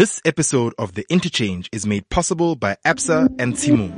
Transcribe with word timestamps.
This 0.00 0.22
episode 0.24 0.72
of 0.78 0.94
The 0.94 1.04
Interchange 1.10 1.68
is 1.72 1.86
made 1.86 2.08
possible 2.08 2.56
by 2.56 2.78
ABSA 2.86 3.38
and 3.38 3.52
Tshimong. 3.52 3.92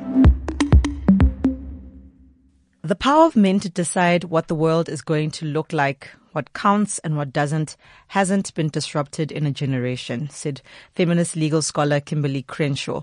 The 2.83 2.97
power 2.97 3.27
of 3.27 3.37
men 3.37 3.61
to 3.61 3.69
decide 3.69 4.25
what 4.25 4.49
the 4.49 4.57
world 4.57 4.89
is 4.89 5.01
going 5.01 5.31
to 5.31 5.45
look 5.47 5.73
like, 5.73 6.11
what 6.33 6.55
counts 6.55 6.99
and 7.05 7.17
what 7.17 7.33
doesn't, 7.33 7.77
hasn't 8.09 8.53
been 8.55 8.69
disrupted 8.69 9.31
in 9.31 9.47
a 9.47 9.53
generation, 9.53 10.29
said 10.29 10.61
feminist 10.93 11.37
legal 11.37 11.63
scholar 11.63 12.01
Kimberlé 12.01 12.45
Crenshaw. 12.45 13.03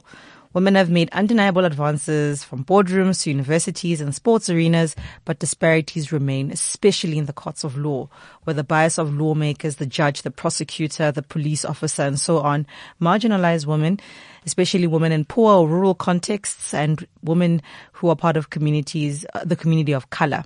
Women 0.52 0.74
have 0.74 0.90
made 0.90 1.10
undeniable 1.12 1.64
advances 1.64 2.44
from 2.44 2.66
boardrooms 2.66 3.22
to 3.22 3.30
universities 3.30 4.02
and 4.02 4.16
sports 4.16 4.50
arenas, 4.50 4.96
but 5.24 5.38
disparities 5.38 6.12
remain, 6.12 6.50
especially 6.50 7.20
in 7.20 7.26
the 7.26 7.34
courts 7.34 7.64
of 7.64 7.78
law, 7.78 8.10
where 8.44 8.56
the 8.56 8.64
bias 8.64 8.98
of 8.98 9.14
lawmakers, 9.14 9.76
the 9.76 9.86
judge, 9.86 10.24
the 10.24 10.32
prosecutor, 10.32 11.12
the 11.12 11.22
police 11.22 11.64
officer, 11.64 12.02
and 12.02 12.20
so 12.20 12.40
on 12.40 12.66
marginalize 13.00 13.68
women, 13.68 14.00
especially 14.46 14.88
women 14.88 15.12
in 15.12 15.24
poor 15.24 15.54
or 15.54 15.68
rural 15.68 15.94
contexts 15.94 16.74
and 16.74 17.08
women 17.24 17.62
who 17.92 18.10
are 18.10 18.16
part 18.16 18.36
of 18.36 18.50
communities, 18.50 19.26
uh, 19.36 19.44
the 19.46 19.56
community 19.56 19.94
of 19.94 20.10
color. 20.10 20.44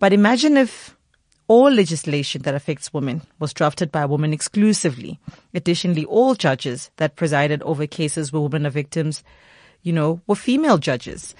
But 0.00 0.12
imagine 0.12 0.56
if 0.56 0.96
all 1.50 1.68
legislation 1.68 2.42
that 2.42 2.54
affects 2.54 2.94
women 2.94 3.22
was 3.40 3.52
drafted 3.52 3.90
by 3.90 4.02
a 4.02 4.06
woman 4.06 4.32
exclusively. 4.32 5.18
Additionally, 5.52 6.04
all 6.04 6.36
judges 6.36 6.92
that 6.98 7.16
presided 7.16 7.60
over 7.64 7.88
cases 7.88 8.32
where 8.32 8.42
women 8.42 8.66
are 8.66 8.70
victims, 8.70 9.24
you 9.82 9.92
know, 9.92 10.20
were 10.28 10.36
female 10.36 10.78
judges. 10.78 11.34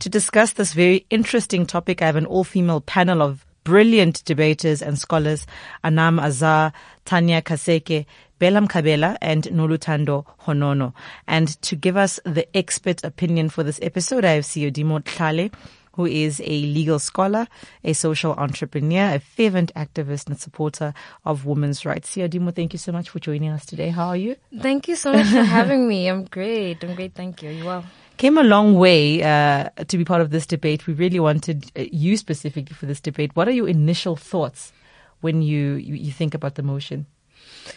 To 0.00 0.08
discuss 0.08 0.54
this 0.54 0.72
very 0.72 1.06
interesting 1.10 1.64
topic, 1.64 2.02
I 2.02 2.06
have 2.06 2.16
an 2.16 2.26
all-female 2.26 2.80
panel 2.80 3.22
of 3.22 3.46
brilliant 3.62 4.24
debaters 4.24 4.82
and 4.82 4.98
scholars, 4.98 5.46
Anam 5.84 6.18
Azar, 6.18 6.72
Tanya 7.04 7.40
Kaseke, 7.40 8.04
Belam 8.40 8.66
Kabela 8.66 9.16
and 9.20 9.44
Nolutando 9.44 10.26
Honono. 10.40 10.92
And 11.28 11.46
to 11.62 11.76
give 11.76 11.96
us 11.96 12.18
the 12.24 12.48
expert 12.56 13.04
opinion 13.04 13.48
for 13.48 13.62
this 13.62 13.78
episode, 13.80 14.24
I 14.24 14.32
have 14.32 14.44
Siodimo 14.44 15.04
Tlale, 15.04 15.52
who 15.94 16.06
is 16.06 16.40
a 16.40 16.62
legal 16.62 16.98
scholar, 16.98 17.46
a 17.84 17.92
social 17.92 18.32
entrepreneur, 18.34 19.14
a 19.14 19.20
fervent 19.20 19.72
activist 19.74 20.28
and 20.28 20.38
supporter 20.38 20.94
of 21.24 21.44
women's 21.44 21.84
rights. 21.84 22.14
Siodimo, 22.14 22.54
thank 22.54 22.72
you 22.72 22.78
so 22.78 22.92
much 22.92 23.10
for 23.10 23.18
joining 23.18 23.50
us 23.50 23.66
today. 23.66 23.88
How 23.88 24.08
are 24.08 24.16
you? 24.16 24.36
Thank 24.60 24.88
you 24.88 24.96
so 24.96 25.12
much 25.12 25.26
for 25.26 25.42
having 25.42 25.86
me. 25.86 26.08
I'm 26.08 26.24
great. 26.24 26.82
I'm 26.82 26.94
great. 26.94 27.14
Thank 27.14 27.42
you. 27.42 27.50
You 27.50 27.64
well? 27.64 27.84
Came 28.16 28.38
a 28.38 28.42
long 28.42 28.78
way 28.78 29.22
uh, 29.22 29.70
to 29.88 29.98
be 29.98 30.04
part 30.04 30.20
of 30.20 30.30
this 30.30 30.46
debate. 30.46 30.86
We 30.86 30.94
really 30.94 31.20
wanted 31.20 31.70
uh, 31.76 31.84
you 31.90 32.16
specifically 32.16 32.74
for 32.74 32.86
this 32.86 33.00
debate. 33.00 33.34
What 33.34 33.48
are 33.48 33.52
your 33.52 33.68
initial 33.68 34.16
thoughts 34.16 34.72
when 35.20 35.42
you, 35.42 35.74
you, 35.74 35.94
you 35.94 36.12
think 36.12 36.34
about 36.34 36.54
the 36.54 36.62
motion? 36.62 37.06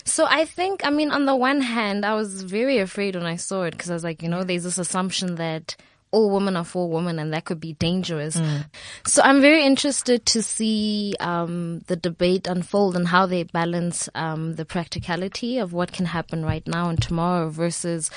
So 0.03 0.25
I 0.27 0.45
think, 0.45 0.85
I 0.85 0.89
mean, 0.89 1.11
on 1.11 1.25
the 1.25 1.35
one 1.35 1.61
hand, 1.61 2.05
I 2.05 2.15
was 2.15 2.43
very 2.43 2.79
afraid 2.79 3.15
when 3.15 3.25
I 3.25 3.35
saw 3.35 3.63
it 3.63 3.71
because 3.71 3.89
I 3.89 3.93
was 3.93 4.03
like, 4.03 4.23
you 4.23 4.29
know, 4.29 4.43
there's 4.43 4.63
this 4.63 4.77
assumption 4.77 5.35
that 5.35 5.75
all 6.11 6.29
women 6.29 6.55
are 6.55 6.63
for 6.63 6.89
women 6.89 7.19
and 7.19 7.33
that 7.33 7.45
could 7.45 7.59
be 7.59 7.73
dangerous. 7.73 8.37
Mm. 8.37 8.65
So 9.05 9.21
I'm 9.21 9.41
very 9.41 9.65
interested 9.65 10.25
to 10.27 10.41
see 10.41 11.13
um, 11.19 11.79
the 11.87 11.95
debate 11.95 12.47
unfold 12.47 12.95
and 12.95 13.07
how 13.07 13.25
they 13.25 13.43
balance 13.43 14.07
um, 14.15 14.55
the 14.55 14.65
practicality 14.65 15.57
of 15.57 15.73
what 15.73 15.91
can 15.91 16.05
happen 16.05 16.45
right 16.45 16.65
now 16.67 16.89
and 16.89 17.01
tomorrow 17.01 17.49
versus 17.49 18.09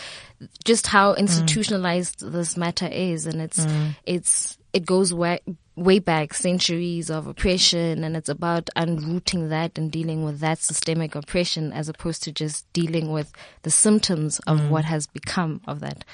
just 0.64 0.86
how 0.86 1.14
institutionalized 1.14 2.20
mm. 2.20 2.30
this 2.30 2.56
matter 2.56 2.86
is. 2.86 3.26
And 3.26 3.40
it's, 3.40 3.64
mm. 3.64 3.96
it's, 4.06 4.58
it 4.72 4.86
goes 4.86 5.12
way, 5.12 5.40
way 5.74 5.98
back 5.98 6.34
centuries 6.34 7.10
of 7.10 7.26
oppression 7.26 8.04
and 8.04 8.16
it's 8.16 8.28
about 8.28 8.70
unrooting 8.76 9.48
that 9.48 9.76
and 9.76 9.90
dealing 9.90 10.24
with 10.24 10.40
that 10.40 10.58
systemic 10.58 11.14
oppression 11.14 11.72
as 11.72 11.88
opposed 11.88 12.22
to 12.24 12.32
just 12.32 12.70
dealing 12.72 13.10
with 13.10 13.32
the 13.62 13.70
symptoms 13.70 14.38
of 14.46 14.70
what 14.70 14.84
has 14.84 15.06
become 15.06 15.60
of 15.66 15.80
that. 15.80 16.04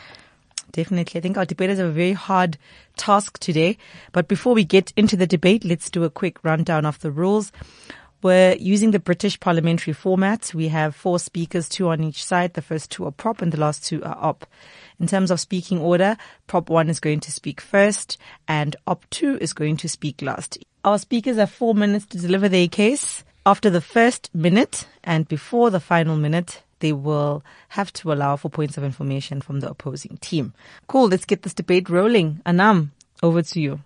Definitely. 0.75 1.21
I 1.21 1.23
think 1.23 1.39
our 1.39 1.45
debaters 1.45 1.79
have 1.79 1.87
a 1.87 1.93
very 1.93 2.15
hard 2.15 2.59
task 2.97 3.39
today. 3.39 3.79
But 4.11 4.27
before 4.27 4.55
we 4.55 4.65
get 4.65 4.93
into 4.97 5.17
the 5.17 5.27
debate, 5.27 5.65
let's 5.65 5.89
do 5.89 6.03
a 6.03 6.11
quick 6.11 6.43
rundown 6.43 6.85
of 6.85 6.99
the 6.99 7.13
rules. 7.13 7.53
We're 8.23 8.57
using 8.57 8.91
the 8.91 8.99
British 8.99 9.39
parliamentary 9.39 9.93
format. 9.93 10.51
We 10.53 10.67
have 10.69 10.97
four 10.97 11.21
speakers, 11.21 11.69
two 11.69 11.91
on 11.91 12.03
each 12.03 12.25
side. 12.25 12.55
The 12.55 12.63
first 12.63 12.91
two 12.91 13.07
are 13.07 13.13
prop 13.13 13.41
and 13.41 13.53
the 13.53 13.61
last 13.61 13.85
two 13.85 14.03
are 14.03 14.19
op. 14.19 14.47
In 14.99 15.07
terms 15.07 15.31
of 15.31 15.39
speaking 15.39 15.79
order, 15.79 16.17
prop 16.49 16.69
one 16.69 16.91
is 16.91 16.99
going 16.99 17.21
to 17.21 17.31
speak 17.31 17.61
first 17.61 18.19
and 18.49 18.75
op 18.89 19.09
two 19.11 19.39
is 19.41 19.53
going 19.53 19.77
to 19.77 19.89
speak 19.89 20.23
last. 20.23 20.59
Our 20.85 20.99
speakers 20.99 21.37
have 21.37 21.53
four 21.53 21.77
minutes 21.77 22.07
to 22.07 22.19
deliver 22.19 22.49
their 22.49 22.67
case. 22.67 23.23
After 23.47 23.71
the 23.71 23.81
first 23.81 24.29
minute 24.35 24.89
and 25.05 25.29
before 25.29 25.71
the 25.71 25.79
final 25.79 26.17
minute, 26.17 26.65
they 26.85 26.93
will 26.93 27.43
have 27.71 27.91
to 27.95 28.13
allow 28.13 28.37
for 28.37 28.51
points 28.51 28.77
of 28.77 28.85
information 28.85 29.41
from 29.41 29.61
the 29.61 29.71
opposing 29.71 30.19
team. 30.21 30.53
Cool. 30.87 31.09
Let's 31.09 31.25
get 31.25 31.41
this 31.43 31.55
debate 31.55 31.89
rolling. 31.89 32.43
Anam, 32.45 32.93
over 33.23 33.41
to 33.41 33.59
you. 33.59 33.81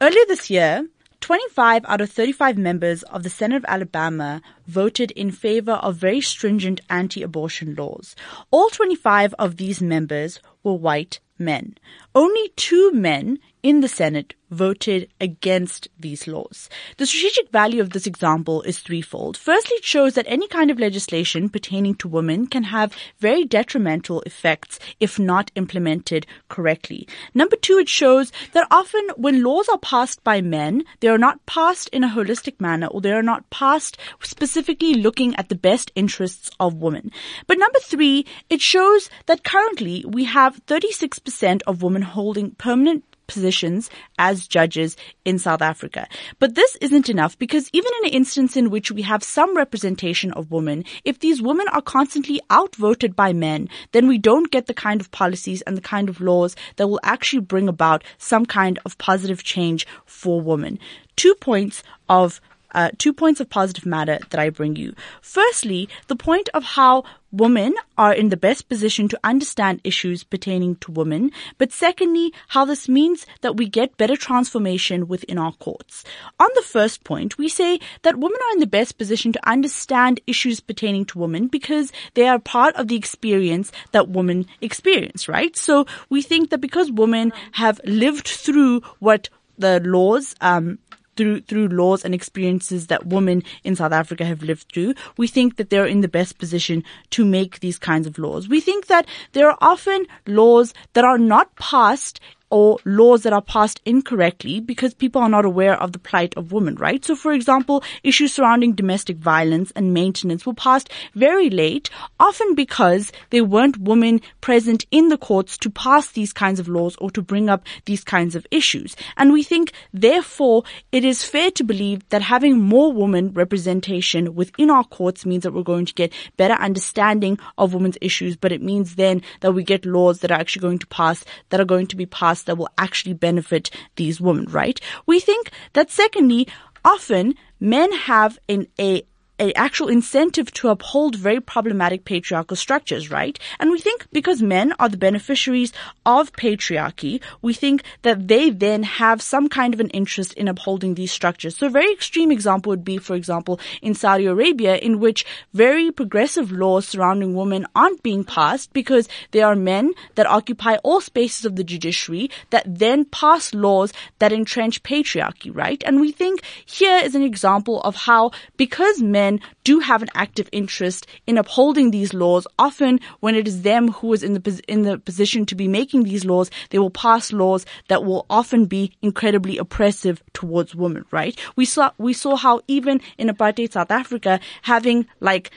Earlier 0.00 0.24
this 0.26 0.50
year, 0.50 0.88
25 1.20 1.84
out 1.86 2.00
of 2.00 2.10
35 2.10 2.58
members 2.58 3.04
of 3.04 3.22
the 3.22 3.30
Senate 3.30 3.58
of 3.58 3.64
Alabama 3.68 4.42
voted 4.66 5.12
in 5.12 5.30
favor 5.30 5.74
of 5.74 5.94
very 5.94 6.20
stringent 6.20 6.80
anti-abortion 6.90 7.76
laws. 7.76 8.16
All 8.50 8.70
25 8.70 9.32
of 9.38 9.56
these 9.56 9.80
members 9.80 10.40
were 10.64 10.74
white 10.74 11.20
men. 11.38 11.76
Only 12.12 12.48
two 12.56 12.90
men 12.92 13.38
in 13.62 13.80
the 13.80 13.88
Senate 13.88 14.34
voted 14.50 15.08
against 15.20 15.88
these 15.98 16.26
laws. 16.26 16.68
The 16.96 17.06
strategic 17.06 17.50
value 17.50 17.80
of 17.80 17.90
this 17.90 18.06
example 18.06 18.62
is 18.62 18.80
threefold. 18.80 19.36
Firstly, 19.36 19.76
it 19.76 19.84
shows 19.84 20.14
that 20.14 20.26
any 20.28 20.48
kind 20.48 20.70
of 20.70 20.78
legislation 20.78 21.48
pertaining 21.48 21.94
to 21.96 22.08
women 22.08 22.46
can 22.46 22.64
have 22.64 22.96
very 23.20 23.44
detrimental 23.44 24.22
effects 24.22 24.78
if 24.98 25.18
not 25.18 25.50
implemented 25.54 26.26
correctly. 26.48 27.06
Number 27.32 27.56
two, 27.56 27.78
it 27.78 27.88
shows 27.88 28.32
that 28.52 28.66
often 28.70 29.06
when 29.16 29.44
laws 29.44 29.68
are 29.68 29.78
passed 29.78 30.22
by 30.24 30.40
men, 30.40 30.84
they 31.00 31.08
are 31.08 31.18
not 31.18 31.44
passed 31.46 31.88
in 31.90 32.02
a 32.02 32.08
holistic 32.08 32.60
manner 32.60 32.88
or 32.88 33.00
they 33.00 33.12
are 33.12 33.22
not 33.22 33.48
passed 33.50 33.96
specifically 34.22 34.94
looking 34.94 35.34
at 35.36 35.48
the 35.48 35.54
best 35.54 35.92
interests 35.94 36.50
of 36.58 36.74
women. 36.74 37.12
But 37.46 37.58
number 37.58 37.78
three, 37.78 38.26
it 38.48 38.60
shows 38.60 39.10
that 39.26 39.44
currently 39.44 40.04
we 40.06 40.24
have 40.24 40.64
36% 40.66 41.62
of 41.66 41.82
women 41.82 42.02
holding 42.02 42.52
permanent 42.52 43.04
positions 43.30 43.88
as 44.18 44.46
judges 44.46 44.96
in 45.24 45.38
South 45.38 45.62
Africa. 45.62 46.08
But 46.40 46.56
this 46.56 46.76
isn't 46.80 47.08
enough 47.08 47.38
because 47.38 47.70
even 47.72 47.90
in 48.00 48.08
an 48.08 48.14
instance 48.14 48.56
in 48.56 48.70
which 48.70 48.90
we 48.90 49.02
have 49.02 49.22
some 49.22 49.56
representation 49.56 50.32
of 50.32 50.50
women, 50.50 50.84
if 51.04 51.20
these 51.20 51.40
women 51.40 51.68
are 51.68 51.80
constantly 51.80 52.40
outvoted 52.50 53.14
by 53.14 53.32
men, 53.32 53.68
then 53.92 54.08
we 54.08 54.18
don't 54.18 54.50
get 54.50 54.66
the 54.66 54.74
kind 54.74 55.00
of 55.00 55.10
policies 55.12 55.62
and 55.62 55.76
the 55.76 55.80
kind 55.94 56.08
of 56.08 56.20
laws 56.20 56.56
that 56.76 56.88
will 56.88 57.00
actually 57.04 57.40
bring 57.40 57.68
about 57.68 58.02
some 58.18 58.44
kind 58.44 58.78
of 58.84 58.98
positive 58.98 59.44
change 59.44 59.86
for 60.06 60.40
women. 60.40 60.78
Two 61.16 61.34
points 61.36 61.82
of 62.08 62.40
uh, 62.72 62.90
two 62.98 63.12
points 63.12 63.40
of 63.40 63.50
positive 63.50 63.86
matter 63.86 64.18
that 64.30 64.40
I 64.40 64.50
bring 64.50 64.76
you. 64.76 64.94
Firstly, 65.20 65.88
the 66.08 66.16
point 66.16 66.48
of 66.54 66.64
how 66.64 67.04
women 67.32 67.74
are 67.96 68.12
in 68.12 68.28
the 68.28 68.36
best 68.36 68.68
position 68.68 69.08
to 69.08 69.20
understand 69.22 69.80
issues 69.84 70.24
pertaining 70.24 70.76
to 70.76 70.90
women. 70.90 71.30
But 71.58 71.72
secondly, 71.72 72.32
how 72.48 72.64
this 72.64 72.88
means 72.88 73.26
that 73.42 73.56
we 73.56 73.68
get 73.68 73.96
better 73.96 74.16
transformation 74.16 75.06
within 75.06 75.38
our 75.38 75.52
courts. 75.52 76.04
On 76.38 76.48
the 76.54 76.62
first 76.62 77.04
point, 77.04 77.38
we 77.38 77.48
say 77.48 77.78
that 78.02 78.16
women 78.16 78.38
are 78.48 78.52
in 78.54 78.60
the 78.60 78.66
best 78.66 78.98
position 78.98 79.32
to 79.32 79.48
understand 79.48 80.20
issues 80.26 80.60
pertaining 80.60 81.04
to 81.06 81.18
women 81.18 81.46
because 81.46 81.92
they 82.14 82.26
are 82.26 82.38
part 82.38 82.74
of 82.76 82.88
the 82.88 82.96
experience 82.96 83.70
that 83.92 84.08
women 84.08 84.46
experience, 84.60 85.28
right? 85.28 85.56
So 85.56 85.86
we 86.08 86.22
think 86.22 86.50
that 86.50 86.60
because 86.60 86.90
women 86.90 87.32
have 87.52 87.80
lived 87.84 88.26
through 88.26 88.80
what 88.98 89.28
the 89.58 89.80
laws 89.80 90.34
um, 90.40 90.78
through 91.20 91.40
through 91.42 91.68
laws 91.68 92.02
and 92.02 92.14
experiences 92.14 92.86
that 92.86 93.06
women 93.06 93.42
in 93.62 93.76
South 93.76 93.92
Africa 93.92 94.24
have 94.24 94.42
lived 94.42 94.72
through, 94.72 94.94
we 95.18 95.26
think 95.26 95.56
that 95.56 95.68
they're 95.68 95.84
in 95.84 96.00
the 96.00 96.08
best 96.08 96.38
position 96.38 96.82
to 97.10 97.26
make 97.26 97.60
these 97.60 97.78
kinds 97.78 98.06
of 98.06 98.18
laws. 98.18 98.48
We 98.48 98.60
think 98.60 98.86
that 98.86 99.06
there 99.32 99.50
are 99.50 99.58
often 99.60 100.06
laws 100.26 100.72
that 100.94 101.04
are 101.04 101.18
not 101.18 101.54
passed 101.56 102.20
or 102.50 102.78
laws 102.84 103.22
that 103.22 103.32
are 103.32 103.40
passed 103.40 103.80
incorrectly 103.84 104.60
because 104.60 104.92
people 104.92 105.22
are 105.22 105.28
not 105.28 105.44
aware 105.44 105.80
of 105.80 105.92
the 105.92 105.98
plight 105.98 106.36
of 106.36 106.52
women, 106.52 106.74
right? 106.74 107.04
So 107.04 107.14
for 107.14 107.32
example, 107.32 107.82
issues 108.02 108.32
surrounding 108.34 108.72
domestic 108.72 109.16
violence 109.16 109.70
and 109.76 109.94
maintenance 109.94 110.44
were 110.44 110.54
passed 110.54 110.90
very 111.14 111.48
late, 111.48 111.88
often 112.18 112.54
because 112.54 113.12
there 113.30 113.44
weren't 113.44 113.78
women 113.78 114.20
present 114.40 114.84
in 114.90 115.08
the 115.08 115.18
courts 115.18 115.56
to 115.58 115.70
pass 115.70 116.10
these 116.10 116.32
kinds 116.32 116.58
of 116.58 116.68
laws 116.68 116.96
or 116.96 117.10
to 117.12 117.22
bring 117.22 117.48
up 117.48 117.64
these 117.84 118.02
kinds 118.02 118.34
of 118.34 118.46
issues. 118.50 118.96
And 119.16 119.32
we 119.32 119.42
think, 119.42 119.72
therefore, 119.92 120.64
it 120.90 121.04
is 121.04 121.24
fair 121.24 121.50
to 121.52 121.64
believe 121.64 122.08
that 122.08 122.22
having 122.22 122.60
more 122.60 122.92
women 122.92 123.32
representation 123.32 124.34
within 124.34 124.70
our 124.70 124.84
courts 124.84 125.24
means 125.24 125.44
that 125.44 125.52
we're 125.52 125.62
going 125.62 125.86
to 125.86 125.94
get 125.94 126.12
better 126.36 126.54
understanding 126.54 127.38
of 127.58 127.74
women's 127.74 127.98
issues, 128.00 128.36
but 128.36 128.52
it 128.52 128.62
means 128.62 128.96
then 128.96 129.22
that 129.40 129.52
we 129.52 129.62
get 129.62 129.86
laws 129.86 130.20
that 130.20 130.30
are 130.30 130.40
actually 130.40 130.62
going 130.62 130.78
to 130.78 130.86
pass, 130.88 131.24
that 131.50 131.60
are 131.60 131.64
going 131.64 131.86
to 131.86 131.96
be 131.96 132.06
passed 132.06 132.39
that 132.44 132.56
will 132.56 132.70
actually 132.78 133.14
benefit 133.14 133.70
these 133.96 134.20
women, 134.20 134.46
right? 134.46 134.80
We 135.06 135.20
think 135.20 135.50
that 135.72 135.90
secondly, 135.90 136.48
often 136.84 137.34
men 137.58 137.92
have 137.92 138.38
an 138.48 138.66
a 138.78 139.02
an 139.40 139.52
actual 139.56 139.88
incentive 139.88 140.52
to 140.52 140.68
uphold 140.68 141.16
very 141.16 141.40
problematic 141.40 142.04
patriarchal 142.04 142.56
structures, 142.56 143.10
right? 143.10 143.38
And 143.58 143.70
we 143.70 143.80
think 143.80 144.06
because 144.12 144.42
men 144.42 144.74
are 144.78 144.88
the 144.88 144.98
beneficiaries 144.98 145.72
of 146.04 146.32
patriarchy, 146.32 147.20
we 147.40 147.54
think 147.54 147.82
that 148.02 148.28
they 148.28 148.50
then 148.50 148.82
have 148.82 149.22
some 149.22 149.48
kind 149.48 149.72
of 149.72 149.80
an 149.80 149.88
interest 149.90 150.34
in 150.34 150.46
upholding 150.46 150.94
these 150.94 151.10
structures. 151.10 151.56
So 151.56 151.66
a 151.66 151.70
very 151.70 151.90
extreme 151.90 152.30
example 152.30 152.70
would 152.70 152.84
be, 152.84 152.98
for 152.98 153.16
example, 153.16 153.58
in 153.80 153.94
Saudi 153.94 154.26
Arabia, 154.26 154.76
in 154.76 155.00
which 155.00 155.24
very 155.54 155.90
progressive 155.90 156.52
laws 156.52 156.86
surrounding 156.86 157.34
women 157.34 157.66
aren't 157.74 158.02
being 158.02 158.24
passed 158.24 158.72
because 158.74 159.08
there 159.30 159.46
are 159.46 159.56
men 159.56 159.92
that 160.16 160.26
occupy 160.26 160.76
all 160.84 161.00
spaces 161.00 161.46
of 161.46 161.56
the 161.56 161.64
judiciary 161.64 162.30
that 162.50 162.64
then 162.66 163.06
pass 163.06 163.54
laws 163.54 163.92
that 164.18 164.32
entrench 164.32 164.82
patriarchy, 164.82 165.50
right? 165.54 165.82
And 165.86 166.00
we 166.00 166.12
think 166.12 166.42
here 166.66 166.98
is 167.02 167.14
an 167.14 167.22
example 167.22 167.80
of 167.80 167.96
how 167.96 168.32
because 168.58 169.00
men 169.00 169.29
do 169.62 169.78
have 169.78 170.02
an 170.02 170.08
active 170.14 170.48
interest 170.50 171.06
in 171.26 171.38
upholding 171.38 171.90
these 171.90 172.12
laws, 172.12 172.46
often 172.58 172.98
when 173.20 173.34
it 173.34 173.46
is 173.46 173.62
them 173.62 173.92
who 173.92 174.12
is 174.12 174.22
in 174.22 174.32
the 174.32 174.62
in 174.66 174.82
the 174.82 174.98
position 174.98 175.46
to 175.46 175.54
be 175.54 175.68
making 175.68 176.02
these 176.02 176.24
laws, 176.24 176.50
they 176.70 176.78
will 176.78 176.90
pass 176.90 177.32
laws 177.32 177.66
that 177.88 178.04
will 178.04 178.26
often 178.28 178.64
be 178.64 178.92
incredibly 179.02 179.58
oppressive 179.58 180.22
towards 180.32 180.74
women, 180.74 181.04
right? 181.10 181.38
We 181.56 181.64
saw 181.64 181.90
we 181.98 182.12
saw 182.12 182.36
how 182.36 182.60
even 182.66 183.00
in 183.18 183.28
apartheid 183.28 183.72
South 183.72 183.90
Africa, 183.90 184.40
having 184.62 185.06
like 185.20 185.50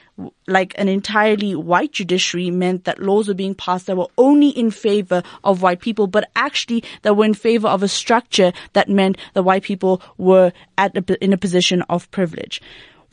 like 0.48 0.74
an 0.78 0.88
entirely 0.88 1.56
white 1.56 1.94
judiciary 1.94 2.52
meant 2.52 2.84
that 2.84 3.02
laws 3.02 3.28
were 3.28 3.34
being 3.34 3.56
passed 3.56 3.88
that 3.88 3.98
were 3.98 4.08
only 4.18 4.50
in 4.50 4.69
favor 4.69 5.24
of 5.44 5.62
white 5.62 5.80
people, 5.80 6.08
but 6.08 6.30
actually 6.36 6.84
that 7.02 7.16
were 7.16 7.26
in 7.26 7.34
favor 7.34 7.68
of 7.68 7.81
a 7.81 7.88
structure 7.88 8.52
that 8.74 8.90
meant 8.90 9.18
that 9.34 9.44
white 9.44 9.64
people 9.64 10.02
were 10.18 10.52
at 10.78 10.96
a, 10.98 11.24
in 11.24 11.34
a 11.34 11.38
position 11.38 11.81
of 11.84 12.10
privilege. 12.12 12.62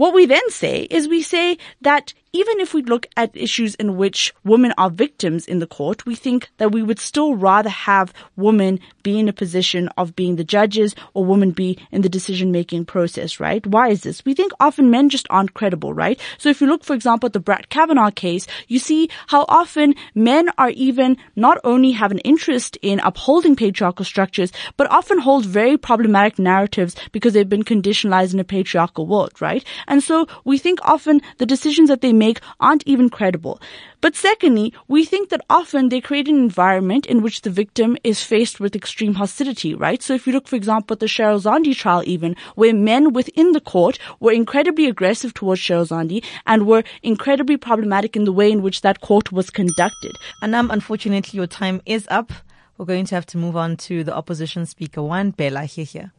What 0.01 0.15
we 0.15 0.25
then 0.25 0.49
say 0.49 0.87
is 0.91 1.09
we 1.09 1.21
say 1.21 1.59
that 1.83 2.15
even 2.33 2.61
if 2.61 2.75
we 2.75 2.83
look 2.83 3.07
at 3.17 3.37
issues 3.37 3.75
in 3.75 3.97
which 3.97 4.33
women 4.45 4.73
are 4.79 4.91
victims 4.91 5.47
in 5.47 5.59
the 5.59 5.67
court, 5.67 6.07
we 6.07 6.15
think 6.15 6.49
that 6.59 6.73
we 6.73 6.83
would 6.83 6.99
still 6.99 7.35
rather 7.35 7.71
have 7.71 8.13
women 8.37 8.79
be 9.03 9.19
in 9.19 9.29
a 9.29 9.33
position 9.33 9.89
of 9.97 10.15
being 10.15 10.37
the 10.37 10.45
judges 10.45 10.95
or 11.15 11.25
women 11.25 11.51
be 11.51 11.79
in 11.91 12.03
the 12.03 12.09
decision 12.09 12.53
making 12.53 12.85
process, 12.85 13.41
right? 13.41 13.67
Why 13.67 13.89
is 13.89 14.03
this? 14.03 14.25
We 14.25 14.35
think 14.35 14.53
often 14.61 14.91
men 14.91 15.09
just 15.09 15.27
aren't 15.31 15.55
credible, 15.55 15.93
right? 15.93 16.21
So 16.39 16.49
if 16.49 16.61
you 16.61 16.67
look, 16.67 16.85
for 16.85 16.95
example, 16.95 17.27
at 17.27 17.33
the 17.33 17.41
Brett 17.41 17.69
Kavanaugh 17.69 18.11
case, 18.11 18.47
you 18.69 18.79
see 18.79 19.09
how 19.27 19.45
often 19.49 19.95
men 20.15 20.51
are 20.57 20.71
even 20.71 21.17
not 21.35 21.59
only 21.65 21.93
have 21.93 22.13
an 22.13 22.19
interest 22.19 22.79
in 22.83 23.01
upholding 23.01 23.57
patriarchal 23.57 24.05
structures, 24.05 24.53
but 24.77 24.91
often 24.91 25.19
hold 25.19 25.47
very 25.47 25.77
problematic 25.77 26.39
narratives 26.39 26.95
because 27.13 27.33
they've 27.33 27.49
been 27.49 27.65
conditionalized 27.65 28.35
in 28.35 28.41
a 28.41 28.45
patriarchal 28.45 29.07
world, 29.07 29.41
right? 29.41 29.65
And 29.89 30.03
so 30.03 30.27
we 30.45 30.59
think 30.59 30.79
often 30.83 31.21
the 31.39 31.47
decisions 31.47 31.89
that 31.89 32.01
they 32.01 32.13
make 32.21 32.41
aren't 32.61 32.87
even 32.87 33.09
credible. 33.09 33.61
But 34.01 34.15
secondly, 34.17 34.73
we 34.89 35.05
think 35.05 35.29
that 35.29 35.45
often 35.51 35.89
they 35.89 36.01
create 36.01 36.29
an 36.29 36.37
environment 36.37 37.05
in 37.07 37.23
which 37.23 37.43
the 37.43 37.51
victim 37.51 37.97
is 38.03 38.23
faced 38.23 38.61
with 38.61 38.77
extreme 38.77 39.15
hostility, 39.15 39.75
right? 39.75 40.03
So 40.03 40.15
if 40.15 40.27
you 40.27 40.33
look, 40.33 40.49
for 40.49 40.57
example, 40.57 40.95
at 40.95 41.01
the 41.01 41.07
Cheryl 41.07 41.43
Zondi 41.43 41.75
trial 41.77 42.03
even, 42.07 42.37
where 42.55 42.73
men 42.73 43.13
within 43.13 43.53
the 43.53 43.61
court 43.61 43.99
were 44.21 44.33
incredibly 44.33 44.87
aggressive 44.87 45.35
towards 45.35 45.61
Cheryl 45.61 45.89
Zondi 45.89 46.25
and 46.47 46.67
were 46.67 46.85
incredibly 47.03 47.57
problematic 47.57 48.17
in 48.17 48.25
the 48.25 48.33
way 48.33 48.51
in 48.51 48.63
which 48.63 48.81
that 48.83 49.01
court 49.01 49.33
was 49.33 49.51
conducted. 49.51 50.13
Anam, 50.43 50.71
unfortunately, 50.71 51.37
your 51.37 51.47
time 51.47 51.83
is 51.85 52.07
up. 52.09 52.33
We're 52.79 52.87
going 52.87 53.07
to 53.07 53.15
have 53.15 53.27
to 53.27 53.39
move 53.39 53.57
on 53.57 53.77
to 53.89 54.05
the 54.05 54.15
opposition 54.15 54.65
speaker 54.65 55.03
one, 55.03 55.33
Bella, 55.33 55.65
here, 55.65 55.85
here. 55.85 56.13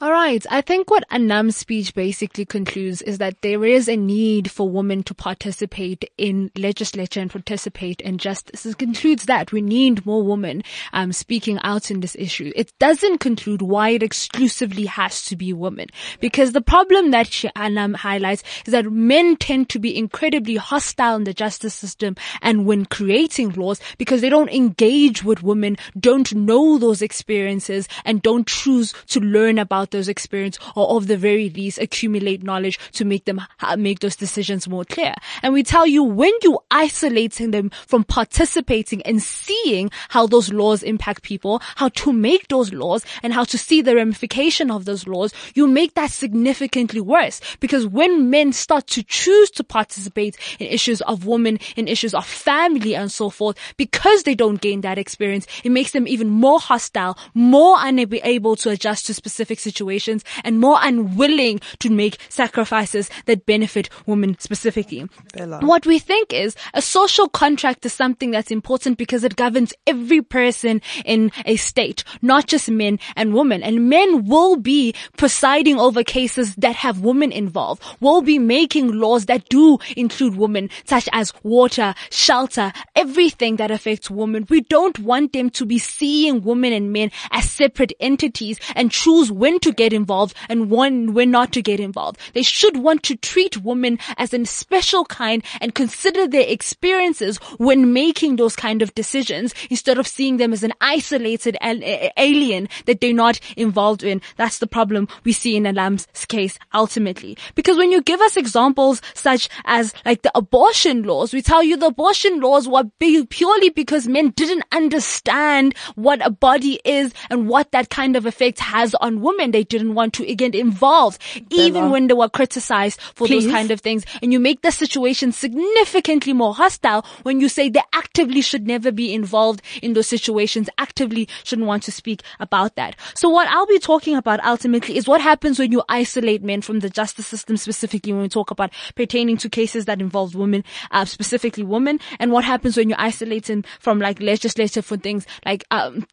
All 0.00 0.12
right. 0.12 0.46
I 0.48 0.60
think 0.60 0.92
what 0.92 1.02
Anam's 1.10 1.56
speech 1.56 1.92
basically 1.92 2.44
concludes 2.44 3.02
is 3.02 3.18
that 3.18 3.42
there 3.42 3.64
is 3.64 3.88
a 3.88 3.96
need 3.96 4.48
for 4.48 4.70
women 4.70 5.02
to 5.02 5.12
participate 5.12 6.08
in 6.16 6.52
legislature 6.56 7.18
and 7.18 7.28
participate 7.28 8.00
in 8.02 8.16
justice. 8.18 8.64
It 8.64 8.78
concludes 8.78 9.24
that 9.24 9.50
we 9.50 9.60
need 9.60 10.06
more 10.06 10.22
women 10.22 10.62
um, 10.92 11.12
speaking 11.12 11.58
out 11.64 11.90
in 11.90 11.98
this 11.98 12.14
issue. 12.16 12.52
It 12.54 12.72
doesn't 12.78 13.18
conclude 13.18 13.60
why 13.60 13.88
it 13.88 14.04
exclusively 14.04 14.86
has 14.86 15.24
to 15.24 15.34
be 15.36 15.52
women, 15.52 15.88
because 16.20 16.52
the 16.52 16.60
problem 16.60 17.10
that 17.10 17.26
she, 17.32 17.50
Anam 17.56 17.94
highlights 17.94 18.44
is 18.66 18.70
that 18.70 18.92
men 18.92 19.36
tend 19.36 19.68
to 19.70 19.80
be 19.80 19.98
incredibly 19.98 20.54
hostile 20.54 21.16
in 21.16 21.24
the 21.24 21.34
justice 21.34 21.74
system 21.74 22.14
and 22.40 22.66
when 22.66 22.86
creating 22.86 23.50
laws 23.54 23.80
because 23.98 24.20
they 24.20 24.28
don't 24.28 24.50
engage 24.50 25.24
with 25.24 25.42
women, 25.42 25.76
don't 25.98 26.32
know 26.36 26.78
those 26.78 27.02
experiences, 27.02 27.88
and 28.04 28.22
don't 28.22 28.46
choose 28.46 28.94
to 29.08 29.18
learn 29.18 29.58
about 29.58 29.87
about 29.88 29.96
those 29.96 30.08
experiences 30.08 30.62
or 30.74 30.96
of 30.96 31.06
the 31.06 31.16
very 31.16 31.50
least 31.50 31.78
accumulate 31.78 32.42
knowledge 32.42 32.78
to 32.92 33.04
make 33.04 33.24
them 33.24 33.40
make 33.76 34.00
those 34.00 34.16
decisions 34.16 34.68
more 34.68 34.84
clear. 34.84 35.14
And 35.42 35.54
we 35.54 35.62
tell 35.62 35.86
you 35.86 36.02
when 36.02 36.32
you 36.42 36.58
isolating 36.70 37.50
them 37.50 37.70
from 37.86 38.04
participating 38.04 39.02
and 39.02 39.22
seeing 39.22 39.90
how 40.08 40.26
those 40.26 40.52
laws 40.52 40.82
impact 40.82 41.22
people, 41.22 41.60
how 41.76 41.88
to 41.88 42.12
make 42.12 42.48
those 42.48 42.72
laws 42.72 43.04
and 43.22 43.32
how 43.32 43.44
to 43.44 43.58
see 43.58 43.82
the 43.82 43.94
ramification 43.94 44.70
of 44.70 44.84
those 44.84 45.06
laws, 45.06 45.32
you 45.54 45.66
make 45.66 45.94
that 45.94 46.10
significantly 46.10 47.00
worse 47.00 47.40
because 47.60 47.86
when 47.86 48.30
men 48.30 48.52
start 48.52 48.86
to 48.88 49.02
choose 49.02 49.50
to 49.50 49.64
participate 49.64 50.36
in 50.58 50.66
issues 50.66 51.00
of 51.02 51.26
women, 51.26 51.58
in 51.76 51.88
issues 51.88 52.14
of 52.14 52.26
family 52.26 52.94
and 52.94 53.10
so 53.10 53.30
forth, 53.30 53.56
because 53.76 54.22
they 54.24 54.34
don't 54.34 54.60
gain 54.60 54.82
that 54.82 54.98
experience, 54.98 55.46
it 55.64 55.70
makes 55.70 55.92
them 55.92 56.06
even 56.06 56.28
more 56.28 56.60
hostile, 56.60 57.16
more 57.34 57.76
unable 57.80 58.56
to 58.56 58.70
adjust 58.70 59.06
to 59.06 59.14
specific 59.14 59.58
situations 59.58 59.77
situations 59.78 60.24
and 60.44 60.58
more 60.58 60.78
unwilling 60.82 61.60
to 61.78 61.90
make 61.90 62.18
sacrifices 62.28 63.10
that 63.26 63.46
benefit 63.46 63.88
women 64.06 64.36
specifically. 64.40 65.08
Bella. 65.32 65.60
What 65.60 65.86
we 65.86 65.98
think 65.98 66.32
is 66.32 66.56
a 66.74 66.82
social 66.82 67.28
contract 67.28 67.86
is 67.86 67.92
something 67.92 68.32
that's 68.32 68.50
important 68.50 68.98
because 68.98 69.22
it 69.22 69.36
governs 69.36 69.72
every 69.86 70.20
person 70.20 70.82
in 71.04 71.30
a 71.46 71.56
state, 71.56 72.02
not 72.22 72.46
just 72.46 72.68
men 72.70 72.98
and 73.14 73.34
women. 73.34 73.62
And 73.62 73.88
men 73.88 74.26
will 74.26 74.56
be 74.56 74.94
presiding 75.16 75.78
over 75.78 76.02
cases 76.02 76.56
that 76.56 76.74
have 76.74 77.00
women 77.00 77.30
involved, 77.30 77.82
will 78.00 78.22
be 78.22 78.38
making 78.38 78.92
laws 78.92 79.26
that 79.26 79.48
do 79.48 79.78
include 79.96 80.36
women, 80.36 80.70
such 80.84 81.08
as 81.12 81.32
water, 81.44 81.94
shelter, 82.10 82.72
everything 82.96 83.56
that 83.56 83.70
affects 83.70 84.10
women. 84.10 84.46
We 84.48 84.62
don't 84.62 84.98
want 84.98 85.32
them 85.32 85.50
to 85.50 85.64
be 85.64 85.78
seeing 85.78 86.42
women 86.42 86.72
and 86.72 86.92
men 86.92 87.10
as 87.30 87.48
separate 87.50 87.92
entities 88.00 88.58
and 88.74 88.90
choose 88.90 89.30
when 89.30 89.60
to 89.60 89.67
to 89.68 89.74
get 89.74 89.92
involved 89.92 90.34
and 90.48 90.70
when 90.70 91.12
when 91.12 91.30
not 91.30 91.52
to 91.52 91.62
get 91.62 91.80
involved. 91.80 92.18
They 92.32 92.42
should 92.42 92.78
want 92.78 93.02
to 93.04 93.16
treat 93.16 93.58
women 93.58 93.98
as 94.16 94.32
a 94.32 94.44
special 94.46 95.04
kind 95.04 95.44
and 95.60 95.74
consider 95.74 96.26
their 96.26 96.48
experiences 96.48 97.38
when 97.58 97.92
making 97.92 98.36
those 98.36 98.56
kind 98.56 98.80
of 98.82 98.94
decisions 98.94 99.54
instead 99.70 99.98
of 99.98 100.06
seeing 100.06 100.38
them 100.38 100.52
as 100.52 100.62
an 100.62 100.72
isolated 100.80 101.56
alien 101.62 102.68
that 102.86 103.00
they're 103.00 103.12
not 103.12 103.40
involved 103.56 104.02
in. 104.02 104.22
That's 104.36 104.58
the 104.58 104.66
problem 104.66 105.08
we 105.24 105.32
see 105.32 105.56
in 105.56 105.64
Anam's 105.64 106.06
case 106.26 106.58
ultimately. 106.72 107.36
Because 107.54 107.76
when 107.76 107.92
you 107.92 108.00
give 108.02 108.20
us 108.20 108.36
examples 108.36 109.02
such 109.14 109.48
as 109.64 109.92
like 110.06 110.22
the 110.22 110.32
abortion 110.34 111.02
laws, 111.02 111.34
we 111.34 111.42
tell 111.42 111.62
you 111.62 111.76
the 111.76 111.86
abortion 111.86 112.40
laws 112.40 112.68
were 112.68 112.84
purely 112.98 113.70
because 113.70 114.08
men 114.08 114.30
didn't 114.30 114.64
understand 114.72 115.76
what 115.94 116.24
a 116.24 116.30
body 116.30 116.80
is 116.84 117.12
and 117.28 117.48
what 117.48 117.72
that 117.72 117.90
kind 117.90 118.16
of 118.16 118.24
effect 118.24 118.58
has 118.60 118.94
on 118.96 119.20
women 119.20 119.50
they 119.50 119.57
didn't 119.64 119.94
want 119.94 120.14
to 120.14 120.34
get 120.34 120.54
involved, 120.54 121.20
Bella. 121.48 121.62
even 121.62 121.90
when 121.90 122.06
they 122.06 122.14
were 122.14 122.28
criticized 122.28 123.00
for 123.14 123.26
Please. 123.26 123.44
those 123.44 123.52
kind 123.52 123.70
of 123.70 123.80
things. 123.80 124.04
And 124.22 124.32
you 124.32 124.40
make 124.40 124.62
the 124.62 124.70
situation 124.70 125.32
significantly 125.32 126.32
more 126.32 126.54
hostile 126.54 127.04
when 127.22 127.40
you 127.40 127.48
say 127.48 127.68
they 127.68 127.82
actively 127.92 128.40
should 128.40 128.66
never 128.66 128.90
be 128.92 129.12
involved 129.14 129.62
in 129.82 129.94
those 129.94 130.06
situations, 130.06 130.68
actively 130.78 131.28
shouldn't 131.44 131.66
want 131.66 131.82
to 131.84 131.92
speak 131.92 132.22
about 132.40 132.76
that. 132.76 132.96
So 133.14 133.28
what 133.28 133.48
I'll 133.48 133.66
be 133.66 133.78
talking 133.78 134.16
about 134.16 134.44
ultimately 134.44 134.96
is 134.96 135.08
what 135.08 135.20
happens 135.20 135.58
when 135.58 135.72
you 135.72 135.82
isolate 135.88 136.42
men 136.42 136.62
from 136.62 136.80
the 136.80 136.90
justice 136.90 137.26
system, 137.26 137.56
specifically 137.56 138.12
when 138.12 138.22
we 138.22 138.28
talk 138.28 138.50
about 138.50 138.72
pertaining 138.94 139.36
to 139.38 139.48
cases 139.48 139.84
that 139.86 140.00
involve 140.00 140.34
women, 140.34 140.64
uh, 140.90 141.04
specifically 141.04 141.64
women, 141.64 142.00
and 142.18 142.32
what 142.32 142.44
happens 142.44 142.76
when 142.76 142.88
you 142.88 142.94
isolate 142.98 143.44
them 143.44 143.64
from 143.80 143.98
like 143.98 144.20
legislative 144.20 144.84
for 144.84 144.96
things 144.96 145.26
like, 145.44 145.64
um, 145.70 146.06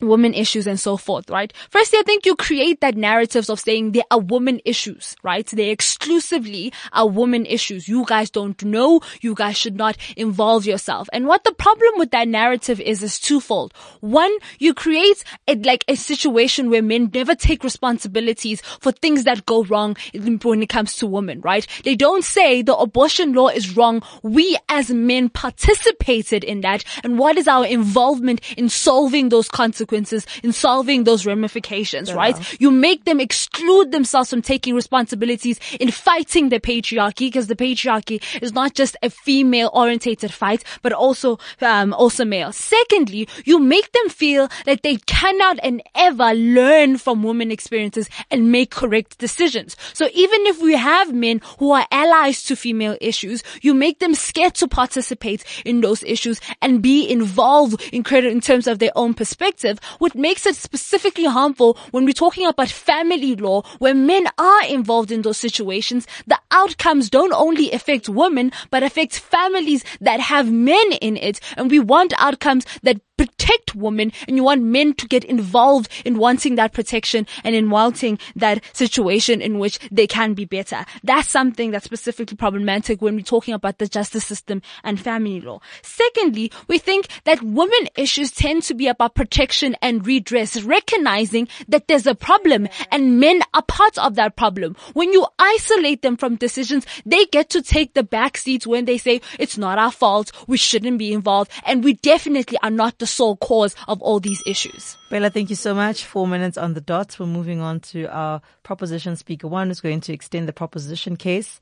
women 0.00 0.34
issues 0.34 0.66
and 0.66 0.78
so 0.78 0.96
forth, 0.96 1.28
right? 1.30 1.52
Firstly, 1.68 1.98
I 1.98 2.02
think 2.02 2.26
you 2.26 2.36
create 2.36 2.80
that 2.80 2.96
narratives 2.96 3.50
of 3.50 3.60
saying 3.60 3.92
there 3.92 4.04
are 4.10 4.18
women 4.18 4.60
issues, 4.64 5.16
right? 5.22 5.46
They 5.46 5.70
exclusively 5.70 6.72
are 6.92 7.08
women 7.08 7.46
issues. 7.46 7.88
You 7.88 8.04
guys 8.06 8.30
don't 8.30 8.62
know. 8.64 9.00
You 9.20 9.34
guys 9.34 9.56
should 9.56 9.76
not 9.76 9.96
involve 10.16 10.66
yourself. 10.66 11.08
And 11.12 11.26
what 11.26 11.44
the 11.44 11.52
problem 11.52 11.92
with 11.96 12.10
that 12.12 12.28
narrative 12.28 12.80
is, 12.80 13.02
is 13.02 13.18
twofold. 13.18 13.74
One, 14.00 14.32
you 14.58 14.74
create 14.74 15.22
a, 15.46 15.54
like 15.56 15.84
a 15.88 15.96
situation 15.96 16.70
where 16.70 16.82
men 16.82 17.10
never 17.12 17.34
take 17.34 17.64
responsibilities 17.64 18.62
for 18.80 18.92
things 18.92 19.24
that 19.24 19.46
go 19.46 19.64
wrong 19.64 19.96
when 20.14 20.62
it 20.62 20.68
comes 20.68 20.96
to 20.96 21.06
women, 21.06 21.40
right? 21.40 21.66
They 21.84 21.96
don't 21.96 22.24
say 22.24 22.62
the 22.62 22.76
abortion 22.76 23.32
law 23.32 23.48
is 23.48 23.76
wrong. 23.76 24.02
We 24.22 24.56
as 24.68 24.90
men 24.90 25.28
participated 25.28 26.44
in 26.44 26.62
that. 26.62 26.84
And 27.04 27.18
what 27.18 27.36
is 27.36 27.48
our 27.48 27.66
involvement 27.66 28.40
in 28.56 28.68
solving 28.68 29.28
those 29.28 29.48
consequences? 29.48 29.89
Consequences 29.90 30.26
in 30.42 30.52
solving 30.52 31.04
those 31.04 31.26
ramifications, 31.26 32.12
right? 32.12 32.36
You 32.60 32.70
make 32.70 33.04
them 33.04 33.20
exclude 33.20 33.92
themselves 33.92 34.30
from 34.30 34.42
taking 34.42 34.74
responsibilities 34.74 35.58
in 35.80 35.90
fighting 35.90 36.48
the 36.48 36.60
patriarchy 36.60 37.26
because 37.26 37.48
the 37.48 37.56
patriarchy 37.56 38.22
is 38.40 38.52
not 38.52 38.74
just 38.74 38.96
a 39.02 39.10
female 39.10 39.70
orientated 39.72 40.32
fight, 40.32 40.64
but 40.82 40.92
also, 40.92 41.38
um, 41.60 41.92
also 41.92 42.24
male. 42.24 42.52
Secondly, 42.52 43.28
you 43.44 43.58
make 43.58 43.90
them 43.92 44.08
feel 44.08 44.48
that 44.64 44.82
they 44.82 44.96
cannot 45.06 45.58
and 45.62 45.82
ever 45.94 46.34
learn 46.34 46.96
from 46.96 47.22
women 47.22 47.50
experiences 47.50 48.08
and 48.30 48.52
make 48.52 48.70
correct 48.70 49.18
decisions. 49.18 49.76
So 49.92 50.08
even 50.14 50.46
if 50.46 50.62
we 50.62 50.76
have 50.76 51.12
men 51.12 51.40
who 51.58 51.72
are 51.72 51.86
allies 51.90 52.42
to 52.44 52.56
female 52.56 52.96
issues, 53.00 53.42
you 53.62 53.74
make 53.74 53.98
them 53.98 54.14
scared 54.14 54.54
to 54.54 54.68
participate 54.68 55.44
in 55.64 55.80
those 55.80 56.02
issues 56.04 56.40
and 56.62 56.82
be 56.82 57.08
involved 57.10 57.82
in 57.92 58.02
credit 58.02 58.30
in 58.32 58.40
terms 58.40 58.66
of 58.66 58.78
their 58.78 58.92
own 58.94 59.14
perspective, 59.14 59.79
what 59.98 60.14
makes 60.14 60.46
it 60.46 60.56
specifically 60.56 61.26
harmful 61.26 61.78
when 61.90 62.04
we're 62.04 62.12
talking 62.12 62.46
about 62.46 62.68
family 62.68 63.36
law, 63.36 63.62
where 63.78 63.94
men 63.94 64.26
are 64.38 64.64
involved 64.64 65.10
in 65.10 65.22
those 65.22 65.38
situations, 65.38 66.06
the 66.26 66.38
outcomes 66.50 67.10
don't 67.10 67.32
only 67.32 67.70
affect 67.72 68.08
women, 68.08 68.52
but 68.70 68.82
affect 68.82 69.18
families 69.18 69.84
that 70.00 70.20
have 70.20 70.50
men 70.50 70.92
in 71.00 71.16
it. 71.16 71.40
And 71.56 71.70
we 71.70 71.78
want 71.78 72.12
outcomes 72.18 72.66
that 72.82 73.00
protect 73.20 73.74
women 73.74 74.10
and 74.26 74.34
you 74.34 74.42
want 74.42 74.62
men 74.62 74.94
to 74.94 75.06
get 75.06 75.24
involved 75.24 75.90
in 76.06 76.16
wanting 76.16 76.54
that 76.54 76.72
protection 76.72 77.26
and 77.44 77.54
in 77.54 77.68
wanting 77.68 78.18
that 78.34 78.64
situation 78.74 79.42
in 79.42 79.58
which 79.58 79.78
they 79.90 80.06
can 80.06 80.32
be 80.32 80.46
better. 80.46 80.86
That's 81.04 81.28
something 81.28 81.70
that's 81.70 81.84
specifically 81.84 82.38
problematic 82.38 83.02
when 83.02 83.16
we're 83.16 83.20
talking 83.20 83.52
about 83.52 83.76
the 83.76 83.86
justice 83.86 84.24
system 84.24 84.62
and 84.84 84.98
family 84.98 85.42
law. 85.42 85.60
Secondly, 85.82 86.50
we 86.66 86.78
think 86.78 87.08
that 87.24 87.42
women 87.42 87.88
issues 87.94 88.30
tend 88.30 88.62
to 88.62 88.74
be 88.74 88.88
about 88.88 89.14
protection 89.14 89.76
and 89.82 90.06
redress, 90.06 90.62
recognizing 90.62 91.46
that 91.68 91.88
there's 91.88 92.06
a 92.06 92.14
problem 92.14 92.68
and 92.90 93.20
men 93.20 93.42
are 93.52 93.62
part 93.62 93.98
of 93.98 94.14
that 94.14 94.36
problem. 94.36 94.76
When 94.94 95.12
you 95.12 95.26
isolate 95.38 96.00
them 96.00 96.16
from 96.16 96.36
decisions, 96.36 96.86
they 97.04 97.26
get 97.26 97.50
to 97.50 97.60
take 97.60 97.92
the 97.92 98.02
back 98.02 98.38
seats 98.38 98.66
when 98.66 98.86
they 98.86 98.96
say, 98.96 99.20
it's 99.38 99.58
not 99.58 99.76
our 99.76 99.92
fault, 99.92 100.32
we 100.46 100.56
shouldn't 100.56 100.96
be 100.96 101.12
involved, 101.12 101.50
and 101.66 101.84
we 101.84 101.92
definitely 101.92 102.56
are 102.62 102.70
not 102.70 102.98
the 102.98 103.09
sole 103.10 103.36
cause 103.36 103.74
of 103.88 104.00
all 104.00 104.20
these 104.20 104.42
issues. 104.46 104.96
Bella, 105.10 105.30
thank 105.30 105.50
you 105.50 105.56
so 105.56 105.74
much. 105.74 106.04
Four 106.04 106.26
minutes 106.26 106.56
on 106.56 106.74
the 106.74 106.80
dot. 106.80 107.16
We're 107.18 107.26
moving 107.26 107.60
on 107.60 107.80
to 107.80 108.06
our 108.06 108.40
proposition 108.62 109.16
speaker 109.16 109.48
one 109.48 109.68
who's 109.68 109.80
going 109.80 110.00
to 110.02 110.12
extend 110.12 110.48
the 110.48 110.52
proposition 110.52 111.16
case. 111.16 111.60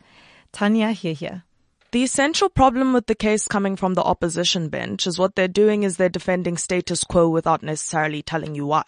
Tanya, 0.52 0.93
here, 0.93 1.14
here. 1.14 1.45
The 1.90 2.02
essential 2.02 2.50
problem 2.50 2.93
with 2.93 3.07
the 3.07 3.14
case 3.14 3.49
coming 3.49 3.75
from 3.75 3.95
the 3.95 4.02
opposition 4.02 4.69
bench 4.69 5.07
is 5.07 5.19
what 5.19 5.35
they're 5.35 5.49
doing 5.49 5.85
is 5.85 5.97
they're 5.97 6.11
defending 6.11 6.59
status 6.59 7.02
quo 7.02 7.31
without 7.31 7.62
necessarily 7.62 8.21
telling 8.21 8.55
you 8.55 8.67
why. 8.67 8.85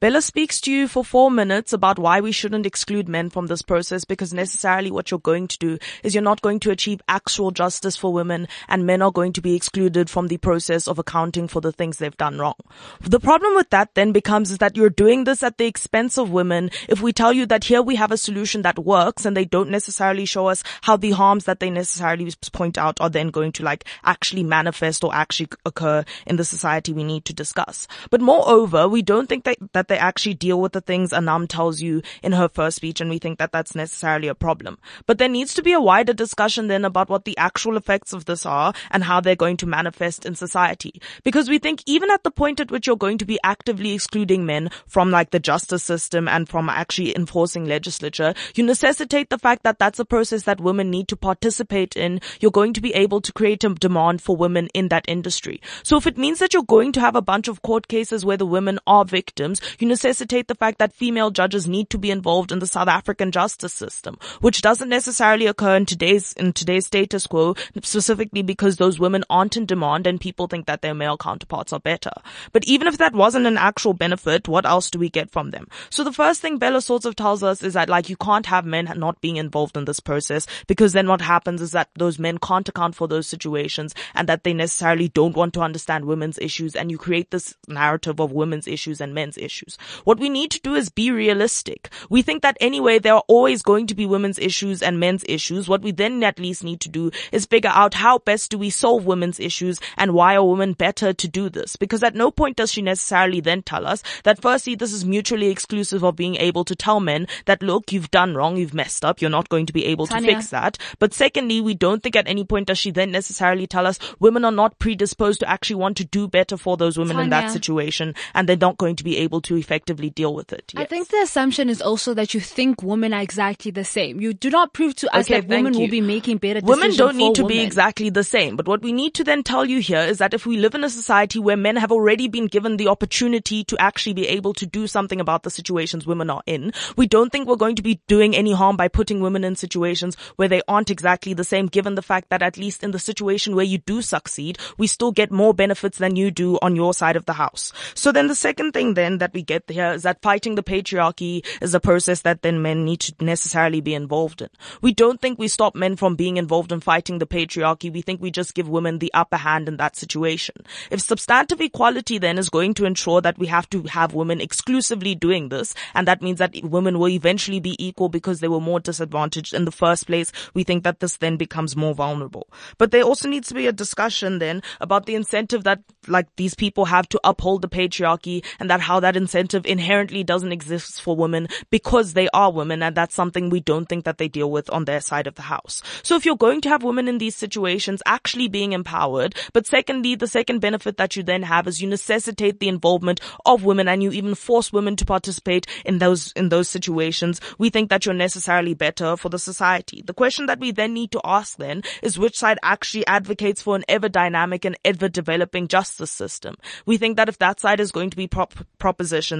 Bella 0.00 0.22
speaks 0.22 0.60
to 0.60 0.70
you 0.70 0.86
for 0.86 1.04
four 1.04 1.28
minutes 1.28 1.72
about 1.72 1.98
why 1.98 2.20
we 2.20 2.30
shouldn't 2.30 2.66
exclude 2.66 3.08
men 3.08 3.30
from 3.30 3.48
this 3.48 3.62
process 3.62 4.04
because 4.04 4.32
necessarily 4.32 4.92
what 4.92 5.10
you're 5.10 5.18
going 5.18 5.48
to 5.48 5.58
do 5.58 5.76
is 6.04 6.14
you're 6.14 6.22
not 6.22 6.40
going 6.40 6.60
to 6.60 6.70
achieve 6.70 7.02
actual 7.08 7.50
justice 7.50 7.96
for 7.96 8.12
women 8.12 8.46
and 8.68 8.86
men 8.86 9.02
are 9.02 9.10
going 9.10 9.32
to 9.32 9.40
be 9.40 9.56
excluded 9.56 10.08
from 10.08 10.28
the 10.28 10.36
process 10.36 10.86
of 10.86 11.00
accounting 11.00 11.48
for 11.48 11.60
the 11.60 11.72
things 11.72 11.98
they've 11.98 12.16
done 12.16 12.38
wrong. 12.38 12.54
The 13.00 13.18
problem 13.18 13.56
with 13.56 13.70
that 13.70 13.96
then 13.96 14.12
becomes 14.12 14.52
is 14.52 14.58
that 14.58 14.76
you're 14.76 14.88
doing 14.88 15.24
this 15.24 15.42
at 15.42 15.58
the 15.58 15.66
expense 15.66 16.16
of 16.16 16.30
women. 16.30 16.70
If 16.88 17.02
we 17.02 17.12
tell 17.12 17.32
you 17.32 17.44
that 17.46 17.64
here 17.64 17.82
we 17.82 17.96
have 17.96 18.12
a 18.12 18.16
solution 18.16 18.62
that 18.62 18.78
works 18.78 19.26
and 19.26 19.36
they 19.36 19.46
don't 19.46 19.68
necessarily 19.68 20.26
show 20.26 20.46
us 20.46 20.62
how 20.82 20.96
the 20.96 21.10
harms 21.10 21.46
that 21.46 21.58
they 21.58 21.70
necessarily 21.70 22.32
point 22.52 22.78
out 22.78 23.00
are 23.00 23.10
then 23.10 23.30
going 23.30 23.50
to 23.50 23.64
like 23.64 23.84
actually 24.04 24.44
manifest 24.44 25.02
or 25.02 25.12
actually 25.12 25.48
occur 25.66 26.04
in 26.24 26.36
the 26.36 26.44
society 26.44 26.92
we 26.92 27.02
need 27.02 27.24
to 27.24 27.32
discuss. 27.32 27.88
But 28.10 28.20
moreover, 28.20 28.86
we 28.86 29.02
don't 29.02 29.28
think 29.28 29.42
that, 29.42 29.56
that 29.72 29.87
they 29.88 29.98
actually 29.98 30.34
deal 30.34 30.60
with 30.60 30.72
the 30.72 30.80
things 30.80 31.12
Anam 31.12 31.46
tells 31.46 31.80
you 31.80 32.02
in 32.22 32.32
her 32.32 32.48
first 32.48 32.76
speech 32.76 33.00
and 33.00 33.10
we 33.10 33.18
think 33.18 33.38
that 33.38 33.52
that's 33.52 33.74
necessarily 33.74 34.28
a 34.28 34.34
problem. 34.34 34.78
But 35.06 35.18
there 35.18 35.28
needs 35.28 35.54
to 35.54 35.62
be 35.62 35.72
a 35.72 35.80
wider 35.80 36.12
discussion 36.12 36.68
then 36.68 36.84
about 36.84 37.08
what 37.08 37.24
the 37.24 37.36
actual 37.36 37.76
effects 37.76 38.12
of 38.12 38.24
this 38.24 38.46
are 38.46 38.72
and 38.90 39.04
how 39.04 39.20
they're 39.20 39.34
going 39.34 39.56
to 39.58 39.66
manifest 39.66 40.26
in 40.26 40.34
society. 40.34 41.00
Because 41.24 41.48
we 41.48 41.58
think 41.58 41.82
even 41.86 42.10
at 42.10 42.22
the 42.22 42.30
point 42.30 42.60
at 42.60 42.70
which 42.70 42.86
you're 42.86 42.96
going 42.96 43.18
to 43.18 43.26
be 43.26 43.38
actively 43.42 43.92
excluding 43.92 44.46
men 44.46 44.70
from 44.86 45.10
like 45.10 45.30
the 45.30 45.40
justice 45.40 45.84
system 45.84 46.28
and 46.28 46.48
from 46.48 46.68
actually 46.68 47.16
enforcing 47.16 47.64
legislature, 47.64 48.34
you 48.54 48.64
necessitate 48.64 49.30
the 49.30 49.38
fact 49.38 49.62
that 49.62 49.78
that's 49.78 49.98
a 49.98 50.04
process 50.04 50.44
that 50.44 50.60
women 50.60 50.90
need 50.90 51.08
to 51.08 51.16
participate 51.16 51.96
in. 51.96 52.20
You're 52.40 52.50
going 52.50 52.72
to 52.74 52.80
be 52.80 52.94
able 52.94 53.20
to 53.20 53.32
create 53.32 53.64
a 53.64 53.74
demand 53.74 54.22
for 54.22 54.36
women 54.36 54.68
in 54.74 54.88
that 54.88 55.04
industry. 55.08 55.60
So 55.82 55.96
if 55.96 56.06
it 56.06 56.18
means 56.18 56.38
that 56.38 56.52
you're 56.52 56.62
going 56.62 56.92
to 56.92 57.00
have 57.00 57.16
a 57.16 57.22
bunch 57.22 57.48
of 57.48 57.62
court 57.62 57.88
cases 57.88 58.24
where 58.24 58.36
the 58.36 58.46
women 58.46 58.78
are 58.86 59.04
victims, 59.04 59.60
you 59.82 59.88
necessitate 59.88 60.48
the 60.48 60.54
fact 60.54 60.78
that 60.78 60.92
female 60.92 61.30
judges 61.30 61.68
need 61.68 61.90
to 61.90 61.98
be 61.98 62.10
involved 62.10 62.52
in 62.52 62.58
the 62.58 62.66
South 62.66 62.88
African 62.88 63.30
justice 63.30 63.74
system, 63.74 64.18
which 64.40 64.62
doesn't 64.62 64.88
necessarily 64.88 65.46
occur 65.46 65.76
in 65.76 65.86
today's, 65.86 66.32
in 66.34 66.52
today's 66.52 66.86
status 66.86 67.26
quo, 67.26 67.54
specifically 67.82 68.42
because 68.42 68.76
those 68.76 68.98
women 68.98 69.24
aren't 69.30 69.56
in 69.56 69.66
demand 69.66 70.06
and 70.06 70.20
people 70.20 70.46
think 70.46 70.66
that 70.66 70.82
their 70.82 70.94
male 70.94 71.16
counterparts 71.16 71.72
are 71.72 71.80
better. 71.80 72.12
But 72.52 72.64
even 72.64 72.86
if 72.86 72.98
that 72.98 73.14
wasn't 73.14 73.46
an 73.46 73.58
actual 73.58 73.94
benefit, 73.94 74.48
what 74.48 74.66
else 74.66 74.90
do 74.90 74.98
we 74.98 75.10
get 75.10 75.30
from 75.30 75.50
them? 75.50 75.68
So 75.90 76.04
the 76.04 76.12
first 76.12 76.40
thing 76.40 76.58
Bella 76.58 76.80
sort 76.80 77.04
of 77.04 77.16
tells 77.16 77.42
us 77.42 77.62
is 77.62 77.74
that 77.74 77.88
like 77.88 78.08
you 78.08 78.16
can't 78.16 78.46
have 78.46 78.64
men 78.64 78.92
not 78.96 79.20
being 79.20 79.36
involved 79.36 79.76
in 79.76 79.84
this 79.84 80.00
process 80.00 80.46
because 80.66 80.92
then 80.92 81.08
what 81.08 81.20
happens 81.20 81.60
is 81.60 81.72
that 81.72 81.90
those 81.94 82.18
men 82.18 82.38
can't 82.38 82.68
account 82.68 82.94
for 82.94 83.08
those 83.08 83.26
situations 83.26 83.94
and 84.14 84.28
that 84.28 84.44
they 84.44 84.54
necessarily 84.54 85.08
don't 85.08 85.36
want 85.36 85.54
to 85.54 85.60
understand 85.60 86.04
women's 86.04 86.38
issues 86.38 86.74
and 86.74 86.90
you 86.90 86.98
create 86.98 87.30
this 87.30 87.54
narrative 87.66 88.20
of 88.20 88.32
women's 88.32 88.66
issues 88.66 89.00
and 89.00 89.14
men's 89.14 89.36
issues. 89.36 89.67
What 90.04 90.18
we 90.18 90.28
need 90.28 90.50
to 90.52 90.60
do 90.60 90.74
is 90.74 90.88
be 90.88 91.10
realistic. 91.10 91.90
We 92.08 92.22
think 92.22 92.42
that 92.42 92.56
anyway, 92.60 92.98
there 92.98 93.14
are 93.14 93.24
always 93.28 93.62
going 93.62 93.86
to 93.88 93.94
be 93.94 94.06
women's 94.06 94.38
issues 94.38 94.82
and 94.82 95.00
men's 95.00 95.24
issues. 95.28 95.68
What 95.68 95.82
we 95.82 95.90
then 95.90 96.22
at 96.22 96.38
least 96.38 96.64
need 96.64 96.80
to 96.80 96.88
do 96.88 97.10
is 97.32 97.46
figure 97.46 97.70
out 97.72 97.94
how 97.94 98.18
best 98.18 98.50
do 98.50 98.58
we 98.58 98.70
solve 98.70 99.04
women's 99.04 99.40
issues 99.40 99.80
and 99.96 100.14
why 100.14 100.36
are 100.36 100.44
women 100.44 100.72
better 100.72 101.12
to 101.12 101.28
do 101.28 101.48
this? 101.48 101.76
Because 101.76 102.02
at 102.02 102.14
no 102.14 102.30
point 102.30 102.56
does 102.56 102.72
she 102.72 102.82
necessarily 102.82 103.40
then 103.40 103.62
tell 103.62 103.86
us 103.86 104.02
that 104.24 104.40
firstly, 104.40 104.74
this 104.74 104.92
is 104.92 105.04
mutually 105.04 105.48
exclusive 105.48 106.02
of 106.02 106.16
being 106.16 106.36
able 106.36 106.64
to 106.64 106.76
tell 106.76 107.00
men 107.00 107.26
that 107.46 107.62
look, 107.62 107.92
you've 107.92 108.10
done 108.10 108.34
wrong, 108.34 108.56
you've 108.56 108.74
messed 108.74 109.04
up, 109.04 109.20
you're 109.20 109.30
not 109.30 109.48
going 109.48 109.66
to 109.66 109.72
be 109.72 109.84
able 109.86 110.06
Tanya. 110.06 110.28
to 110.28 110.34
fix 110.34 110.50
that. 110.50 110.78
But 110.98 111.14
secondly, 111.14 111.60
we 111.60 111.74
don't 111.74 112.02
think 112.02 112.16
at 112.16 112.28
any 112.28 112.44
point 112.44 112.68
does 112.68 112.78
she 112.78 112.90
then 112.90 113.10
necessarily 113.10 113.66
tell 113.66 113.86
us 113.86 113.98
women 114.18 114.44
are 114.44 114.52
not 114.52 114.78
predisposed 114.78 115.40
to 115.40 115.48
actually 115.48 115.76
want 115.76 115.96
to 115.98 116.04
do 116.04 116.28
better 116.28 116.56
for 116.56 116.76
those 116.76 116.98
women 116.98 117.18
in 117.18 117.30
that 117.30 117.50
situation 117.50 118.14
and 118.34 118.48
they're 118.48 118.56
not 118.56 118.78
going 118.78 118.96
to 118.96 119.04
be 119.04 119.16
able 119.18 119.40
to 119.42 119.57
effectively 119.58 120.10
deal 120.10 120.34
with 120.34 120.52
it. 120.52 120.72
I 120.76 120.84
think 120.84 121.08
the 121.08 121.18
assumption 121.18 121.68
is 121.68 121.82
also 121.82 122.14
that 122.14 122.34
you 122.34 122.40
think 122.40 122.82
women 122.82 123.12
are 123.12 123.20
exactly 123.20 123.70
the 123.70 123.84
same. 123.84 124.20
You 124.20 124.32
do 124.32 124.50
not 124.50 124.72
prove 124.72 124.94
to 124.96 125.14
us 125.14 125.26
Okay, 125.26 125.40
that 125.40 125.48
women 125.48 125.72
thank 125.72 125.82
will 125.82 125.90
be 125.90 126.00
making 126.00 126.38
better 126.38 126.60
decisions. 126.60 126.80
Women 126.80 126.96
don't 126.96 127.16
need 127.16 127.34
to 127.36 127.44
be 127.46 127.60
exactly 127.60 128.10
the 128.10 128.24
same, 128.24 128.56
but 128.56 128.68
what 128.68 128.82
we 128.82 128.92
need 128.92 129.14
to 129.14 129.24
then 129.24 129.42
tell 129.42 129.64
you 129.64 129.80
here 129.80 130.00
is 130.00 130.18
that 130.18 130.34
if 130.34 130.46
we 130.46 130.56
live 130.56 130.74
in 130.74 130.84
a 130.84 130.90
society 130.90 131.38
where 131.38 131.56
men 131.56 131.76
have 131.76 131.92
already 131.92 132.28
been 132.28 132.46
given 132.46 132.76
the 132.76 132.88
opportunity 132.88 133.64
to 133.64 133.76
actually 133.78 134.14
be 134.14 134.26
able 134.28 134.54
to 134.54 134.66
do 134.66 134.86
something 134.86 135.20
about 135.20 135.42
the 135.42 135.50
situations 135.50 136.06
women 136.06 136.30
are 136.30 136.42
in, 136.46 136.72
we 136.96 137.06
don't 137.06 137.30
think 137.30 137.48
we're 137.48 137.56
going 137.56 137.76
to 137.76 137.82
be 137.82 138.00
doing 138.06 138.34
any 138.34 138.52
harm 138.52 138.76
by 138.76 138.88
putting 138.88 139.20
women 139.20 139.44
in 139.44 139.56
situations 139.56 140.16
where 140.36 140.48
they 140.48 140.62
aren't 140.68 140.90
exactly 140.90 141.34
the 141.34 141.44
same, 141.44 141.66
given 141.66 141.94
the 141.94 142.02
fact 142.02 142.30
that 142.30 142.42
at 142.42 142.56
least 142.56 142.82
in 142.82 142.90
the 142.90 142.98
situation 142.98 143.54
where 143.54 143.64
you 143.64 143.78
do 143.78 144.02
succeed, 144.02 144.58
we 144.76 144.86
still 144.86 145.12
get 145.12 145.30
more 145.30 145.54
benefits 145.54 145.98
than 145.98 146.16
you 146.16 146.30
do 146.30 146.58
on 146.62 146.76
your 146.76 146.94
side 146.94 147.16
of 147.16 147.26
the 147.26 147.32
house. 147.32 147.72
So 147.94 148.12
then 148.12 148.28
the 148.28 148.34
second 148.34 148.72
thing 148.72 148.94
then 148.94 149.18
that 149.18 149.32
we 149.32 149.42
get 149.48 149.68
here 149.68 149.92
is 149.92 150.06
uh, 150.06 150.10
that 150.10 150.22
fighting 150.22 150.54
the 150.54 150.62
patriarchy 150.62 151.44
is 151.60 151.74
a 151.74 151.80
process 151.80 152.20
that 152.20 152.42
then 152.42 152.62
men 152.62 152.84
need 152.84 153.00
to 153.00 153.14
necessarily 153.24 153.80
be 153.80 153.94
involved 153.94 154.42
in. 154.42 154.48
We 154.80 154.92
don't 154.92 155.20
think 155.20 155.38
we 155.38 155.48
stop 155.48 155.74
men 155.74 155.96
from 155.96 156.14
being 156.14 156.36
involved 156.36 156.70
in 156.70 156.80
fighting 156.80 157.18
the 157.18 157.26
patriarchy. 157.26 157.92
We 157.92 158.02
think 158.02 158.20
we 158.20 158.30
just 158.30 158.54
give 158.54 158.68
women 158.68 158.98
the 158.98 159.12
upper 159.14 159.38
hand 159.38 159.68
in 159.68 159.78
that 159.78 159.96
situation. 159.96 160.54
If 160.90 161.00
substantive 161.00 161.60
equality 161.60 162.18
then 162.18 162.38
is 162.38 162.50
going 162.50 162.74
to 162.74 162.84
ensure 162.84 163.20
that 163.22 163.38
we 163.38 163.46
have 163.46 163.68
to 163.70 163.82
have 163.84 164.14
women 164.14 164.40
exclusively 164.40 165.14
doing 165.14 165.48
this, 165.48 165.74
and 165.94 166.06
that 166.06 166.22
means 166.22 166.38
that 166.38 166.54
women 166.62 166.98
will 166.98 167.08
eventually 167.08 167.60
be 167.60 167.76
equal 167.84 168.08
because 168.08 168.40
they 168.40 168.48
were 168.48 168.60
more 168.60 168.80
disadvantaged 168.80 169.54
in 169.54 169.64
the 169.64 169.72
first 169.72 170.06
place, 170.06 170.30
we 170.54 170.62
think 170.62 170.84
that 170.84 171.00
this 171.00 171.16
then 171.16 171.36
becomes 171.36 171.74
more 171.74 171.94
vulnerable. 171.94 172.48
But 172.76 172.90
there 172.90 173.02
also 173.02 173.28
needs 173.28 173.48
to 173.48 173.54
be 173.54 173.66
a 173.66 173.72
discussion 173.72 174.38
then 174.38 174.62
about 174.80 175.06
the 175.06 175.14
incentive 175.14 175.64
that 175.64 175.82
like 176.06 176.26
these 176.36 176.54
people 176.54 176.84
have 176.84 177.08
to 177.08 177.20
uphold 177.24 177.62
the 177.62 177.68
patriarchy 177.68 178.44
and 178.60 178.68
that 178.70 178.80
how 178.80 179.00
that 179.00 179.16
incentive 179.28 179.66
inherently 179.66 180.24
doesn't 180.24 180.52
exist 180.52 181.02
for 181.02 181.14
women 181.14 181.48
because 181.68 182.14
they 182.14 182.30
are 182.32 182.50
women 182.50 182.82
and 182.82 182.96
that's 182.96 183.14
something 183.14 183.50
we 183.50 183.60
don't 183.60 183.86
think 183.86 184.06
that 184.06 184.16
they 184.16 184.26
deal 184.26 184.50
with 184.50 184.70
on 184.70 184.86
their 184.86 185.02
side 185.02 185.26
of 185.26 185.34
the 185.34 185.42
house. 185.42 185.82
So 186.02 186.16
if 186.16 186.24
you're 186.24 186.34
going 186.36 186.62
to 186.62 186.70
have 186.70 186.82
women 186.82 187.08
in 187.08 187.18
these 187.18 187.36
situations 187.36 188.02
actually 188.06 188.48
being 188.48 188.72
empowered, 188.72 189.36
but 189.52 189.66
secondly, 189.66 190.14
the 190.14 190.26
second 190.26 190.60
benefit 190.60 190.96
that 190.96 191.14
you 191.14 191.22
then 191.22 191.42
have 191.42 191.68
is 191.68 191.82
you 191.82 191.88
necessitate 191.88 192.58
the 192.58 192.68
involvement 192.68 193.20
of 193.44 193.64
women 193.64 193.86
and 193.86 194.02
you 194.02 194.12
even 194.12 194.34
force 194.34 194.72
women 194.72 194.96
to 194.96 195.04
participate 195.04 195.66
in 195.84 195.98
those, 195.98 196.32
in 196.32 196.48
those 196.48 196.68
situations, 196.70 197.38
we 197.58 197.68
think 197.68 197.90
that 197.90 198.06
you're 198.06 198.14
necessarily 198.14 198.72
better 198.72 199.14
for 199.18 199.28
the 199.28 199.38
society. 199.38 200.02
The 200.06 200.14
question 200.14 200.46
that 200.46 200.58
we 200.58 200.70
then 200.70 200.94
need 200.94 201.12
to 201.12 201.20
ask 201.22 201.58
then 201.58 201.82
is 202.02 202.18
which 202.18 202.38
side 202.38 202.58
actually 202.62 203.06
advocates 203.06 203.60
for 203.60 203.76
an 203.76 203.84
ever 203.88 204.08
dynamic 204.08 204.64
and 204.64 204.78
ever 204.86 205.10
developing 205.10 205.68
justice 205.68 206.10
system. 206.10 206.56
We 206.86 206.96
think 206.96 207.18
that 207.18 207.28
if 207.28 207.36
that 207.38 207.60
side 207.60 207.80
is 207.80 207.92
going 207.92 208.08
to 208.08 208.16
be 208.16 208.26
prop- 208.26 208.66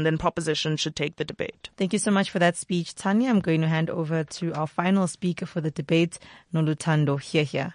then 0.04 0.18
proposition 0.18 0.76
should 0.76 0.96
take 0.96 1.16
the 1.16 1.24
debate. 1.24 1.70
Thank 1.76 1.92
you 1.92 1.98
so 1.98 2.10
much 2.10 2.30
for 2.30 2.38
that 2.38 2.56
speech, 2.56 2.94
Tanya. 2.94 3.30
I'm 3.30 3.40
going 3.40 3.60
to 3.60 3.68
hand 3.68 3.90
over 3.90 4.24
to 4.24 4.52
our 4.54 4.66
final 4.66 5.06
speaker 5.06 5.46
for 5.46 5.60
the 5.60 5.70
debate, 5.70 6.18
Nolutando 6.52 7.20
Here 7.20 7.44
Here 7.44 7.74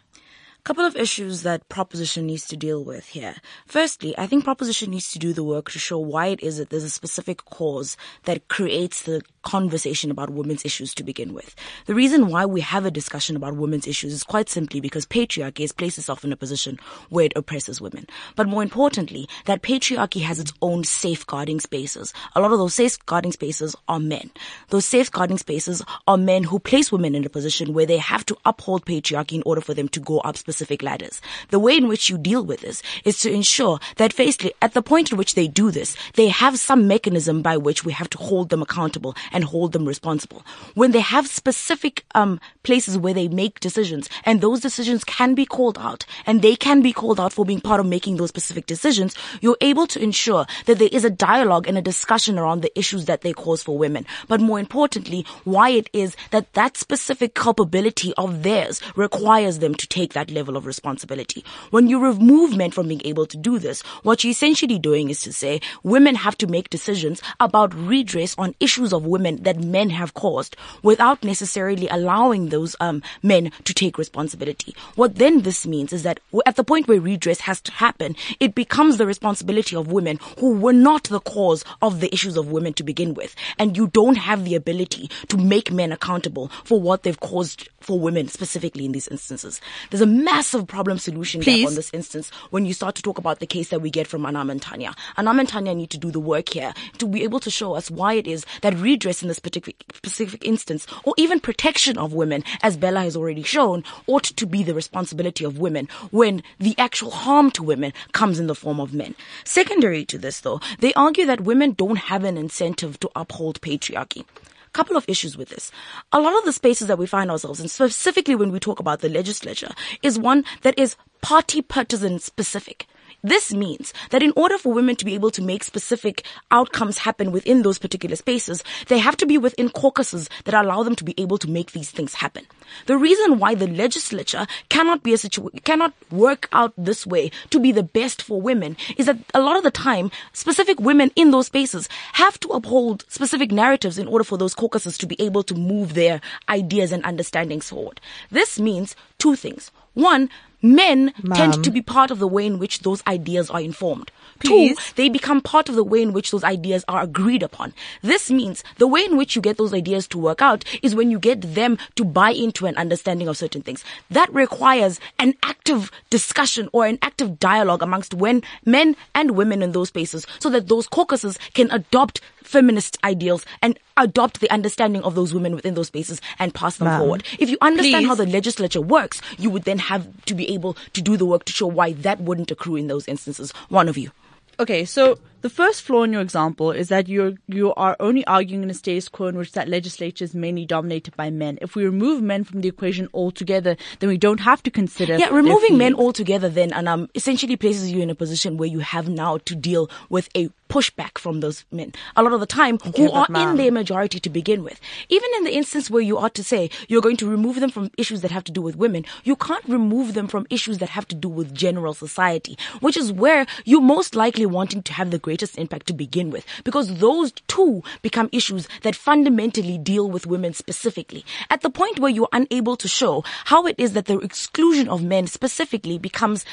couple 0.64 0.86
of 0.86 0.96
issues 0.96 1.44
that 1.44 1.68
proposition 1.68 2.26
needs 2.26 2.48
to 2.48 2.56
deal 2.56 2.86
with 2.86 3.06
here. 3.08 3.36
Firstly, 3.66 4.18
I 4.18 4.28
think 4.28 4.46
proposition 4.46 4.92
needs 4.92 5.12
to 5.12 5.20
do 5.20 5.34
the 5.34 5.44
work 5.44 5.70
to 5.72 5.80
show 5.80 6.00
why 6.00 6.28
it 6.28 6.42
is 6.42 6.58
that 6.58 6.70
there's 6.70 6.86
a 6.86 6.90
specific 6.90 7.44
cause 7.46 7.98
that 8.24 8.48
creates 8.48 9.02
the 9.02 9.22
conversation 9.42 10.10
about 10.10 10.30
women's 10.30 10.64
issues 10.64 10.94
to 10.96 11.04
begin 11.04 11.34
with. 11.34 11.54
The 11.86 11.94
reason 11.94 12.28
why 12.28 12.46
we 12.46 12.62
have 12.62 12.86
a 12.86 12.92
discussion 12.92 13.36
about 13.36 13.58
women's 13.58 13.88
issues 13.88 14.14
is 14.14 14.24
quite 14.24 14.48
simply 14.48 14.80
because 14.80 15.06
patriarchy 15.06 15.62
has 15.62 15.74
placed 15.74 15.98
itself 15.98 16.24
in 16.24 16.32
a 16.32 16.38
position 16.38 16.80
where 17.10 17.26
it 17.26 17.34
oppresses 17.36 17.82
women. 17.82 18.08
But 18.38 18.48
more 18.48 18.64
importantly, 18.64 19.28
that 19.46 19.64
patriarchy 19.64 20.22
has 20.22 20.40
its 20.40 20.54
own 20.62 20.86
safeguarding 20.86 21.60
spaces. 21.60 22.14
A 22.36 22.40
lot 22.40 22.54
of 22.54 22.58
those 22.58 22.74
safeguarding 22.74 23.34
spaces 23.34 23.76
are 23.90 24.00
men. 24.00 24.32
Those 24.70 24.86
safeguarding 24.86 25.40
spaces 25.40 25.84
are 26.08 26.18
men 26.18 26.44
who 26.46 26.60
place 26.60 26.90
women 26.90 27.16
in 27.16 27.26
a 27.26 27.30
position 27.30 27.74
where 27.74 27.86
they 27.86 27.98
have 27.98 28.26
to 28.28 28.38
uphold 28.46 28.86
patriarchy 28.86 29.34
in 29.34 29.44
order 29.46 29.62
for 29.62 29.74
them 29.74 29.90
to 29.90 30.00
go 30.00 30.20
up 30.20 30.38
specific 30.54 30.84
ladders. 30.84 31.20
The 31.50 31.58
way 31.58 31.76
in 31.76 31.88
which 31.88 32.10
you 32.10 32.18
deal 32.18 32.46
with 32.46 32.62
this 32.62 32.84
is 33.06 33.18
to 33.22 33.32
ensure 33.32 33.80
that 33.98 34.14
firstly, 34.14 34.54
at 34.62 34.74
the 34.76 34.84
point 34.84 35.12
at 35.12 35.18
which 35.18 35.34
they 35.34 35.48
do 35.48 35.72
this, 35.72 35.96
they 36.14 36.28
have 36.28 36.60
some 36.60 36.88
mechanism 36.88 37.42
by 37.42 37.58
which 37.58 37.84
we 37.84 37.92
have 37.94 38.10
to 38.12 38.20
hold 38.20 38.50
them 38.50 38.62
accountable 38.62 39.16
and 39.32 39.44
hold 39.44 39.72
them 39.72 39.86
responsible. 39.86 40.44
When 40.76 40.92
they 40.92 41.00
have 41.00 41.28
specific 41.28 42.06
um, 42.14 42.40
places 42.62 43.00
where 43.00 43.16
they 43.16 43.28
make 43.28 43.60
decisions, 43.60 44.10
and 44.26 44.42
those 44.42 44.60
decisions 44.60 45.04
can 45.04 45.34
be 45.34 45.46
called 45.46 45.80
out, 45.80 46.06
and 46.28 46.42
they 46.42 46.56
can 46.56 46.84
be 46.84 46.94
called 46.94 47.20
out 47.20 47.34
for 47.34 47.46
being 47.46 47.62
part 47.62 47.80
of 47.80 47.88
making 47.88 48.18
those 48.18 48.30
specific 48.30 48.68
decisions, 48.68 49.16
you're 49.42 49.58
able 49.62 49.88
to 49.88 50.02
ensure 50.04 50.46
that 50.68 50.78
there 50.78 50.90
is 50.92 51.04
a 51.04 51.10
dialogue 51.10 51.68
and 51.68 51.80
a 51.80 51.82
discussion 51.82 52.38
around 52.38 52.62
the 52.62 52.78
issues 52.78 53.06
that 53.06 53.22
they 53.22 53.34
cause 53.34 53.64
for 53.64 53.76
women. 53.76 54.06
But 54.28 54.40
more 54.40 54.60
importantly, 54.60 55.26
why 55.46 55.70
it 55.70 55.90
is 55.94 56.16
that 56.30 56.54
that 56.54 56.78
specific 56.78 57.34
culpability 57.34 58.14
of 58.18 58.44
theirs 58.44 58.82
requires 58.96 59.58
them 59.58 59.74
to 59.74 59.88
take 59.88 60.14
that 60.14 60.30
level 60.30 60.43
of 60.50 60.66
responsibility. 60.66 61.44
When 61.72 61.88
you 61.88 62.00
remove 62.00 62.56
men 62.56 62.72
from 62.72 62.88
being 62.88 63.02
able 63.04 63.26
to 63.26 63.38
do 63.38 63.58
this, 63.58 63.82
what 64.04 64.24
you're 64.24 64.32
essentially 64.32 64.78
doing 64.78 65.10
is 65.10 65.22
to 65.22 65.34
say 65.34 65.60
women 65.82 66.16
have 66.16 66.38
to 66.38 66.48
make 66.48 66.70
decisions 66.70 67.22
about 67.40 67.74
redress 67.74 68.36
on 68.38 68.54
issues 68.60 68.94
of 68.94 69.06
women 69.06 69.24
women 69.24 69.44
that 69.44 69.60
men 69.60 69.90
have 69.90 70.14
caused 70.14 70.56
without 70.82 71.24
necessarily 71.24 71.88
allowing 71.88 72.50
those 72.50 72.76
um, 72.80 73.02
men 73.22 73.52
to 73.64 73.74
take 73.74 73.98
responsibility. 73.98 74.76
What 74.96 75.16
then 75.16 75.42
this 75.42 75.66
means 75.66 75.94
is 75.94 76.04
that 76.04 76.20
at 76.46 76.56
the 76.56 76.64
point 76.64 76.88
where 76.88 77.00
redress 77.00 77.40
has 77.42 77.62
to 77.62 77.72
happen, 77.72 78.16
it 78.40 78.56
becomes 78.56 78.98
the 78.98 79.06
responsibility 79.06 79.76
of 79.76 79.92
women 79.92 80.20
who 80.40 80.56
were 80.56 80.74
not 80.74 81.06
the 81.06 81.22
cause 81.22 81.64
of 81.82 82.02
the 82.02 82.14
issues 82.14 82.36
of 82.36 82.52
women 82.52 82.74
to 82.74 82.84
begin 82.84 83.14
with. 83.14 83.36
And 83.58 83.78
you 83.78 83.88
don't 83.88 84.16
have 84.16 84.44
the 84.44 84.56
ability 84.56 85.10
to 85.30 85.38
make 85.38 85.72
men 85.72 85.92
accountable 85.92 86.50
for 86.64 86.82
what 86.82 87.04
they've 87.04 87.20
caused 87.20 87.70
for 87.80 88.00
women 88.00 88.28
specifically 88.28 88.86
in 88.86 88.94
these 88.94 89.08
instances. 89.08 89.62
There's 89.90 90.02
a 90.02 90.06
massive 90.34 90.66
problem 90.66 90.98
solution 90.98 91.42
Please. 91.42 91.62
gap 91.62 91.68
on 91.70 91.76
this 91.76 91.92
instance 91.94 92.32
when 92.50 92.66
you 92.66 92.74
start 92.74 92.96
to 92.96 93.04
talk 93.04 93.20
about 93.20 93.40
the 93.40 93.46
case 93.46 93.70
that 93.70 93.82
we 93.82 93.92
get 93.92 94.08
from 94.08 94.26
Anam 94.26 94.50
and 94.50 94.60
Tanya. 94.60 94.96
Anam 95.16 95.40
and 95.40 95.48
Tanya 95.48 95.76
need 95.76 95.92
to 95.92 96.00
do 96.00 96.10
the 96.10 96.20
work 96.20 96.50
here 96.50 96.74
to 96.98 97.06
be 97.06 97.22
able 97.22 97.40
to 97.40 97.52
show 97.52 97.76
us 97.76 97.92
why 97.92 98.14
it 98.14 98.26
is 98.26 98.44
that 98.62 98.74
redress 98.80 99.22
in 99.22 99.28
this 99.28 99.38
particular 99.38 99.78
specific 99.94 100.44
instance 100.44 100.88
or 101.04 101.14
even 101.18 101.40
protection 101.40 102.00
of 102.00 102.14
women, 102.14 102.44
as 102.64 102.78
Bella 102.78 103.02
has 103.02 103.16
already 103.16 103.44
shown, 103.44 103.84
ought 104.08 104.24
to 104.24 104.48
be 104.48 104.64
the 104.64 104.74
responsibility 104.74 105.46
of 105.46 105.60
women 105.60 105.88
when 106.10 106.42
the 106.58 106.74
actual 106.80 107.12
harm 107.12 107.52
to 107.52 107.62
women 107.62 107.94
comes 108.14 108.40
in 108.40 108.48
the 108.48 108.56
form 108.56 108.80
of 108.80 108.92
men. 108.92 109.14
Secondary 109.44 110.04
to 110.04 110.18
this 110.18 110.40
though, 110.40 110.60
they 110.80 110.94
argue 110.96 111.28
that 111.28 111.42
women 111.42 111.74
don't 111.74 112.10
have 112.10 112.24
an 112.24 112.38
incentive 112.38 113.00
to 113.02 113.12
uphold 113.16 113.62
patriarchy 113.62 114.26
couple 114.74 114.98
of 114.98 115.06
issues 115.08 115.38
with 115.38 115.50
this. 115.50 115.72
A 116.12 116.20
lot 116.20 116.38
of 116.38 116.46
the 116.46 116.54
spaces 116.54 116.88
that 116.88 116.98
we 116.98 117.06
find 117.06 117.32
ourselves 117.32 117.60
in, 117.60 117.68
specifically 117.68 118.36
when 118.36 118.52
we 118.52 118.60
talk 118.60 118.80
about 118.80 119.00
the 119.00 119.10
legislature, 119.10 119.72
is 120.02 120.20
one 120.20 120.44
that 120.64 120.78
is 120.78 120.96
party 121.22 121.62
partisan 121.62 122.20
specific. 122.20 122.88
This 123.24 123.54
means 123.54 123.94
that 124.10 124.22
in 124.22 124.34
order 124.36 124.58
for 124.58 124.74
women 124.74 124.98
to 124.98 125.06
be 125.06 125.14
able 125.14 125.32
to 125.32 125.42
make 125.42 125.64
specific 125.64 126.24
outcomes 126.52 126.98
happen 126.98 127.32
within 127.32 127.62
those 127.62 127.80
particular 127.80 128.18
spaces, 128.18 128.64
they 128.90 128.98
have 128.98 129.16
to 129.18 129.26
be 129.26 129.38
within 129.38 129.70
caucuses 129.70 130.30
that 130.44 130.54
allow 130.54 130.84
them 130.84 130.96
to 130.98 131.06
be 131.06 131.14
able 131.18 131.38
to 131.38 131.50
make 131.50 131.72
these 131.72 131.90
things 131.90 132.16
happen. 132.16 132.46
The 132.86 132.98
reason 132.98 133.40
why 133.40 133.56
the 133.56 133.68
legislature 133.68 134.46
cannot 134.68 135.04
be 135.04 135.14
a 135.14 135.18
situation, 135.18 135.62
cannot 135.64 135.94
work 136.12 136.50
out 136.52 136.74
this 136.78 137.08
way 137.08 137.32
to 137.52 137.62
be 137.62 137.72
the 137.72 137.84
best 137.84 138.22
for 138.22 138.42
women 138.42 138.76
is 138.98 139.06
that 139.06 139.18
a 139.34 139.40
lot 139.42 139.56
of 139.56 139.64
the 139.64 139.72
time, 139.72 140.12
specific 140.34 140.82
women 140.82 141.10
in 141.16 141.32
those 141.32 141.48
spaces 141.48 141.88
have 142.14 142.38
to 142.42 142.50
uphold 142.50 143.06
specific 143.08 143.52
narratives 143.52 143.98
in 143.98 144.08
order 144.08 144.26
for 144.26 144.38
those 144.38 144.54
caucuses 144.54 144.98
to 144.98 145.08
be 145.08 145.16
able 145.22 145.44
to 145.44 145.56
move 145.56 145.94
their 145.94 146.20
ideas 146.50 146.92
and 146.92 147.06
understandings 147.06 147.70
forward. 147.70 148.02
This 148.32 148.60
means 148.60 148.98
two 149.18 149.38
things. 149.38 149.72
One, 149.94 150.30
men 150.64 151.14
tend 151.36 151.64
to 151.64 151.70
be 151.70 151.82
part 151.82 152.10
of 152.10 152.20
the 152.20 152.28
way 152.28 152.46
in 152.46 152.58
which 152.58 152.80
those 152.80 153.04
ideas 153.06 153.50
are 153.50 153.62
informed. 153.62 154.10
Please. 154.44 154.78
Two, 154.78 154.94
they 154.96 155.10
become 155.10 155.42
part 155.42 155.70
of 155.70 155.76
the 155.76 155.84
way 155.84 156.02
in 156.02 156.14
which 156.14 156.32
those 156.32 156.44
ideas 156.44 156.84
are 156.88 157.02
agreed 157.02 157.44
upon. 157.44 157.74
This 158.02 158.30
means 158.30 158.64
the 158.78 158.88
way 158.88 159.06
in 159.06 159.18
which 159.18 159.36
you 159.36 159.42
get 159.42 159.58
those 159.58 159.74
ideas 159.74 160.08
to 160.10 160.18
work 160.18 160.42
out 160.42 160.64
is 160.82 160.96
when 160.96 161.12
you 161.12 161.20
get 161.20 161.42
them 161.56 161.78
to 161.96 162.04
buy 162.04 162.32
into 162.32 162.66
an 162.66 162.76
understanding 162.78 163.28
of 163.28 163.38
certain 163.38 163.62
things. 163.62 163.84
That 164.10 164.34
requires 164.34 165.00
an 165.20 165.34
active 165.44 165.92
discussion 166.10 166.70
or 166.72 166.86
an 166.86 167.00
active 167.02 167.40
dialogue 167.40 167.82
amongst 167.82 168.14
when 168.14 168.42
men 168.66 168.96
and 169.16 169.32
women 169.32 169.62
in 169.64 169.72
those 169.72 169.90
spaces 169.90 170.28
so 170.40 170.50
that 170.50 170.68
those 170.68 170.88
caucuses 170.88 171.38
can 171.54 171.72
adopt 171.72 172.22
feminist 172.44 172.98
ideals 173.04 173.46
and 173.62 173.80
adopt 173.98 174.40
the 174.40 174.50
understanding 174.52 175.02
of 175.04 175.16
those 175.16 175.34
women 175.34 175.56
within 175.56 175.74
those 175.74 175.88
spaces 175.88 176.22
and 176.40 176.54
pass 176.54 176.78
them 176.78 177.00
forward. 177.00 177.24
If 177.40 177.50
you 177.50 177.58
understand 177.62 178.04
Please. 178.04 178.08
how 178.08 178.16
the 178.16 178.26
legislature 178.26 178.82
works, 178.82 179.22
you 179.38 179.50
would 179.50 179.64
then 179.64 179.80
have 179.80 180.08
to 180.26 180.36
be 180.36 180.54
able 180.54 180.76
to 180.94 181.02
do 181.02 181.18
the 181.18 181.26
work 181.26 181.46
to 181.46 181.54
show 181.54 181.68
why 181.68 181.94
that 181.94 182.20
wouldn't 182.22 182.52
accrue 182.52 182.76
in 182.76 182.88
those 182.88 183.08
instances. 183.08 183.52
One 183.70 183.88
of 183.90 183.98
you. 183.98 184.12
Okay, 184.60 184.86
so 184.86 185.18
the 185.42 185.50
first 185.50 185.82
flaw 185.82 186.04
in 186.04 186.14
your 186.14 186.22
example 186.22 186.72
is 186.72 186.88
that 186.90 187.10
you're 187.10 187.34
you 187.48 187.74
are 187.74 187.98
only 188.00 188.26
arguing 188.26 188.64
in 188.64 188.70
a 188.70 188.74
status 188.74 189.10
quo 189.10 189.28
in 189.28 189.38
which 189.38 189.52
that 189.54 189.68
legislature 189.68 190.24
is 190.24 190.34
mainly 190.34 190.66
dominated 190.66 191.18
by 191.18 191.30
men. 191.30 191.58
If 191.62 191.76
we 191.76 191.84
remove 191.84 192.22
men 192.22 192.44
from 192.44 192.62
the 192.62 192.70
equation 192.70 193.10
altogether, 193.14 193.76
then 194.00 194.10
we 194.10 194.18
don't 194.18 194.40
have 194.40 194.64
to 194.64 194.72
consider. 194.72 195.18
Yeah, 195.18 195.30
removing 195.30 195.78
men 195.78 195.96
altogether 195.96 196.50
then 196.50 196.72
and 196.72 196.88
um 196.88 197.10
essentially 197.16 197.58
places 197.58 197.92
you 197.92 198.02
in 198.02 198.10
a 198.10 198.16
position 198.16 198.58
where 198.58 198.70
you 198.70 198.80
have 198.80 199.10
now 199.10 199.40
to 199.40 199.56
deal 199.56 199.90
with 200.10 200.30
a 200.36 200.50
pushback 200.74 201.20
from 201.20 201.40
those 201.40 201.66
men 201.72 201.92
a 202.16 202.24
lot 202.24 202.34
of 202.34 202.40
the 202.40 202.48
time 202.48 202.80
who 202.96 203.12
are 203.12 203.28
in 203.36 203.58
their 203.58 203.72
majority 203.72 204.20
to 204.20 204.30
begin 204.30 204.64
with. 204.64 204.80
Even 205.10 205.30
in 205.38 205.44
the 205.44 205.56
instance 205.56 205.90
where 205.90 206.02
you 206.02 206.18
ought 206.18 206.34
to 206.34 206.44
say 206.44 206.70
you're 206.88 207.02
going 207.02 207.18
to 207.18 207.30
remove 207.30 207.60
them 207.60 207.70
from 207.70 207.92
issues 207.98 208.22
that 208.22 208.32
have 208.32 208.44
to 208.44 208.52
do 208.52 208.62
with 208.62 208.76
women, 208.76 209.06
you 209.24 209.36
can't 209.36 209.64
remove 209.68 210.16
them 210.16 210.28
from 210.28 210.48
issues 210.50 210.80
that 210.80 210.90
have 210.90 211.08
to 211.08 211.16
do 211.16 211.30
with 211.30 211.54
general 211.54 211.94
society, 211.94 212.58
which 212.80 212.98
is 212.98 213.12
where 213.12 213.46
you're 213.66 213.82
most 213.82 214.16
likely 214.16 214.48
wanting 214.48 214.82
to 214.82 214.94
have 214.94 215.12
the 215.12 215.20
greatest 215.20 215.58
impact 215.60 215.86
to 215.88 215.94
begin 215.94 216.32
with, 216.32 216.46
because 216.64 216.98
those 216.98 217.32
two 217.48 217.84
become 218.02 218.30
issues 218.32 218.68
that 218.82 218.96
fundamentally 218.96 219.78
deal 219.78 220.10
with 220.10 220.26
women 220.26 220.54
specifically. 220.54 221.24
At 221.50 221.62
the 221.62 221.70
point 221.70 222.00
where 222.00 222.12
you're 222.12 222.30
unable 222.34 222.76
to 222.78 222.88
show 222.88 223.24
how 223.46 223.68
it 223.68 223.76
is 223.78 223.94
that 223.94 224.06
the 224.06 224.18
exclusion 224.20 224.90
of 224.90 225.04
men 225.04 225.28
specifically 225.28 226.00
becomes 226.00 226.46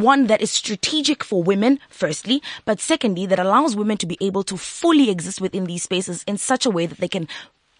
one 0.00 0.26
that 0.26 0.40
is 0.40 0.50
strategic 0.50 1.24
for 1.24 1.42
women, 1.42 1.80
firstly, 1.88 2.42
but 2.64 2.80
secondly, 2.80 3.26
that 3.26 3.38
allows 3.38 3.76
women 3.76 3.96
to 3.98 4.06
be 4.06 4.18
able 4.20 4.42
to 4.44 4.56
fully 4.56 5.10
exist 5.10 5.40
within 5.40 5.64
these 5.64 5.82
spaces 5.82 6.24
in 6.26 6.38
such 6.38 6.66
a 6.66 6.70
way 6.70 6.86
that 6.86 6.98
they 6.98 7.08
can 7.08 7.28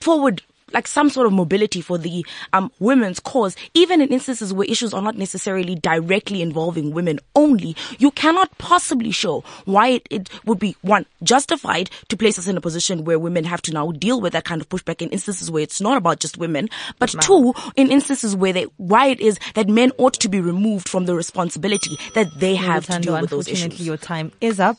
forward 0.01 0.43
like 0.73 0.87
some 0.87 1.11
sort 1.11 1.27
of 1.27 1.33
mobility 1.33 1.81
for 1.81 1.99
the 1.99 2.25
um, 2.53 2.71
women's 2.79 3.21
cause, 3.21 3.57
even 3.75 4.01
in 4.01 4.09
instances 4.09 4.53
where 4.53 4.67
issues 4.69 4.95
are 4.95 5.03
not 5.03 5.17
necessarily 5.17 5.75
directly 5.77 6.43
involving 6.43 6.93
women 6.93 7.19
only, 7.35 7.77
you 7.99 8.11
cannot 8.11 8.57
possibly 8.59 9.11
show 9.11 9.43
why 9.65 9.89
it, 9.89 10.09
it 10.11 10.47
would 10.47 10.59
be 10.59 10.77
one 10.83 11.07
justified 11.23 11.91
to 12.09 12.17
place 12.17 12.39
us 12.39 12.47
in 12.47 12.57
a 12.57 12.61
position 12.61 13.05
where 13.05 13.19
women 13.19 13.45
have 13.45 13.63
to 13.63 13.73
now 13.73 13.91
deal 13.93 14.21
with 14.21 14.33
that 14.33 14.45
kind 14.45 14.61
of 14.61 14.69
pushback 14.69 15.03
in 15.03 15.09
instances 15.11 15.51
where 15.51 15.63
it's 15.63 15.81
not 15.81 15.97
about 15.97 16.21
just 16.21 16.39
women, 16.39 16.69
but 16.99 17.15
two, 17.21 17.55
in 17.77 17.91
instances 17.91 18.35
where 18.37 18.53
they 18.53 18.65
why 18.77 19.07
it 19.07 19.21
is 19.21 19.39
that 19.55 19.69
men 19.69 19.93
ought 19.99 20.15
to 20.15 20.29
be 20.29 20.41
removed 20.41 20.89
from 20.89 21.07
the 21.07 21.15
responsibility 21.15 21.99
that 22.15 22.29
they 22.39 22.55
have 22.55 22.87
to 22.87 22.99
deal 22.99 23.21
with 23.21 23.31
those 23.31 23.49
issues. 23.49 23.85
Your 23.85 23.97
time 23.97 24.33
is 24.41 24.61
up. 24.61 24.79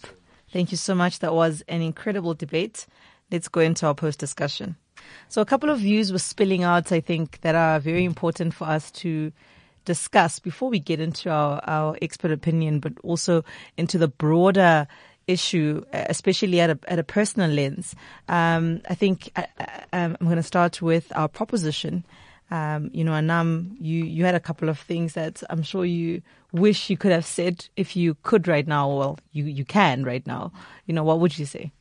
Thank 0.51 0.71
you 0.71 0.77
so 0.77 0.95
much. 0.95 1.19
That 1.19 1.33
was 1.33 1.63
an 1.67 1.81
incredible 1.81 2.33
debate. 2.33 2.87
Let's 3.31 3.47
go 3.47 3.61
into 3.61 3.85
our 3.85 3.93
post 3.93 4.19
discussion. 4.19 4.75
So 5.27 5.41
a 5.41 5.45
couple 5.45 5.69
of 5.69 5.79
views 5.79 6.11
were 6.11 6.19
spilling 6.19 6.63
out, 6.63 6.91
I 6.91 6.99
think, 6.99 7.41
that 7.41 7.55
are 7.55 7.79
very 7.79 8.05
important 8.05 8.53
for 8.53 8.65
us 8.65 8.91
to 8.91 9.31
discuss 9.85 10.39
before 10.39 10.69
we 10.69 10.79
get 10.79 10.99
into 10.99 11.29
our, 11.29 11.61
our 11.65 11.97
expert 12.01 12.31
opinion, 12.31 12.79
but 12.79 12.93
also 13.03 13.43
into 13.77 13.97
the 13.97 14.07
broader 14.07 14.87
issue, 15.27 15.83
especially 15.93 16.59
at 16.59 16.71
a, 16.71 16.79
at 16.87 16.99
a 16.99 17.03
personal 17.03 17.49
lens. 17.49 17.95
Um, 18.27 18.81
I 18.89 18.95
think 18.95 19.31
I, 19.35 19.47
am 19.93 20.17
going 20.21 20.35
to 20.35 20.43
start 20.43 20.81
with 20.81 21.11
our 21.15 21.27
proposition. 21.27 22.03
Um, 22.51 22.89
you 22.93 23.03
know, 23.03 23.13
Anam, 23.13 23.77
you, 23.79 24.03
you 24.03 24.25
had 24.25 24.35
a 24.35 24.39
couple 24.39 24.69
of 24.69 24.79
things 24.79 25.13
that 25.13 25.43
I'm 25.49 25.61
sure 25.61 25.85
you 25.85 26.23
wish 26.51 26.89
you 26.89 26.97
could 26.97 27.11
have 27.11 27.25
said 27.25 27.67
if 27.75 27.95
you 27.95 28.15
could 28.23 28.47
right 28.47 28.67
now. 28.67 28.89
Well, 28.89 29.19
you, 29.31 29.45
you 29.45 29.65
can 29.65 30.03
right 30.03 30.25
now. 30.25 30.51
You 30.87 30.95
know, 30.95 31.03
what 31.03 31.19
would 31.19 31.37
you 31.37 31.45
say? 31.45 31.71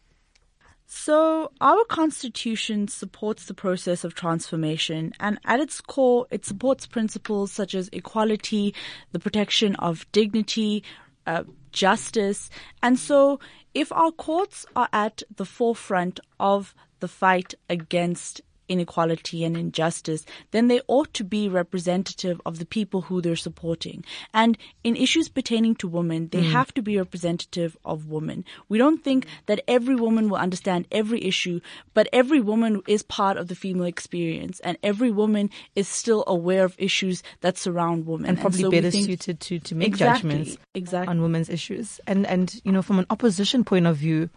So, 0.91 1.53
our 1.61 1.85
constitution 1.85 2.89
supports 2.89 3.45
the 3.45 3.53
process 3.53 4.05
of 4.05 4.15
transformation, 4.15 5.13
and 5.21 5.39
at 5.45 5.61
its 5.61 5.83
core, 5.83 6.27
it 6.31 6.47
supports 6.47 6.87
principles 6.87 7.53
such 7.53 7.75
as 7.75 7.91
equality, 7.93 8.75
the 9.13 9.19
protection 9.19 9.77
of 9.77 10.11
dignity, 10.13 10.83
uh, 11.27 11.45
justice. 11.73 12.49
And 12.83 12.99
so, 12.99 13.39
if 13.75 13.93
our 13.93 14.11
courts 14.11 14.65
are 14.75 14.89
at 14.91 15.23
the 15.37 15.45
forefront 15.45 16.21
of 16.41 16.75
the 17.01 17.09
fight 17.09 17.53
against 17.69 18.41
inequality 18.69 19.45
and 19.45 19.57
injustice, 19.57 20.25
then 20.51 20.69
they 20.69 20.81
ought 20.89 21.13
to 21.15 21.25
be 21.25 21.49
representative 21.49 22.41
of 22.47 22.59
the 22.59 22.67
people 22.67 23.03
who 23.03 23.21
they're 23.21 23.37
supporting. 23.37 24.05
And 24.35 24.57
in 24.85 24.97
issues 24.97 25.29
pertaining 25.29 25.77
to 25.77 25.89
women, 25.89 26.29
they 26.29 26.43
mm. 26.43 26.51
have 26.51 26.73
to 26.75 26.83
be 26.83 26.99
representative 26.99 27.77
of 27.85 28.07
women. 28.07 28.45
We 28.69 28.79
don't 28.79 29.03
think 29.03 29.27
that 29.47 29.63
every 29.69 29.95
woman 29.95 30.29
will 30.29 30.39
understand 30.39 30.87
every 30.93 31.25
issue, 31.25 31.61
but 31.95 32.09
every 32.13 32.41
woman 32.41 32.83
is 32.87 33.03
part 33.03 33.37
of 33.37 33.49
the 33.49 33.55
female 33.55 33.87
experience 33.87 34.61
and 34.61 34.79
every 34.83 35.11
woman 35.11 35.51
is 35.75 35.89
still 35.89 36.25
aware 36.27 36.65
of 36.65 36.75
issues 36.79 37.23
that 37.41 37.59
surround 37.59 38.07
women. 38.07 38.27
And 38.29 38.41
probably 38.41 38.65
and 38.65 38.67
so 38.67 38.71
better 38.71 38.91
suited 38.91 39.41
to, 39.41 39.59
to 39.59 39.75
make 39.75 39.89
exactly, 39.89 40.31
judgments 40.31 40.59
exactly. 40.75 41.11
on 41.11 41.23
women's 41.23 41.49
issues. 41.49 42.01
And, 42.07 42.27
and, 42.27 42.61
you 42.65 42.73
know, 42.73 42.83
from 42.83 42.99
an 42.99 43.07
opposition 43.11 43.65
point 43.65 43.87
of 43.87 43.97
view, 43.97 44.31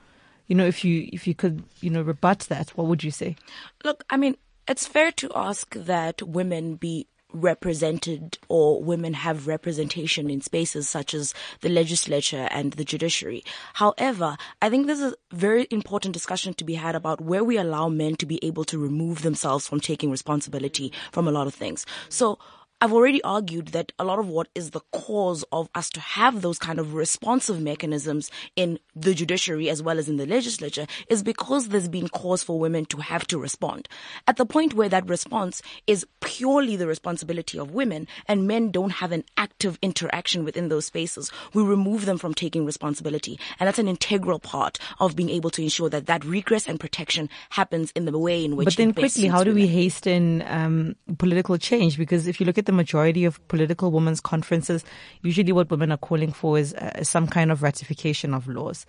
you 0.52 0.56
know, 0.56 0.66
if 0.66 0.84
you 0.84 1.08
if 1.14 1.28
you 1.28 1.34
could, 1.34 1.64
you 1.80 1.90
know, 1.90 2.02
rebut 2.02 2.40
that, 2.50 2.72
what 2.72 2.88
would 2.88 3.06
you 3.06 3.10
say? 3.10 3.38
Look, 3.86 4.04
I 4.10 4.18
mean, 4.18 4.36
it's 4.68 4.86
fair 4.86 5.14
to 5.14 5.32
ask 5.34 5.74
that 5.76 6.22
women 6.22 6.76
be 6.76 7.08
represented 7.32 8.38
or 8.50 8.84
women 8.84 9.14
have 9.14 9.48
representation 9.48 10.30
in 10.30 10.42
spaces 10.42 10.90
such 10.90 11.14
as 11.14 11.34
the 11.62 11.70
legislature 11.70 12.50
and 12.52 12.74
the 12.74 12.84
judiciary. 12.84 13.46
However, 13.76 14.36
I 14.62 14.70
think 14.70 14.88
there's 14.88 15.00
a 15.00 15.16
very 15.32 15.68
important 15.72 16.12
discussion 16.12 16.54
to 16.56 16.66
be 16.66 16.74
had 16.74 16.96
about 16.96 17.22
where 17.22 17.46
we 17.46 17.58
allow 17.58 17.88
men 17.88 18.18
to 18.18 18.26
be 18.26 18.44
able 18.44 18.66
to 18.66 18.78
remove 18.78 19.22
themselves 19.22 19.70
from 19.70 19.80
taking 19.80 20.12
responsibility 20.12 20.92
from 21.14 21.30
a 21.30 21.32
lot 21.32 21.48
of 21.48 21.54
things. 21.54 21.86
So 22.10 22.40
I've 22.84 22.94
already 22.94 23.22
argued 23.22 23.68
that 23.70 23.92
a 24.00 24.04
lot 24.04 24.18
of 24.18 24.28
what 24.28 24.48
is 24.56 24.72
the 24.72 24.82
cause 24.92 25.46
of 25.52 25.70
us 25.76 25.88
to 25.92 26.00
have 26.00 26.42
those 26.42 26.58
kind 26.58 26.80
of 26.80 26.96
responsive 26.96 27.62
mechanisms 27.62 28.32
in 28.56 28.80
the 28.96 29.14
judiciary 29.14 29.70
as 29.70 29.84
well 29.84 30.00
as 30.00 30.10
in 30.10 30.18
the 30.18 30.26
legislature 30.26 30.88
is 31.08 31.22
because 31.22 31.68
there's 31.68 31.88
been 31.88 32.10
cause 32.10 32.42
for 32.42 32.60
women 32.60 32.86
to 32.86 32.98
have 32.98 33.28
to 33.28 33.38
respond. 33.38 33.88
At 34.28 34.38
the 34.38 34.48
point 34.48 34.74
where 34.74 34.90
that 34.90 35.08
response 35.08 35.62
is 35.86 36.08
purely 36.22 36.76
the 36.76 36.88
responsibility 36.88 37.60
of 37.60 37.70
women 37.70 38.08
and 38.28 38.48
men 38.48 38.72
don't 38.72 38.90
have 38.90 39.12
an 39.12 39.26
active 39.38 39.78
interaction 39.84 40.44
within 40.44 40.70
those 40.70 40.86
spaces, 40.86 41.32
we 41.54 41.62
remove 41.62 42.06
them 42.06 42.18
from 42.18 42.34
taking 42.34 42.66
responsibility. 42.66 43.40
And 43.60 43.68
that's 43.68 43.78
an 43.78 43.88
integral 43.88 44.40
part 44.40 44.80
of 45.00 45.16
being 45.16 45.30
able 45.30 45.52
to 45.52 45.62
ensure 45.62 45.90
that 45.90 46.08
that 46.08 46.26
regress 46.26 46.68
and 46.68 46.80
protection 46.80 47.30
happens 47.52 47.92
in 47.96 48.06
the 48.06 48.18
way 48.18 48.44
in 48.44 48.56
which. 48.56 48.66
But 48.66 48.78
then 48.78 48.94
quickly, 48.94 49.28
how 49.28 49.44
do 49.44 49.54
we 49.54 49.68
hasten 49.68 50.44
um, 50.48 50.96
political 51.20 51.60
change? 51.60 51.98
Because 52.00 52.26
if 52.26 52.40
you 52.40 52.48
look 52.48 52.58
at 52.58 52.66
the 52.66 52.71
the 52.72 52.78
majority 52.78 53.26
of 53.26 53.46
political 53.50 53.92
women's 53.92 54.22
conferences, 54.22 54.86
usually 55.22 55.52
what 55.52 55.70
women 55.70 55.92
are 55.92 55.98
calling 55.98 56.32
for 56.32 56.58
is 56.58 56.74
uh, 56.74 57.04
some 57.04 57.28
kind 57.28 57.52
of 57.52 57.62
ratification 57.62 58.34
of 58.34 58.48
laws. 58.48 58.86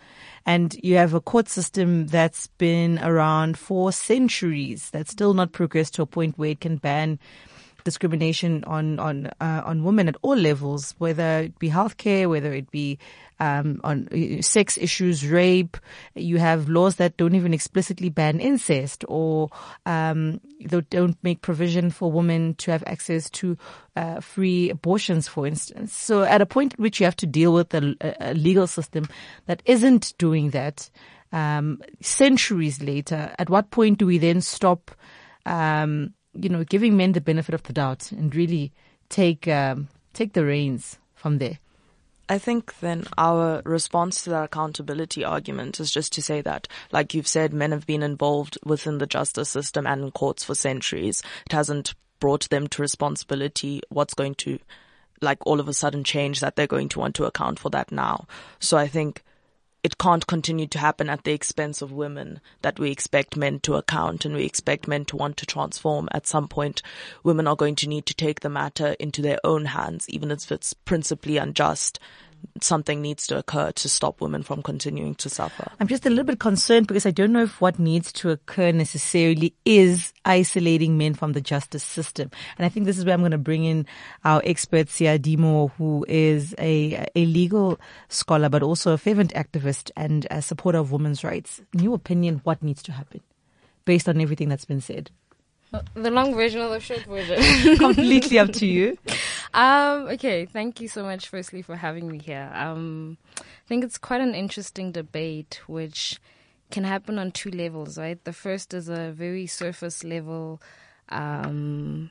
And 0.46 0.76
you 0.82 0.96
have 0.96 1.14
a 1.14 1.20
court 1.20 1.48
system 1.48 2.06
that's 2.06 2.46
been 2.58 3.00
around 3.00 3.58
for 3.58 3.90
centuries 3.90 4.88
that's 4.90 5.10
still 5.10 5.34
not 5.34 5.50
progressed 5.52 5.94
to 5.94 6.02
a 6.02 6.06
point 6.06 6.38
where 6.38 6.50
it 6.50 6.60
can 6.60 6.76
ban 6.76 7.18
discrimination 7.84 8.64
on 8.64 8.98
on 8.98 9.26
uh, 9.40 9.62
on 9.64 9.84
women 9.84 10.08
at 10.08 10.16
all 10.22 10.36
levels, 10.36 10.94
whether 10.98 11.40
it 11.40 11.58
be 11.58 11.68
healthcare, 11.68 12.28
whether 12.28 12.52
it 12.52 12.70
be 12.70 12.98
um, 13.40 13.80
on 13.82 14.08
uh, 14.12 14.40
sex 14.42 14.78
issues, 14.78 15.26
rape. 15.26 15.76
You 16.14 16.38
have 16.38 16.68
laws 16.68 16.96
that 16.96 17.16
don't 17.16 17.34
even 17.34 17.52
explicitly 17.52 18.08
ban 18.08 18.40
incest, 18.40 19.04
or 19.08 19.50
um, 19.84 20.40
don't 20.90 21.16
make 21.22 21.42
provision 21.42 21.90
for 21.90 22.12
women 22.12 22.54
to 22.56 22.70
have 22.70 22.84
access 22.86 23.28
to 23.30 23.56
uh, 23.96 24.20
free 24.20 24.70
abortions, 24.70 25.26
for 25.26 25.46
instance. 25.46 25.92
So, 25.92 26.22
at 26.22 26.40
a 26.40 26.46
point 26.46 26.74
at 26.74 26.78
which 26.78 27.00
you 27.00 27.06
have 27.06 27.16
to 27.16 27.26
deal 27.26 27.52
with 27.52 27.74
a, 27.74 27.96
a 28.20 28.34
legal 28.34 28.66
system 28.66 29.08
that 29.46 29.62
isn't 29.64 30.14
doing 30.18 30.50
that, 30.50 30.88
um, 31.32 31.80
centuries 32.00 32.80
later, 32.80 33.34
at 33.38 33.50
what 33.50 33.70
point 33.70 33.98
do 33.98 34.06
we 34.06 34.18
then 34.18 34.40
stop? 34.40 34.90
Um, 35.44 36.14
you 36.34 36.48
know, 36.48 36.64
giving 36.64 36.96
men 36.96 37.12
the 37.12 37.20
benefit 37.20 37.54
of 37.54 37.62
the 37.64 37.72
doubt 37.72 38.12
and 38.12 38.34
really 38.34 38.72
take 39.08 39.46
um, 39.48 39.88
take 40.12 40.32
the 40.32 40.44
reins 40.44 40.98
from 41.14 41.38
there. 41.38 41.58
I 42.28 42.38
think 42.38 42.78
then 42.80 43.04
our 43.18 43.60
response 43.64 44.24
to 44.24 44.30
that 44.30 44.44
accountability 44.44 45.24
argument 45.24 45.80
is 45.80 45.90
just 45.90 46.12
to 46.14 46.22
say 46.22 46.40
that, 46.40 46.66
like 46.90 47.12
you've 47.12 47.28
said, 47.28 47.52
men 47.52 47.72
have 47.72 47.86
been 47.86 48.02
involved 48.02 48.58
within 48.64 48.98
the 48.98 49.06
justice 49.06 49.50
system 49.50 49.86
and 49.86 50.02
in 50.04 50.10
courts 50.12 50.42
for 50.42 50.54
centuries. 50.54 51.22
It 51.44 51.52
hasn't 51.52 51.94
brought 52.20 52.48
them 52.48 52.68
to 52.68 52.80
responsibility. 52.80 53.82
What's 53.90 54.14
going 54.14 54.36
to, 54.36 54.58
like, 55.20 55.44
all 55.44 55.60
of 55.60 55.68
a 55.68 55.74
sudden 55.74 56.04
change 56.04 56.40
that 56.40 56.56
they're 56.56 56.66
going 56.66 56.88
to 56.90 57.00
want 57.00 57.16
to 57.16 57.24
account 57.24 57.58
for 57.58 57.68
that 57.70 57.92
now? 57.92 58.26
So 58.60 58.78
I 58.78 58.86
think 58.86 59.22
it 59.82 59.98
can't 59.98 60.26
continue 60.26 60.66
to 60.68 60.78
happen 60.78 61.10
at 61.10 61.24
the 61.24 61.32
expense 61.32 61.82
of 61.82 61.90
women 61.90 62.40
that 62.62 62.78
we 62.78 62.90
expect 62.90 63.36
men 63.36 63.58
to 63.60 63.74
account 63.74 64.24
and 64.24 64.34
we 64.34 64.44
expect 64.44 64.86
men 64.86 65.04
to 65.04 65.16
want 65.16 65.36
to 65.36 65.46
transform. 65.46 66.08
At 66.12 66.26
some 66.26 66.46
point, 66.46 66.82
women 67.24 67.48
are 67.48 67.56
going 67.56 67.74
to 67.76 67.88
need 67.88 68.06
to 68.06 68.14
take 68.14 68.40
the 68.40 68.48
matter 68.48 68.94
into 69.00 69.22
their 69.22 69.38
own 69.42 69.66
hands, 69.66 70.08
even 70.08 70.30
if 70.30 70.52
it's 70.52 70.72
principally 70.72 71.36
unjust 71.36 71.98
something 72.60 73.00
needs 73.00 73.26
to 73.26 73.38
occur 73.38 73.72
to 73.72 73.88
stop 73.88 74.20
women 74.20 74.42
from 74.42 74.62
continuing 74.62 75.14
to 75.16 75.28
suffer. 75.28 75.70
I'm 75.80 75.88
just 75.88 76.06
a 76.06 76.10
little 76.10 76.24
bit 76.24 76.38
concerned 76.38 76.86
because 76.86 77.06
I 77.06 77.10
don't 77.10 77.32
know 77.32 77.42
if 77.42 77.60
what 77.60 77.78
needs 77.78 78.12
to 78.14 78.30
occur 78.30 78.72
necessarily 78.72 79.54
is 79.64 80.12
isolating 80.24 80.98
men 80.98 81.14
from 81.14 81.32
the 81.32 81.40
justice 81.40 81.82
system. 81.82 82.30
And 82.58 82.66
I 82.66 82.68
think 82.68 82.86
this 82.86 82.98
is 82.98 83.04
where 83.04 83.14
I'm 83.14 83.20
going 83.20 83.32
to 83.32 83.38
bring 83.38 83.64
in 83.64 83.86
our 84.24 84.42
expert, 84.44 84.88
Sia 84.88 85.18
Dimo, 85.18 85.72
who 85.72 86.04
is 86.08 86.54
a, 86.58 87.06
a 87.14 87.26
legal 87.26 87.80
scholar, 88.08 88.48
but 88.48 88.62
also 88.62 88.92
a 88.92 88.98
fervent 88.98 89.32
activist 89.34 89.90
and 89.96 90.26
a 90.30 90.42
supporter 90.42 90.78
of 90.78 90.92
women's 90.92 91.24
rights. 91.24 91.60
In 91.72 91.80
your 91.80 91.94
opinion, 91.94 92.40
what 92.44 92.62
needs 92.62 92.82
to 92.84 92.92
happen 92.92 93.20
based 93.84 94.08
on 94.08 94.20
everything 94.20 94.48
that's 94.48 94.64
been 94.64 94.80
said? 94.80 95.10
The 95.94 96.10
long 96.10 96.34
version 96.34 96.60
or 96.60 96.68
the 96.68 96.80
short 96.80 97.04
version? 97.04 97.76
Completely 97.78 98.38
up 98.38 98.52
to 98.54 98.66
you. 98.66 98.98
Um, 99.54 100.08
okay, 100.08 100.46
thank 100.46 100.80
you 100.80 100.88
so 100.88 101.02
much, 101.02 101.28
firstly, 101.28 101.62
for 101.62 101.76
having 101.76 102.10
me 102.10 102.18
here. 102.18 102.50
Um, 102.54 103.18
I 103.38 103.66
think 103.66 103.84
it's 103.84 103.98
quite 103.98 104.20
an 104.20 104.34
interesting 104.34 104.92
debate, 104.92 105.60
which 105.66 106.18
can 106.70 106.84
happen 106.84 107.18
on 107.18 107.32
two 107.32 107.50
levels, 107.50 107.98
right? 107.98 108.22
The 108.24 108.32
first 108.32 108.72
is 108.72 108.88
a 108.88 109.12
very 109.12 109.46
surface 109.46 110.04
level. 110.04 110.60
Um, 111.10 112.10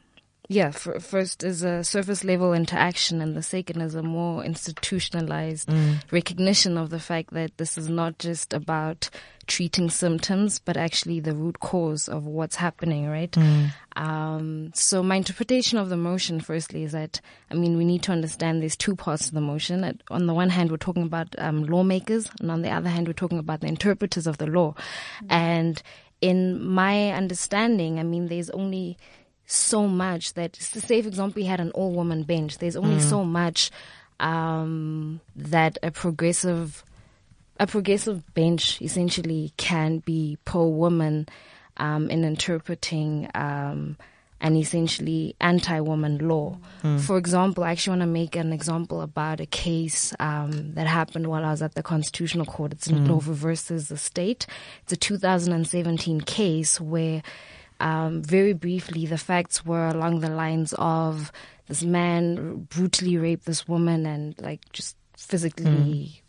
yeah, 0.50 0.68
f- 0.68 1.02
first 1.02 1.44
is 1.44 1.64
a 1.64 1.84
surface 1.84 2.24
level 2.24 2.54
interaction, 2.54 3.22
and 3.22 3.36
the 3.36 3.44
second 3.44 3.82
is 3.82 3.96
a 3.96 4.04
more 4.04 4.44
institutionalized 4.44 5.70
mm. 5.70 6.02
recognition 6.12 6.78
of 6.78 6.90
the 6.90 7.00
fact 7.00 7.34
that 7.34 7.58
this 7.58 7.78
is 7.78 7.88
not 7.88 8.18
just 8.20 8.54
about 8.54 9.10
treating 9.48 9.90
symptoms, 9.90 10.60
but 10.60 10.78
actually 10.78 11.20
the 11.20 11.36
root 11.36 11.60
cause 11.60 12.08
of 12.10 12.26
what's 12.26 12.56
happening, 12.56 13.08
right? 13.08 13.32
Mm. 13.32 13.72
Um, 13.96 14.72
so 14.74 15.02
my 15.04 15.16
interpretation 15.16 15.78
of 15.78 15.90
the 15.90 15.98
motion, 15.98 16.42
firstly, 16.42 16.84
is 16.84 16.92
that 16.92 17.22
I 17.50 17.54
mean 17.54 17.78
we 17.78 17.86
need 17.86 18.04
to 18.04 18.12
understand 18.12 18.62
there's 18.62 18.76
two 18.76 18.96
parts 18.96 19.28
to 19.28 19.34
the 19.34 19.42
motion. 19.42 20.00
On 20.10 20.28
the 20.28 20.34
one 20.34 20.50
hand, 20.50 20.72
we're 20.72 20.78
talking 20.78 21.04
about 21.04 21.34
um, 21.38 21.64
lawmakers, 21.64 22.30
and 22.40 22.52
on 22.52 22.62
the 22.62 22.72
other 22.72 22.90
hand, 22.90 23.08
we're 23.08 23.14
talking 23.14 23.40
about 23.40 23.62
the 23.62 23.68
interpreters 23.68 24.28
of 24.28 24.38
the 24.38 24.48
law. 24.48 24.74
Mm. 25.24 25.32
And 25.32 25.84
in 26.20 26.64
my 26.64 27.12
understanding, 27.12 28.00
I 28.00 28.04
mean, 28.04 28.28
there's 28.28 28.50
only 28.52 28.98
so 29.52 29.88
much 29.88 30.34
that 30.34 30.54
the 30.54 30.82
safe 30.82 31.06
example 31.06 31.42
we 31.42 31.46
had 31.46 31.60
an 31.60 31.72
all 31.72 31.92
woman 31.92 32.24
bench. 32.24 32.58
There's 32.58 32.76
only 32.76 32.98
mm. 32.98 33.10
so 33.10 33.24
much 33.24 33.72
um, 34.20 35.20
that 35.36 35.78
a 35.84 35.92
progressive 35.92 36.84
a 37.60 37.68
progressive 37.68 38.34
bench 38.34 38.82
essentially 38.82 39.54
can 39.58 40.00
be 40.00 40.38
pro 40.46 40.68
woman 40.68 41.28
um, 41.78 42.10
in 42.10 42.24
interpreting 42.24 43.30
um, 43.36 43.98
and 44.42 44.58
essentially 44.58 45.36
anti-woman 45.40 46.28
law. 46.28 46.58
For 47.00 47.18
example, 47.18 47.64
I 47.64 47.72
actually 47.72 47.92
want 47.92 48.02
to 48.02 48.08
make 48.08 48.36
an 48.36 48.52
example 48.52 49.02
about 49.02 49.40
a 49.40 49.46
case 49.46 50.16
um, 50.20 50.74
that 50.74 50.88
happened 50.88 51.28
while 51.28 51.46
I 51.46 51.52
was 51.52 51.62
at 51.62 51.76
the 51.76 51.84
Constitutional 51.84 52.46
Court. 52.46 52.72
It's 52.72 52.88
in 52.88 53.06
Ndlovu 53.06 53.34
versus 53.34 53.88
the 53.90 53.98
state. 53.98 54.48
It's 54.82 54.94
a 54.94 54.98
2017 54.98 56.22
case 56.22 56.82
where, 56.82 57.22
um, 57.82 58.22
very 58.22 58.54
briefly, 58.54 59.06
the 59.06 59.18
facts 59.18 59.66
were 59.66 59.88
along 59.88 60.20
the 60.20 60.30
lines 60.30 60.74
of 60.78 61.32
this 61.68 61.84
man 61.84 62.68
brutally 62.70 63.18
raped 63.18 63.46
this 63.46 63.68
woman 63.68 64.06
and 64.06 64.36
like 64.40 64.72
just 64.72 64.96
physically 65.18 66.21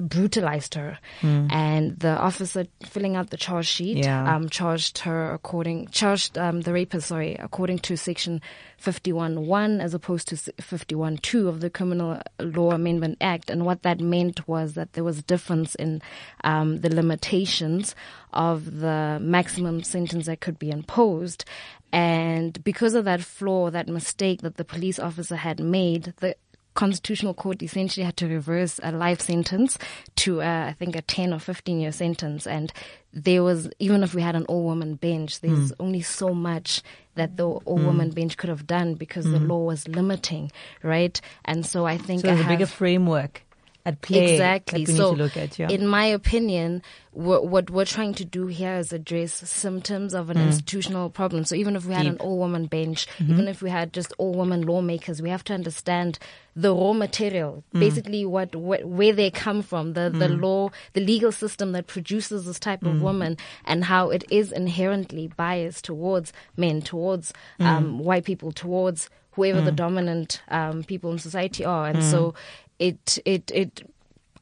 brutalized 0.00 0.74
her. 0.74 0.98
And 1.22 1.98
the 1.98 2.16
officer 2.16 2.66
filling 2.86 3.16
out 3.16 3.30
the 3.30 3.36
charge 3.36 3.66
sheet 3.66 3.98
Yeah. 3.98 4.34
um, 4.36 4.48
charged 4.48 4.98
her 4.98 5.32
according 5.32 5.88
charged 5.88 6.38
um, 6.38 6.60
the 6.62 6.72
rapist 6.72 7.08
sorry 7.08 7.34
according 7.34 7.80
to 7.80 7.96
section 7.96 8.40
51.1 8.80 9.80
as 9.80 9.94
opposed 9.94 10.28
to 10.28 10.34
s- 10.36 10.48
51.2 10.60 11.48
of 11.48 11.60
the 11.60 11.70
criminal 11.70 12.20
law 12.40 12.70
amendment 12.72 13.18
act. 13.20 13.50
And 13.50 13.64
what 13.64 13.82
that 13.82 14.00
meant 14.00 14.46
was 14.48 14.74
that 14.74 14.92
there 14.92 15.04
was 15.04 15.18
a 15.18 15.22
difference 15.22 15.74
in 15.74 16.00
um, 16.44 16.80
the 16.80 16.94
limitations 16.94 17.94
of 18.32 18.80
the 18.80 19.18
maximum 19.20 19.82
sentence 19.82 20.26
that 20.26 20.40
could 20.40 20.58
be 20.58 20.70
imposed. 20.70 21.44
And 21.92 22.62
because 22.64 22.94
of 22.94 23.04
that 23.06 23.22
flaw 23.22 23.70
that 23.70 23.88
mistake 23.88 24.42
that 24.42 24.56
the 24.56 24.64
police 24.64 24.98
officer 24.98 25.36
had 25.36 25.58
made 25.58 26.12
the 26.18 26.36
constitutional 26.78 27.34
court 27.34 27.60
essentially 27.60 28.04
had 28.04 28.16
to 28.16 28.28
reverse 28.28 28.78
a 28.84 28.92
life 28.92 29.20
sentence 29.20 29.76
to 30.14 30.40
uh, 30.40 30.66
I 30.68 30.74
think 30.74 30.94
a 30.94 31.02
10 31.02 31.32
or 31.32 31.40
15 31.40 31.80
year 31.80 31.90
sentence. 31.90 32.46
And 32.46 32.72
there 33.12 33.42
was 33.42 33.68
even 33.80 34.04
if 34.04 34.14
we 34.14 34.22
had 34.22 34.36
an 34.36 34.44
all 34.44 34.62
woman 34.62 34.94
bench 34.94 35.40
there's 35.40 35.70
hmm. 35.70 35.82
only 35.82 36.02
so 36.02 36.32
much 36.32 36.82
that 37.16 37.36
the 37.36 37.48
all 37.48 37.78
hmm. 37.78 37.86
woman 37.86 38.10
bench 38.10 38.36
could 38.36 38.48
have 38.48 38.64
done 38.64 38.94
because 38.94 39.24
the 39.24 39.40
hmm. 39.40 39.48
law 39.48 39.64
was 39.64 39.88
limiting 39.88 40.52
right? 40.84 41.20
And 41.44 41.66
so 41.66 41.84
I 41.84 41.98
think 41.98 42.20
So 42.20 42.30
I 42.30 42.38
a 42.38 42.46
bigger 42.46 42.66
framework 42.66 43.42
at 43.88 44.00
play 44.02 44.32
Exactly. 44.32 44.84
so, 44.84 44.92
need 44.92 45.16
to 45.16 45.22
look 45.22 45.36
at. 45.36 45.58
Yeah. 45.58 45.68
in 45.70 45.86
my 45.86 46.04
opinion, 46.04 46.82
what, 47.12 47.46
what 47.46 47.70
we're 47.70 47.84
trying 47.84 48.14
to 48.14 48.24
do 48.24 48.46
here 48.46 48.74
is 48.76 48.92
address 48.92 49.32
symptoms 49.32 50.14
of 50.14 50.30
an 50.30 50.36
mm. 50.36 50.46
institutional 50.46 51.10
problem. 51.10 51.44
So 51.44 51.54
even 51.54 51.74
if 51.74 51.86
we 51.86 51.94
had 51.94 52.06
an 52.06 52.18
all-woman 52.18 52.66
bench, 52.66 53.08
mm-hmm. 53.18 53.32
even 53.32 53.48
if 53.48 53.62
we 53.62 53.70
had 53.70 53.92
just 53.92 54.12
all-woman 54.18 54.62
lawmakers, 54.62 55.22
we 55.22 55.30
have 55.30 55.42
to 55.44 55.54
understand 55.54 56.18
the 56.54 56.74
raw 56.74 56.92
material, 56.92 57.64
mm. 57.74 57.80
basically 57.80 58.26
what, 58.26 58.54
what 58.54 58.84
where 58.84 59.12
they 59.12 59.30
come 59.30 59.62
from, 59.62 59.94
the 59.94 60.10
the 60.10 60.26
mm. 60.26 60.42
law, 60.42 60.70
the 60.92 61.00
legal 61.00 61.32
system 61.32 61.72
that 61.72 61.86
produces 61.86 62.46
this 62.46 62.58
type 62.58 62.82
of 62.82 63.00
woman, 63.00 63.36
and 63.64 63.84
how 63.84 64.10
it 64.10 64.24
is 64.28 64.50
inherently 64.50 65.28
biased 65.36 65.84
towards 65.84 66.32
men, 66.56 66.82
towards 66.82 67.32
um, 67.60 68.00
white 68.00 68.24
people, 68.24 68.50
towards 68.50 69.08
whoever 69.32 69.60
the 69.60 69.70
dominant 69.70 70.42
um, 70.48 70.82
people 70.82 71.12
in 71.12 71.18
society 71.18 71.64
are, 71.64 71.86
and 71.86 72.02
so 72.02 72.34
it 72.78 73.18
it 73.24 73.50
it 73.54 73.82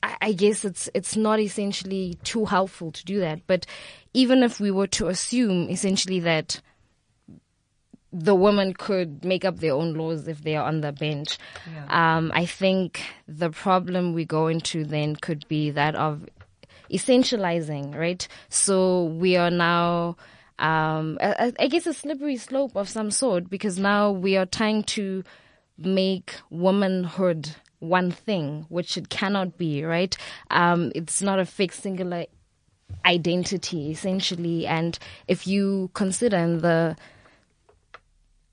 I 0.03 0.33
guess 0.33 0.65
it's 0.65 0.89
it's 0.95 1.17
not 1.17 1.41
essentially 1.41 2.19
too 2.23 2.45
helpful 2.45 2.93
to 2.93 3.05
do 3.05 3.21
that. 3.21 3.47
But 3.47 3.67
even 4.13 4.43
if 4.43 4.61
we 4.61 4.71
were 4.71 4.87
to 4.89 5.09
assume 5.09 5.69
essentially 5.69 6.21
that 6.21 6.61
the 8.13 8.35
women 8.35 8.73
could 8.73 9.25
make 9.25 9.45
up 9.45 9.59
their 9.59 9.75
own 9.75 9.95
laws 9.95 10.29
if 10.29 10.43
they 10.43 10.57
are 10.57 10.67
on 10.67 10.81
the 10.81 10.93
bench, 10.93 11.39
um, 11.89 12.31
I 12.35 12.47
think 12.47 13.03
the 13.27 13.51
problem 13.51 14.13
we 14.13 14.25
go 14.25 14.47
into 14.47 14.85
then 14.85 15.17
could 15.17 15.47
be 15.49 15.71
that 15.71 15.95
of 15.97 16.27
essentializing, 16.91 17.95
right? 17.95 18.27
So 18.49 19.05
we 19.05 19.37
are 19.37 19.51
now. 19.51 20.17
Um, 20.59 21.19
I, 21.21 21.53
I 21.59 21.67
guess 21.69 21.87
a 21.87 21.93
slippery 21.93 22.39
slope 22.39 22.77
of 22.77 22.89
some 22.89 23.11
sort 23.11 23.51
because 23.51 23.79
now 23.79 24.11
we 24.11 24.39
are 24.39 24.47
trying 24.47 24.85
to 24.85 25.23
make 25.77 26.37
womanhood 26.49 27.55
one 27.81 28.11
thing, 28.11 28.67
which 28.69 28.97
it 28.97 29.09
cannot 29.09 29.59
be, 29.59 29.85
right? 29.85 30.17
Um, 30.51 30.93
it's 30.95 31.21
not 31.23 31.39
a 31.39 31.45
fixed 31.45 31.83
singular 31.83 32.27
identity, 33.05 33.91
essentially. 33.91 34.67
And 34.67 34.99
if 35.29 35.47
you 35.47 35.91
consider 35.95 36.37
in 36.37 36.59
the 36.59 36.97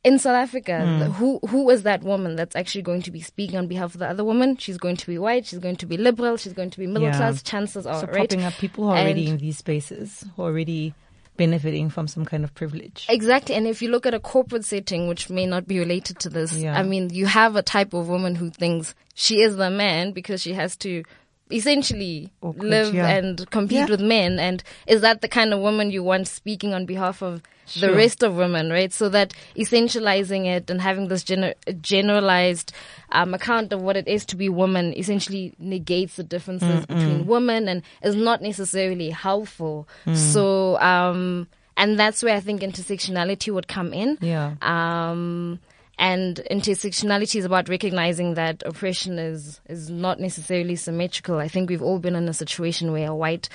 in 0.03 0.19
South 0.19 0.35
Africa, 0.35 0.97
the, 0.99 1.05
who 1.11 1.39
who 1.47 1.69
is 1.69 1.83
that 1.83 2.03
woman 2.03 2.35
that's 2.35 2.55
actually 2.57 2.81
going 2.81 3.01
to 3.03 3.11
be 3.11 3.21
speaking 3.21 3.57
on 3.57 3.67
behalf 3.67 3.93
of 3.93 3.99
the 3.99 4.07
other 4.09 4.23
woman? 4.25 4.57
She's 4.57 4.77
going 4.77 4.97
to 4.97 5.07
be 5.07 5.17
white. 5.17 5.45
She's 5.45 5.59
going 5.59 5.77
to 5.77 5.85
be 5.85 5.95
liberal. 5.95 6.35
She's 6.35 6.51
going 6.53 6.71
to 6.71 6.79
be 6.79 6.87
middle 6.87 7.03
Yeah. 7.07 7.15
class. 7.15 7.41
Chances 7.41 7.87
are, 7.87 7.93
right? 7.93 8.01
so 8.01 8.07
right? 8.07 8.13
propping 8.29 8.43
up 8.43 8.53
people 8.55 8.83
who 8.83 8.89
are 8.89 8.97
already 8.97 9.21
And- 9.29 9.33
in 9.35 9.37
these 9.37 9.57
spaces, 9.59 10.25
who 10.35 10.41
are 10.41 10.45
already 10.47 10.93
benefiting 11.37 11.89
from 11.89 12.07
some 12.07 12.25
kind 12.25 12.43
of 12.43 12.53
privilege. 12.53 13.05
Exactly. 13.09 13.55
And 13.55 13.67
if 13.67 13.81
you 13.81 13.89
look 13.89 14.05
at 14.05 14.13
a 14.13 14.19
corporate 14.19 14.65
setting, 14.65 15.07
which 15.07 15.29
may 15.29 15.45
not 15.45 15.67
be 15.67 15.79
related 15.79 16.19
to 16.19 16.29
this, 16.29 16.53
Yeah. 16.53 16.77
I 16.77 16.83
mean, 16.83 17.09
you 17.11 17.25
have 17.25 17.55
a 17.55 17.61
type 17.63 17.93
of 17.93 18.07
woman 18.07 18.35
who 18.35 18.49
thinks 18.49 18.93
she 19.15 19.41
is 19.41 19.55
the 19.57 19.69
man 19.69 20.11
because 20.11 20.41
she 20.41 20.53
has 20.53 20.75
to 20.77 21.03
essentially 21.51 22.31
Awkward, 22.41 22.63
live 22.69 22.93
yeah. 22.93 23.07
and 23.07 23.49
compete 23.51 23.77
Yeah. 23.77 23.85
with 23.87 24.01
men. 24.01 24.39
And 24.39 24.63
is 24.87 25.01
that 25.01 25.21
the 25.21 25.27
kind 25.27 25.53
of 25.53 25.59
woman 25.59 25.91
you 25.91 26.03
want 26.03 26.27
speaking 26.27 26.73
on 26.73 26.85
behalf 26.85 27.21
of 27.21 27.41
the 27.79 27.93
rest 27.93 28.23
of 28.23 28.35
women, 28.35 28.69
right? 28.69 28.91
So 28.91 29.09
that 29.09 29.33
essentializing 29.55 30.45
it 30.45 30.69
and 30.69 30.81
having 30.81 31.07
this 31.07 31.23
gener- 31.23 31.55
generalized 31.81 32.73
um, 33.11 33.33
account 33.33 33.71
of 33.73 33.81
what 33.81 33.97
it 33.97 34.07
is 34.07 34.25
to 34.25 34.35
be 34.35 34.49
woman 34.49 34.93
essentially 34.97 35.53
negates 35.59 36.15
the 36.15 36.23
differences 36.23 36.85
between 36.85 37.25
women 37.25 37.67
and 37.67 37.83
is 38.01 38.15
not 38.15 38.41
necessarily 38.41 39.09
helpful. 39.09 39.87
Mm. 40.05 40.15
So, 40.15 40.79
um, 40.79 41.47
and 41.77 41.99
that's 41.99 42.21
where 42.21 42.35
I 42.35 42.39
think 42.39 42.61
intersectionality 42.61 43.53
would 43.53 43.67
come 43.67 43.93
in. 43.93 44.17
Yeah. 44.21 44.55
Um, 44.61 45.59
and 45.97 46.41
intersectionality 46.49 47.37
is 47.37 47.45
about 47.45 47.69
recognizing 47.69 48.33
that 48.33 48.63
oppression 48.65 49.19
is 49.19 49.61
is 49.69 49.89
not 49.89 50.19
necessarily 50.19 50.75
symmetrical. 50.75 51.37
I 51.37 51.47
think 51.47 51.69
we've 51.69 51.83
all 51.83 51.99
been 51.99 52.15
in 52.15 52.27
a 52.27 52.33
situation 52.33 52.91
where 52.91 53.09
a 53.09 53.15
white 53.15 53.47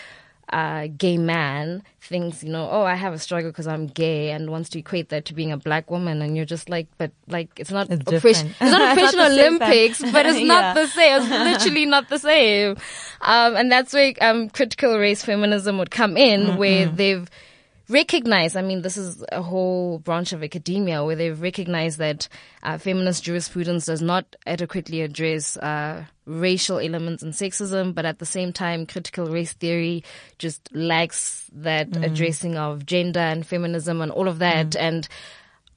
uh, 0.53 0.89
gay 0.97 1.19
man 1.19 1.83
thinks, 2.01 2.43
you 2.43 2.51
know, 2.51 2.69
oh, 2.71 2.83
I 2.83 2.95
have 2.95 3.13
a 3.13 3.19
struggle 3.19 3.51
because 3.51 3.67
I'm 3.67 3.87
gay, 3.87 4.31
and 4.31 4.51
wants 4.51 4.71
to 4.71 4.79
equate 4.79 5.11
that 5.11 5.27
to 5.27 5.35
being 5.35 5.53
a 5.53 5.57
black 5.59 5.91
woman, 5.91 6.23
and 6.23 6.37
you're 6.37 6.47
just 6.47 6.69
like, 6.69 6.87
but 6.97 7.11
like, 7.27 7.51
it's 7.59 7.71
not 7.71 7.91
It's 7.91 8.03
different. 8.05 8.51
It's 8.53 8.61
not 8.61 8.81
It's 8.81 8.93
oppression 9.15 9.19
not 9.19 9.29
the 9.29 9.37
same 9.37 9.59
thing. 9.59 9.69
Olympics, 9.69 10.13
but 10.13 10.27
it's 10.27 10.39
Yeah. 10.41 10.47
not 10.47 10.75
the 10.75 10.87
same. 10.87 11.23
It's 11.23 11.31
literally 11.31 11.87
not 11.87 12.09
the 12.09 12.19
same. 12.19 12.77
Um, 13.21 13.57
and 13.57 13.71
that's 13.71 13.93
where 13.93 14.15
um, 14.21 14.49
critical 14.49 14.99
race 14.99 15.25
feminism 15.25 15.77
would 15.79 15.91
come 15.91 16.17
in, 16.17 16.57
where 16.57 16.87
they've 16.89 17.29
recognize, 17.89 18.55
I 18.57 18.63
mean, 18.63 18.83
this 18.83 18.97
is 18.97 19.25
a 19.33 19.43
whole 19.43 19.99
branch 19.99 20.33
of 20.33 20.43
academia 20.43 21.05
where 21.05 21.17
they've 21.17 21.41
recognized 21.41 21.99
that 21.99 22.29
uh, 22.63 22.79
feminist 22.79 23.25
jurisprudence 23.25 23.87
does 23.87 24.03
not 24.03 24.37
adequately 24.47 25.01
address 25.01 25.57
uh, 25.57 26.05
racial 26.27 26.79
elements 26.79 27.23
and 27.23 27.33
sexism, 27.33 27.95
but 27.95 28.05
at 28.05 28.19
the 28.19 28.27
same 28.27 28.53
time, 28.53 28.87
critical 28.87 29.27
race 29.27 29.55
theory 29.55 30.05
just 30.39 30.69
lacks 30.75 31.47
that 31.53 31.89
addressing 32.05 32.57
of 32.57 32.85
gender 32.85 33.21
and 33.21 33.47
feminism 33.47 34.01
and 34.03 34.13
all 34.13 34.29
of 34.29 34.39
that. 34.41 34.77
And 34.77 35.09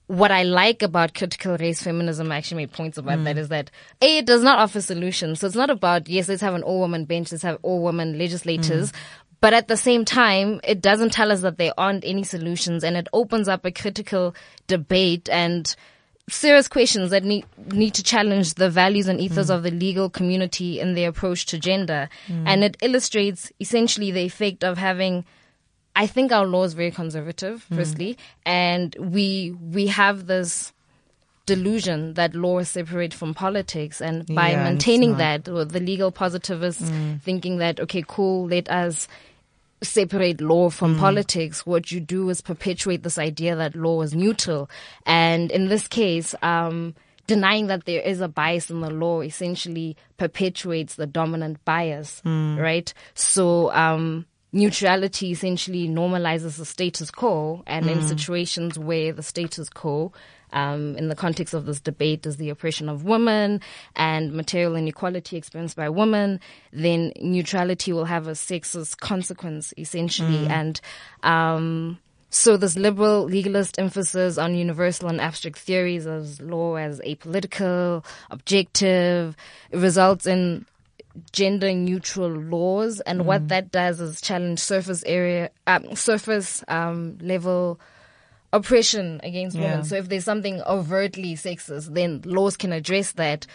what 0.08 0.32
I 0.32 0.44
like 0.44 0.82
about 0.84 1.14
critical 1.14 1.56
race 1.58 1.82
feminism, 1.82 2.30
I 2.32 2.38
actually 2.38 2.64
made 2.64 2.74
points 2.74 2.98
about 2.98 3.24
that, 3.24 3.38
is 3.38 3.48
that 3.48 3.72
A, 4.02 4.18
it 4.18 4.26
does 4.26 4.44
not 4.44 4.60
offer 4.60 4.82
solutions. 4.82 5.40
So 5.40 5.48
it's 5.48 5.56
not 5.56 5.70
about, 5.70 6.10
yes, 6.10 6.28
let's 6.28 6.42
have 6.42 6.56
an 6.56 6.64
all 6.64 6.80
woman 6.80 7.06
bench, 7.06 7.32
let's 7.32 7.44
have 7.44 7.60
all 7.62 7.82
women 7.82 8.18
legislators. 8.18 8.92
But 9.42 9.54
at 9.54 9.68
the 9.68 9.78
same 9.78 10.06
time, 10.06 10.62
it 10.64 10.82
doesn't 10.82 11.12
tell 11.12 11.32
us 11.32 11.42
that 11.42 11.58
there 11.58 11.74
aren't 11.78 12.06
any 12.06 12.24
solutions 12.24 12.84
and 12.84 12.96
it 12.96 13.08
opens 13.12 13.48
up 13.48 13.66
a 13.66 13.72
critical 13.72 14.36
debate 14.68 15.28
and 15.30 15.76
serious 16.30 16.68
questions 16.68 17.10
that 17.10 17.24
need 17.24 17.46
need 17.74 17.94
to 17.96 18.04
challenge 18.04 18.54
the 18.54 18.70
values 18.70 19.08
and 19.08 19.20
ethos 19.20 19.50
of 19.50 19.64
the 19.64 19.72
legal 19.72 20.10
community 20.10 20.80
in 20.80 20.94
their 20.94 21.10
approach 21.10 21.48
to 21.48 21.58
gender. 21.58 22.08
And 22.30 22.64
it 22.64 22.78
illustrates 22.82 23.52
essentially 23.60 24.12
the 24.12 24.22
effect 24.22 24.64
of 24.64 24.78
having 24.78 25.26
I 25.96 26.08
think 26.08 26.32
our 26.32 26.46
law 26.46 26.64
is 26.64 26.74
very 26.74 26.92
conservative, 26.92 27.66
firstly, 27.76 28.18
and 28.46 28.96
we 29.00 29.52
we 29.60 29.88
have 29.88 30.28
this 30.28 30.72
delusion 31.48 32.14
that 32.14 32.34
law 32.36 32.60
is 32.60 32.70
separate 32.70 33.14
from 33.14 33.34
politics, 33.34 34.00
and 34.00 34.26
by 34.28 34.52
Yeah, 34.52 34.64
maintaining 34.64 35.18
that, 35.18 35.46
the 35.46 35.80
legal 35.80 36.12
positivists 36.12 36.90
thinking 37.24 37.58
that 37.58 37.80
okay, 37.82 38.04
cool, 38.08 38.48
let 38.48 38.70
us 38.70 39.08
separate 39.84 40.42
law 40.42 40.70
from 40.70 40.98
politics, 41.00 41.66
what 41.66 41.92
you 41.92 42.00
do 42.00 42.30
is 42.30 42.42
perpetuate 42.42 43.04
this 43.04 43.18
idea 43.18 43.56
that 43.56 43.76
law 43.76 44.02
is 44.02 44.14
neutral. 44.14 44.70
And 45.06 45.52
in 45.52 45.68
this 45.70 45.88
case, 45.88 46.36
um, 46.42 46.94
denying 47.28 47.68
that 47.68 47.86
there 47.86 48.02
is 48.02 48.22
a 48.22 48.28
bias 48.28 48.70
in 48.70 48.82
the 48.82 48.90
law 48.90 49.22
essentially 49.22 49.96
perpetuates 50.18 50.96
the 50.96 51.08
dominant 51.08 51.64
bias, 51.66 52.22
right? 52.60 52.94
So, 53.14 53.72
um, 53.74 54.26
neutrality 54.54 55.32
essentially 55.32 55.88
normalizes 55.88 56.58
the 56.58 56.66
status 56.66 57.10
quo. 57.10 57.64
And 57.66 57.90
in 57.90 58.02
situations 58.08 58.78
where 58.78 59.14
the 59.14 59.24
status 59.24 59.70
quo 59.70 60.12
um, 60.54 60.96
in 60.98 61.08
the 61.08 61.16
context 61.16 61.54
of 61.54 61.66
this 61.66 61.80
debate 61.80 62.26
is 62.26 62.38
the 62.38 62.50
oppression 62.50 62.90
of 62.90 63.04
women 63.04 63.62
and 63.96 64.34
material 64.34 64.76
inequality 64.76 65.38
experienced 65.38 65.76
by 65.76 65.90
women, 65.90 66.40
then 66.72 67.14
neutrality 67.22 67.94
will 67.94 68.06
have 68.06 68.28
a 68.28 68.32
sexist 68.32 69.00
consequence 69.00 69.74
essentially. 69.78 70.48
And 70.48 70.80
um, 71.24 72.00
so 72.30 72.58
this 72.58 72.78
liberal 72.78 73.26
legalist 73.26 73.78
emphasis 73.78 74.38
on 74.38 74.56
universal 74.56 75.10
and 75.10 75.20
abstract 75.20 75.60
theories 75.60 76.06
of 76.06 76.40
law 76.40 76.76
as 76.76 77.00
apolitical, 77.02 78.06
objective, 78.30 79.36
results 79.72 80.26
in 80.26 80.66
gender 81.34 81.74
neutral 81.74 82.30
laws. 82.30 83.02
And 83.02 83.26
what 83.26 83.50
that 83.50 83.72
does 83.72 84.00
is 84.00 84.22
challenge 84.22 84.60
surface 84.60 85.04
area, 85.04 85.50
um, 85.68 85.94
surface 85.96 86.64
um, 86.68 87.18
level 87.22 87.80
oppression 88.54 89.20
against 89.24 89.56
Yeah. 89.56 89.70
women. 89.72 89.84
So 89.86 89.96
if 89.96 90.10
there's 90.10 90.26
something 90.26 90.62
overtly 90.64 91.36
sexist, 91.36 91.94
then 91.94 92.22
laws 92.26 92.58
can 92.58 92.74
address 92.74 93.14
that. 93.14 93.48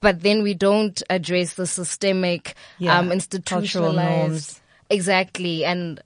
But 0.00 0.22
then 0.22 0.42
we 0.42 0.54
don't 0.54 1.02
address 1.08 1.54
the 1.54 1.66
systemic, 1.66 2.54
Yeah. 2.78 2.98
um, 2.98 3.10
institutionalized. 3.12 4.28
norms. 4.28 4.60
Exactly. 4.90 5.64
And 5.64 6.00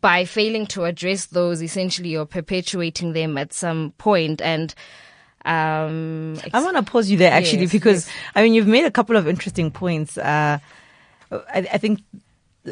by 0.00 0.24
failing 0.26 0.66
to 0.66 0.84
address 0.84 1.26
those, 1.26 1.62
essentially 1.62 2.10
you're 2.10 2.26
perpetuating 2.26 3.12
them 3.14 3.38
at 3.38 3.52
some 3.52 3.92
point 3.96 4.42
and, 4.42 4.74
um, 5.44 6.36
I 6.52 6.62
want 6.62 6.76
to 6.76 6.82
pause 6.82 7.08
you 7.10 7.16
there 7.16 7.32
actually 7.32 7.62
Yes, 7.62 7.72
because 7.72 8.08
I 8.34 8.42
mean 8.42 8.54
you've 8.54 8.66
made 8.66 8.84
a 8.84 8.90
couple 8.90 9.16
of 9.16 9.26
interesting 9.28 9.70
points. 9.70 10.18
Uh, 10.18 10.58
I, 11.30 11.58
I 11.72 11.78
think 11.78 12.00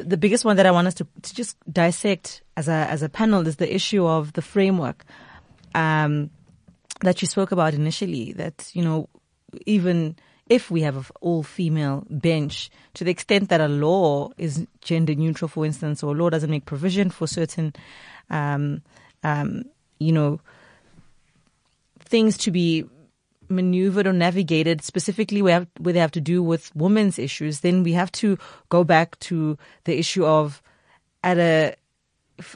the 0.05 0.17
biggest 0.17 0.45
one 0.45 0.57
that 0.57 0.67
I 0.67 0.71
want 0.71 0.87
us 0.89 0.95
to, 0.95 1.07
to 1.23 1.35
just 1.35 1.57
dissect 1.73 2.43
as 2.57 2.69
a 2.69 2.73
as 2.73 3.03
a 3.03 3.09
panel 3.09 3.47
is 3.47 3.57
the 3.57 3.75
issue 3.75 4.07
of 4.07 4.33
the 4.33 4.43
framework 4.43 5.05
um, 5.75 6.31
that 7.01 7.23
you 7.23 7.29
spoke 7.29 7.53
about 7.53 7.75
initially. 7.75 8.33
That 8.33 8.71
you 8.75 8.83
know 8.83 9.09
even 9.67 10.17
if 10.49 10.71
we 10.71 10.83
have 10.83 10.97
an 10.97 11.05
all 11.21 11.43
female 11.43 12.05
bench, 12.09 12.71
to 12.95 13.05
the 13.05 13.11
extent 13.11 13.49
that 13.49 13.61
a 13.61 13.69
law 13.69 14.31
is 14.39 14.67
gender 14.81 15.15
neutral, 15.15 15.49
for 15.49 15.67
instance, 15.67 16.03
or 16.03 16.15
a 16.15 16.19
law 16.19 16.31
doesn't 16.31 16.51
make 16.51 16.65
provision 16.65 17.11
for 17.11 17.27
certain, 17.27 17.75
um, 18.31 18.83
um, 19.25 19.65
you 19.99 20.13
know, 20.13 20.41
things 21.99 22.39
to 22.39 22.51
be 22.51 22.85
maneuvered 23.49 24.07
or 24.07 24.13
navigated 24.13 24.83
specifically 24.83 25.43
where, 25.43 25.67
where 25.79 25.93
they 25.93 26.01
have 26.01 26.13
to 26.13 26.21
do 26.21 26.43
with 26.43 26.75
women's 26.75 27.19
issues, 27.19 27.61
then 27.61 27.83
we 27.83 27.93
have 27.93 28.13
to 28.13 28.39
go 28.69 28.85
back 28.85 29.19
to 29.21 29.57
the 29.85 29.99
issue 29.99 30.25
of 30.25 30.63
at 31.23 31.39
a 31.39 31.77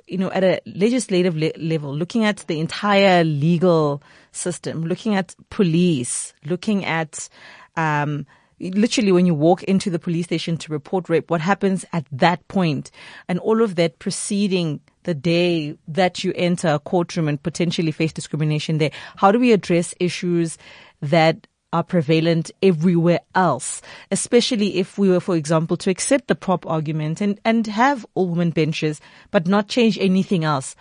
you 0.07 0.18
know, 0.18 0.31
at 0.33 0.44
a 0.44 0.61
legislative 0.66 1.37
le- 1.37 1.53
level, 1.57 1.94
looking 1.94 2.24
at 2.24 2.38
the 2.48 2.61
entire 2.61 3.24
legal 3.24 4.03
system, 4.33 4.85
looking 4.85 5.14
at 5.14 5.35
police, 5.48 6.35
looking 6.44 6.85
at, 6.85 7.29
um, 7.76 8.26
literally 8.61 9.12
when 9.12 9.26
you 9.26 9.35
walk 9.35 9.62
into 9.64 9.90
the 9.90 9.98
police 9.98 10.26
station 10.26 10.57
to 10.59 10.72
report 10.72 11.09
rape, 11.09 11.31
what 11.31 11.40
happens 11.40 11.85
at 11.92 12.05
that 12.12 12.46
point 12.48 12.90
and 13.29 13.38
all 13.38 13.62
of 13.62 13.76
that 13.76 13.98
preceding 13.98 14.81
the 15.05 15.15
day 15.15 15.77
that 15.89 16.23
you 16.25 16.33
enter 16.37 16.69
a 16.69 16.79
courtroom 16.79 17.29
and 17.29 17.43
potentially 17.43 17.93
face 17.93 18.13
discrimination 18.13 18.79
there. 18.79 18.91
How 19.17 19.33
do 19.33 19.39
we 19.39 19.53
address 19.53 19.95
issues 19.99 20.59
that 21.01 21.47
are 21.73 21.85
prevalent 21.85 22.51
everywhere 22.63 23.21
else, 23.35 23.81
especially 24.11 24.79
if 24.79 24.99
we 24.99 25.09
were, 25.09 25.21
for 25.21 25.37
example, 25.37 25.77
to 25.77 25.91
accept 25.91 26.27
the 26.29 26.35
prop 26.35 26.67
argument 26.67 27.21
and, 27.21 27.41
and 27.45 27.67
have 27.67 28.05
all 28.15 28.29
women 28.29 28.51
benches, 28.51 29.01
but 29.31 29.47
not 29.47 29.69
change 29.69 29.99
anything 29.99 30.45
else. 30.45 30.75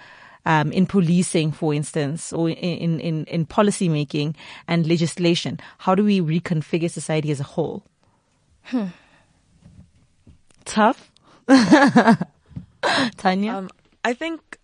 Um, 0.46 0.72
in 0.72 0.88
policing, 0.88 1.52
for 1.52 1.74
instance, 1.74 2.32
or 2.32 2.50
in, 2.50 3.00
in, 3.02 3.26
in 3.26 3.46
policy 3.46 3.90
making 3.90 4.36
and 4.68 4.88
legislation, 4.88 5.60
how 5.80 5.94
do 5.94 6.04
we 6.04 6.22
reconfigure 6.22 6.90
society 6.90 7.30
as 7.30 7.42
a 7.42 7.44
whole? 7.44 7.84
Tough. 10.66 11.12
Tanya? 13.18 13.54
Um, 13.54 13.70
I 14.04 14.14
think 14.14 14.58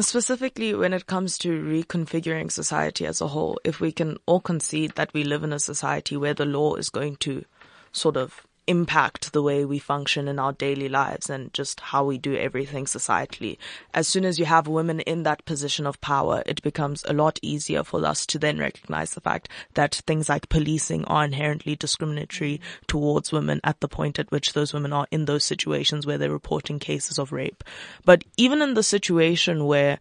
specifically 0.00 0.74
when 0.74 0.92
it 0.92 1.06
comes 1.06 1.38
to 1.38 1.62
reconfiguring 1.62 2.50
society 2.50 3.06
as 3.06 3.20
a 3.20 3.28
whole, 3.28 3.58
if 3.64 3.80
we 3.80 3.92
can 3.92 4.18
all 4.26 4.40
concede 4.40 4.92
that 4.92 5.12
we 5.12 5.24
live 5.24 5.44
in 5.44 5.52
a 5.52 5.58
society 5.58 6.16
where 6.16 6.34
the 6.34 6.44
law 6.46 6.74
is 6.74 6.90
going 6.90 7.16
to 7.16 7.44
sort 7.92 8.16
of 8.16 8.46
impact 8.72 9.34
the 9.34 9.42
way 9.42 9.66
we 9.66 9.78
function 9.78 10.28
in 10.28 10.38
our 10.38 10.54
daily 10.54 10.88
lives 10.88 11.28
and 11.28 11.52
just 11.52 11.78
how 11.78 12.02
we 12.02 12.16
do 12.16 12.34
everything 12.34 12.86
societally. 12.86 13.58
As 13.92 14.08
soon 14.08 14.24
as 14.24 14.38
you 14.38 14.46
have 14.46 14.66
women 14.66 15.00
in 15.00 15.24
that 15.24 15.44
position 15.44 15.86
of 15.86 16.00
power, 16.00 16.42
it 16.46 16.62
becomes 16.62 17.04
a 17.06 17.12
lot 17.12 17.38
easier 17.42 17.84
for 17.84 18.02
us 18.06 18.24
to 18.24 18.38
then 18.38 18.56
recognize 18.56 19.12
the 19.12 19.20
fact 19.20 19.50
that 19.74 19.94
things 20.06 20.30
like 20.30 20.48
policing 20.48 21.04
are 21.04 21.22
inherently 21.22 21.76
discriminatory 21.76 22.62
towards 22.86 23.30
women 23.30 23.60
at 23.62 23.78
the 23.80 23.88
point 23.88 24.18
at 24.18 24.30
which 24.30 24.54
those 24.54 24.72
women 24.72 24.94
are 24.94 25.06
in 25.10 25.26
those 25.26 25.44
situations 25.44 26.06
where 26.06 26.16
they're 26.16 26.30
reporting 26.30 26.78
cases 26.78 27.18
of 27.18 27.30
rape. 27.30 27.62
But 28.06 28.24
even 28.38 28.62
in 28.62 28.72
the 28.72 28.82
situation 28.82 29.66
where 29.66 29.98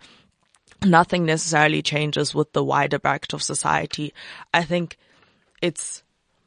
nothing 0.81 1.25
necessarily 1.25 1.81
changes 1.81 2.33
with 2.33 2.53
the 2.53 2.63
wider 2.63 2.99
bracket 2.99 3.33
of 3.33 3.43
society, 3.43 4.13
I 4.53 4.63
think 4.63 4.97
it's 5.61 6.03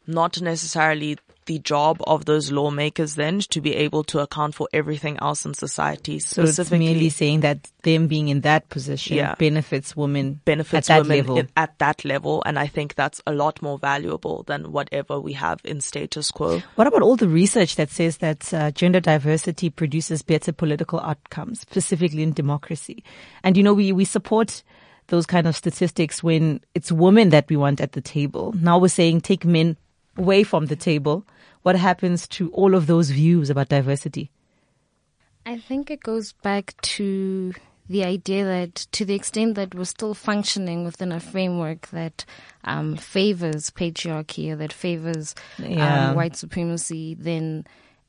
not 0.06 0.40
necessarily 0.40 1.18
the 1.46 1.58
job 1.58 1.98
of 2.06 2.24
those 2.24 2.50
lawmakers 2.50 3.14
then 3.16 3.40
to 3.40 3.60
be 3.60 3.74
able 3.74 4.04
to 4.04 4.18
account 4.20 4.54
for 4.54 4.68
everything 4.72 5.18
else 5.20 5.44
in 5.44 5.54
society. 5.54 6.18
so 6.18 6.42
it's 6.42 6.70
merely 6.70 7.08
saying 7.10 7.40
that 7.40 7.70
them 7.82 8.06
being 8.06 8.28
in 8.28 8.40
that 8.42 8.68
position 8.70 9.16
Yeah. 9.16 9.34
benefits 9.36 9.94
women 9.96 10.40
benefits 10.44 10.88
at 10.90 11.04
that 11.04 11.08
women 11.08 11.34
level. 11.34 11.50
at 11.56 11.78
that 11.78 12.04
level, 12.04 12.42
and 12.46 12.58
I 12.58 12.66
think 12.66 12.94
that's 12.94 13.20
a 13.26 13.32
lot 13.32 13.60
more 13.62 13.78
valuable 13.78 14.42
than 14.46 14.72
whatever 14.72 15.20
we 15.20 15.34
have 15.34 15.60
in 15.64 15.80
status 15.80 16.30
quo. 16.30 16.62
What 16.76 16.86
about 16.86 17.02
all 17.02 17.16
the 17.16 17.28
research 17.28 17.76
that 17.76 17.90
says 17.90 18.18
that 18.18 18.52
uh, 18.54 18.70
gender 18.70 19.00
diversity 19.00 19.70
produces 19.70 20.22
better 20.22 20.52
political 20.52 21.00
outcomes, 21.00 21.60
specifically 21.60 22.22
in 22.22 22.32
democracy? 22.32 23.04
And 23.42 23.56
you 23.56 23.62
know, 23.62 23.74
we, 23.74 23.92
we 23.92 24.04
support 24.04 24.62
those 25.08 25.26
kind 25.26 25.46
of 25.46 25.54
statistics 25.54 26.22
when 26.22 26.60
it's 26.74 26.90
women 26.90 27.28
that 27.28 27.46
we 27.50 27.56
want 27.56 27.80
at 27.80 27.92
the 27.92 28.00
table. 28.00 28.54
Now 28.58 28.78
we're 28.78 28.88
saying 28.88 29.20
take 29.20 29.44
men 29.44 29.76
away 30.16 30.42
from 30.44 30.66
the 30.66 30.76
table. 30.76 31.24
What 31.62 31.76
happens 31.76 32.28
to 32.28 32.50
all 32.52 32.74
of 32.74 32.86
those 32.86 33.10
views 33.10 33.50
about 33.50 33.68
diversity? 33.68 34.30
I 35.46 35.58
think 35.58 35.90
it 35.90 36.00
goes 36.02 36.32
back 36.32 36.74
to 36.82 37.52
the 37.88 38.04
idea 38.04 38.44
that 38.44 38.74
to 38.92 39.04
the 39.04 39.14
extent 39.14 39.56
that 39.56 39.74
we're 39.74 39.84
still 39.84 40.14
functioning 40.14 40.84
within 40.84 41.12
a 41.12 41.20
framework 41.20 41.88
that 41.88 42.24
um, 42.64 42.96
favors 42.96 43.70
patriarchy 43.70 44.50
or 44.50 44.56
that 44.56 44.72
favors 44.72 45.34
Yeah. 45.58 46.10
um, 46.10 46.16
white 46.16 46.34
supremacy, 46.36 47.14
then 47.14 47.66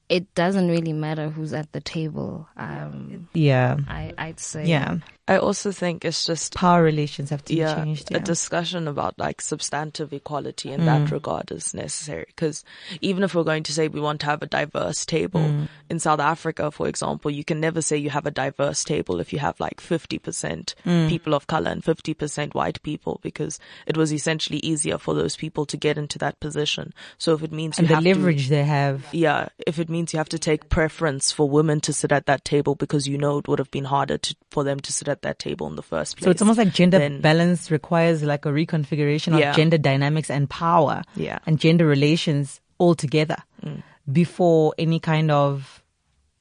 it 0.10 0.34
doesn't 0.36 0.70
really 0.70 0.94
matter 0.94 1.30
who's 1.30 1.54
at 1.54 1.72
the 1.72 1.82
table. 1.82 2.48
Um, 2.58 3.28
Yeah. 3.34 3.78
I, 3.88 4.13
I'd 4.18 4.39
say. 4.39 4.65
Yeah. 4.65 4.98
I 5.28 5.38
also 5.38 5.72
think 5.72 6.06
it's 6.06 6.24
just 6.28 6.54
Power 6.54 6.84
relations 6.84 7.32
have 7.32 7.44
to 7.46 7.54
be 7.54 7.60
yeah, 7.60 7.84
changed. 7.84 8.13
a 8.13 8.20
discussion 8.20 8.88
about 8.88 9.18
like 9.18 9.41
substantive 9.41 10.13
equality 10.13 10.72
in 10.72 10.82
Mm. 10.82 10.86
that 10.86 11.12
regard 11.12 11.52
is 11.52 11.74
necessary 11.74 12.26
because 12.28 12.63
even 13.02 13.24
if 13.24 13.34
we're 13.34 13.44
going 13.44 13.63
to 13.63 13.74
say 13.74 13.88
we 13.88 14.00
want 14.00 14.20
to 14.20 14.28
have 14.28 14.44
a 14.44 14.46
diverse 14.46 15.04
table 15.04 15.39
Mm. 15.41 15.68
in 15.89 15.98
South 15.98 16.20
Africa, 16.20 16.70
for 16.70 16.88
example, 16.88 17.32
you 17.32 17.44
can 17.44 17.60
never 17.60 17.82
say 17.82 17.98
you 17.98 18.12
have 18.12 18.28
a 18.28 18.32
diverse 18.32 18.84
table 18.84 19.20
if 19.20 19.34
you 19.34 19.39
have 19.39 19.60
like 19.60 19.82
50% 19.82 20.76
Mm. 20.86 21.10
people 21.10 21.34
of 21.34 21.48
color 21.48 21.72
and 21.72 21.84
50% 21.84 22.54
white 22.54 22.80
people 22.84 23.20
because 23.24 23.60
it 23.88 23.98
was 23.98 24.13
essentially 24.13 24.60
easier 24.60 25.00
for 25.00 25.15
those 25.15 25.36
people 25.36 25.65
to 25.65 25.76
get 25.78 25.98
into 25.98 26.20
that 26.20 26.39
position. 26.39 26.94
So 27.18 27.34
if 27.34 27.41
it 27.41 27.52
means 27.52 27.80
and 27.80 27.86
you 27.86 27.89
the 27.89 27.96
have 27.96 28.04
to- 28.04 28.10
leverage 28.13 28.50
they 28.50 28.63
have. 28.63 29.08
yeah, 29.12 29.48
if 29.65 29.80
it 29.80 29.89
means 29.95 30.12
you 30.13 30.17
have 30.17 30.29
to 30.29 30.39
take 30.39 30.67
preference 30.69 31.31
for 31.31 31.49
women 31.49 31.79
to 31.81 31.93
sit 31.93 32.12
at 32.12 32.25
that 32.25 32.43
table 32.43 32.75
because 32.75 33.08
you 33.08 33.17
know 33.17 33.38
it 33.38 33.47
would 33.47 33.60
have 33.60 33.71
been 33.71 33.86
harder 33.86 34.17
to, 34.17 34.36
for 34.51 34.63
them 34.63 34.79
to 34.81 34.91
sit 34.91 35.08
at 35.08 35.21
that 35.21 35.39
table 35.39 35.67
in 35.67 35.75
the 35.77 35.84
first 35.84 36.17
place. 36.17 36.25
So 36.25 36.31
it's 36.31 36.41
almost 36.41 36.60
like 36.60 36.73
gender 36.73 36.99
then- 36.99 37.21
balance 37.21 37.71
requires 37.71 38.23
like 38.23 38.45
a 38.45 38.49
reconfiguration 38.49 39.39
Yeah. 39.39 39.51
of 39.51 39.55
gender 39.55 39.77
dynamics 39.77 40.29
and 40.29 40.49
power 40.49 41.03
Yeah. 41.15 41.39
and 41.45 41.58
gender 41.60 41.86
relations 41.86 42.60
altogether 42.79 43.38
mm. 43.63 43.81
before 44.12 44.73
any 44.77 44.99
kind 44.99 45.31
of 45.31 45.81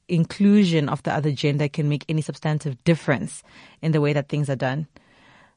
inclusion 0.09 0.89
of 0.89 1.03
the 1.05 1.13
other 1.15 1.31
gender 1.31 1.69
can 1.69 1.89
make 1.89 2.05
any 2.09 2.23
substantive 2.23 2.83
difference 2.85 3.43
in 3.81 3.93
the 3.93 4.01
way 4.01 4.13
that 4.13 4.29
things 4.29 4.51
are 4.51 4.57
done. 4.57 4.87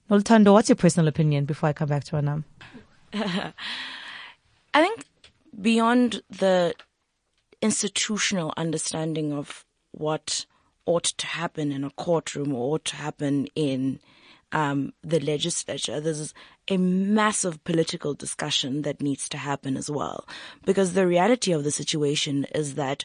Noltando, 0.10 0.54
what's 0.54 0.70
your 0.70 0.76
personal 0.78 1.08
opinion 1.08 1.46
before 1.46 1.70
I 1.70 1.74
come 1.74 1.90
back 1.90 2.04
to 2.06 2.16
Anam? 2.16 2.46
I 3.14 3.54
think 4.76 5.06
beyond 5.60 6.22
the 6.30 6.74
institutional 7.62 8.54
understanding 8.58 9.34
of 9.34 9.66
what 9.92 10.46
ought 10.86 11.04
to 11.04 11.28
happen 11.28 11.72
in 11.72 11.84
a 11.84 11.90
courtroom 11.92 12.54
or 12.54 12.76
ought 12.76 12.86
to 12.86 12.96
happen 12.96 13.48
in 13.56 14.00
um, 14.52 14.94
the 15.04 15.20
legislature, 15.20 16.00
there's 16.00 16.34
a 16.70 16.78
massive 16.78 17.64
political 17.64 18.14
discussion 18.14 18.84
that 18.84 19.02
needs 19.02 19.28
to 19.30 19.38
happen 19.38 19.76
as 19.76 19.90
well. 19.90 20.26
Because 20.66 20.94
the 20.94 21.08
reality 21.08 21.52
of 21.52 21.64
the 21.64 21.72
situation 21.72 22.46
is 22.56 22.76
that 22.76 23.04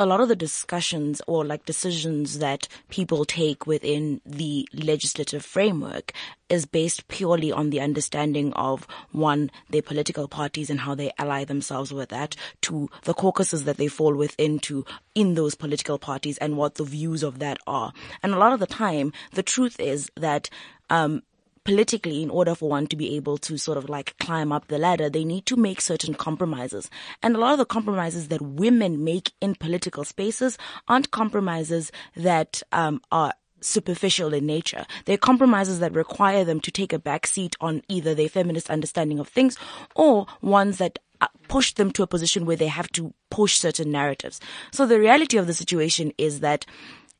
a 0.00 0.06
lot 0.06 0.22
of 0.22 0.28
the 0.28 0.34
discussions 0.34 1.20
or 1.26 1.44
like 1.44 1.66
decisions 1.66 2.38
that 2.38 2.66
people 2.88 3.26
take 3.26 3.66
within 3.66 4.22
the 4.24 4.66
legislative 4.72 5.44
framework 5.44 6.14
is 6.48 6.64
based 6.64 7.06
purely 7.08 7.52
on 7.52 7.68
the 7.68 7.80
understanding 7.80 8.50
of 8.54 8.86
one, 9.12 9.50
their 9.68 9.82
political 9.82 10.26
parties 10.26 10.70
and 10.70 10.80
how 10.80 10.94
they 10.94 11.12
ally 11.18 11.44
themselves 11.44 11.92
with 11.92 12.08
that, 12.08 12.34
to 12.62 12.88
the 13.04 13.12
caucuses 13.12 13.64
that 13.64 13.76
they 13.76 13.88
fall 13.88 14.14
within 14.14 14.58
to 14.58 14.86
in 15.14 15.34
those 15.34 15.54
political 15.54 15.98
parties 15.98 16.38
and 16.38 16.56
what 16.56 16.76
the 16.76 16.84
views 16.84 17.22
of 17.22 17.38
that 17.38 17.58
are. 17.66 17.92
And 18.22 18.32
a 18.32 18.38
lot 18.38 18.54
of 18.54 18.58
the 18.58 18.66
time, 18.66 19.12
the 19.34 19.42
truth 19.42 19.78
is 19.78 20.10
that 20.16 20.48
um, 20.88 21.22
politically, 21.64 22.22
in 22.22 22.30
order 22.30 22.54
for 22.54 22.68
one 22.68 22.86
to 22.88 22.96
be 22.96 23.16
able 23.16 23.38
to 23.38 23.58
sort 23.58 23.78
of 23.78 23.88
like 23.88 24.16
climb 24.18 24.52
up 24.52 24.68
the 24.68 24.78
ladder, 24.78 25.10
they 25.10 25.24
need 25.24 25.46
to 25.46 25.56
make 25.56 25.80
certain 25.80 26.14
compromises. 26.14 26.90
And 27.22 27.36
a 27.36 27.38
lot 27.38 27.52
of 27.52 27.58
the 27.58 27.64
compromises 27.64 28.28
that 28.28 28.42
women 28.42 29.04
make 29.04 29.32
in 29.40 29.54
political 29.54 30.04
spaces 30.04 30.58
aren't 30.88 31.10
compromises 31.10 31.92
that 32.16 32.62
um, 32.72 33.00
are 33.12 33.34
superficial 33.60 34.32
in 34.32 34.46
nature. 34.46 34.86
They're 35.04 35.18
compromises 35.18 35.80
that 35.80 35.94
require 35.94 36.44
them 36.44 36.60
to 36.60 36.70
take 36.70 36.92
a 36.92 36.98
back 36.98 37.26
seat 37.26 37.56
on 37.60 37.82
either 37.88 38.14
their 38.14 38.28
feminist 38.28 38.70
understanding 38.70 39.18
of 39.18 39.28
things 39.28 39.56
or 39.94 40.26
ones 40.40 40.78
that 40.78 40.98
uh, 41.20 41.26
push 41.48 41.74
them 41.74 41.90
to 41.92 42.02
a 42.02 42.06
position 42.06 42.46
where 42.46 42.56
they 42.56 42.68
have 42.68 42.90
to 42.92 43.12
push 43.30 43.58
certain 43.58 43.90
narratives. 43.90 44.40
So 44.72 44.86
the 44.86 44.98
reality 44.98 45.36
of 45.36 45.46
the 45.46 45.54
situation 45.54 46.12
is 46.16 46.40
that 46.40 46.64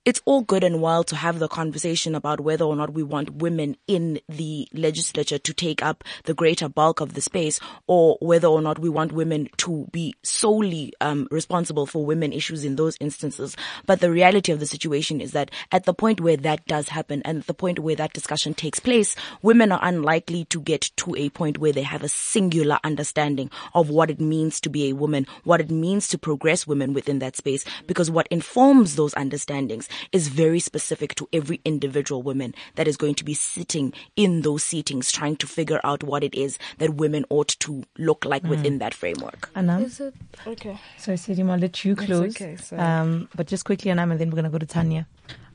it's 0.06 0.22
all 0.24 0.40
good 0.40 0.64
and 0.64 0.80
well 0.80 1.04
to 1.04 1.14
have 1.14 1.38
the 1.38 1.48
conversation 1.48 2.14
about 2.14 2.40
whether 2.40 2.64
or 2.64 2.74
not 2.74 2.94
we 2.94 3.02
want 3.02 3.34
women 3.34 3.76
in 3.86 4.18
the 4.30 4.66
legislature 4.72 5.36
to 5.36 5.52
take 5.52 5.82
up 5.82 6.02
the 6.24 6.32
greater 6.32 6.70
bulk 6.70 7.00
of 7.00 7.12
the 7.12 7.20
space 7.20 7.60
or 7.86 8.16
whether 8.22 8.48
or 8.48 8.62
not 8.62 8.78
we 8.78 8.88
want 8.88 9.12
women 9.12 9.46
to 9.58 9.86
be 9.92 10.14
solely 10.22 10.90
um, 11.02 11.28
responsible 11.30 11.84
for 11.84 12.06
women 12.06 12.32
issues 12.32 12.64
in 12.64 12.76
those 12.76 12.96
instances. 12.98 13.54
But 13.84 14.00
the 14.00 14.10
reality 14.10 14.52
of 14.52 14.58
the 14.58 14.66
situation 14.66 15.20
is 15.20 15.32
that 15.32 15.50
at 15.70 15.84
the 15.84 15.92
point 15.92 16.22
where 16.22 16.38
that 16.38 16.64
does 16.64 16.88
happen 16.88 17.20
and 17.26 17.42
the 17.42 17.52
point 17.52 17.78
where 17.78 17.96
that 17.96 18.14
discussion 18.14 18.54
takes 18.54 18.80
place, 18.80 19.14
women 19.42 19.70
are 19.70 19.80
unlikely 19.82 20.46
to 20.46 20.62
get 20.62 20.90
to 20.96 21.14
a 21.16 21.28
point 21.28 21.58
where 21.58 21.72
they 21.72 21.82
have 21.82 22.02
a 22.02 22.08
singular 22.08 22.78
understanding 22.84 23.50
of 23.74 23.90
what 23.90 24.10
it 24.10 24.20
means 24.20 24.62
to 24.62 24.70
be 24.70 24.88
a 24.88 24.94
woman, 24.94 25.26
what 25.44 25.60
it 25.60 25.70
means 25.70 26.08
to 26.08 26.16
progress 26.16 26.66
women 26.66 26.94
within 26.94 27.18
that 27.18 27.36
space, 27.36 27.66
because 27.86 28.10
what 28.10 28.26
informs 28.28 28.96
those 28.96 29.12
understandings 29.12 29.89
is 30.12 30.28
very 30.28 30.60
specific 30.60 31.14
to 31.16 31.28
every 31.32 31.60
individual 31.64 32.22
woman 32.22 32.54
that 32.76 32.88
is 32.88 32.96
going 32.96 33.14
to 33.16 33.24
be 33.24 33.34
sitting 33.34 33.92
in 34.16 34.42
those 34.42 34.64
seatings 34.64 35.12
trying 35.12 35.36
to 35.36 35.46
figure 35.46 35.80
out 35.84 36.02
what 36.02 36.24
it 36.24 36.34
is 36.34 36.58
that 36.78 36.94
women 36.94 37.24
ought 37.30 37.48
to 37.60 37.82
look 37.98 38.24
like 38.24 38.42
Mm. 38.42 38.48
within 38.50 38.78
that 38.78 38.94
framework. 38.94 39.50
Anam? 39.54 39.84
Is 39.84 40.00
it 40.00 40.14
okay? 40.46 40.78
Sorry, 40.98 41.16
Sidim, 41.16 41.50
I'll 41.50 41.58
let 41.58 41.84
you 41.84 41.94
close. 41.96 42.34
okay, 42.36 42.56
sorry. 42.56 42.80
um, 42.82 43.28
but 43.34 43.46
just 43.46 43.64
quickly, 43.64 43.90
Anam, 43.90 44.10
and 44.12 44.20
then 44.20 44.28
we're 44.30 44.36
going 44.36 44.44
to 44.44 44.50
go 44.50 44.58
to 44.58 44.66
Tanya. 44.66 45.06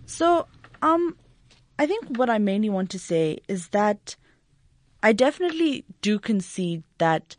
So, 0.06 0.48
um, 0.82 1.16
I 1.80 1.86
think 1.88 2.18
what 2.18 2.30
I 2.30 2.38
mainly 2.38 2.70
want 2.70 2.90
to 2.92 3.00
say 3.00 3.40
is 3.48 3.70
that 3.70 4.16
I 5.04 5.14
definitely 5.14 5.84
do 6.02 6.20
concede 6.20 6.84
that 7.00 7.36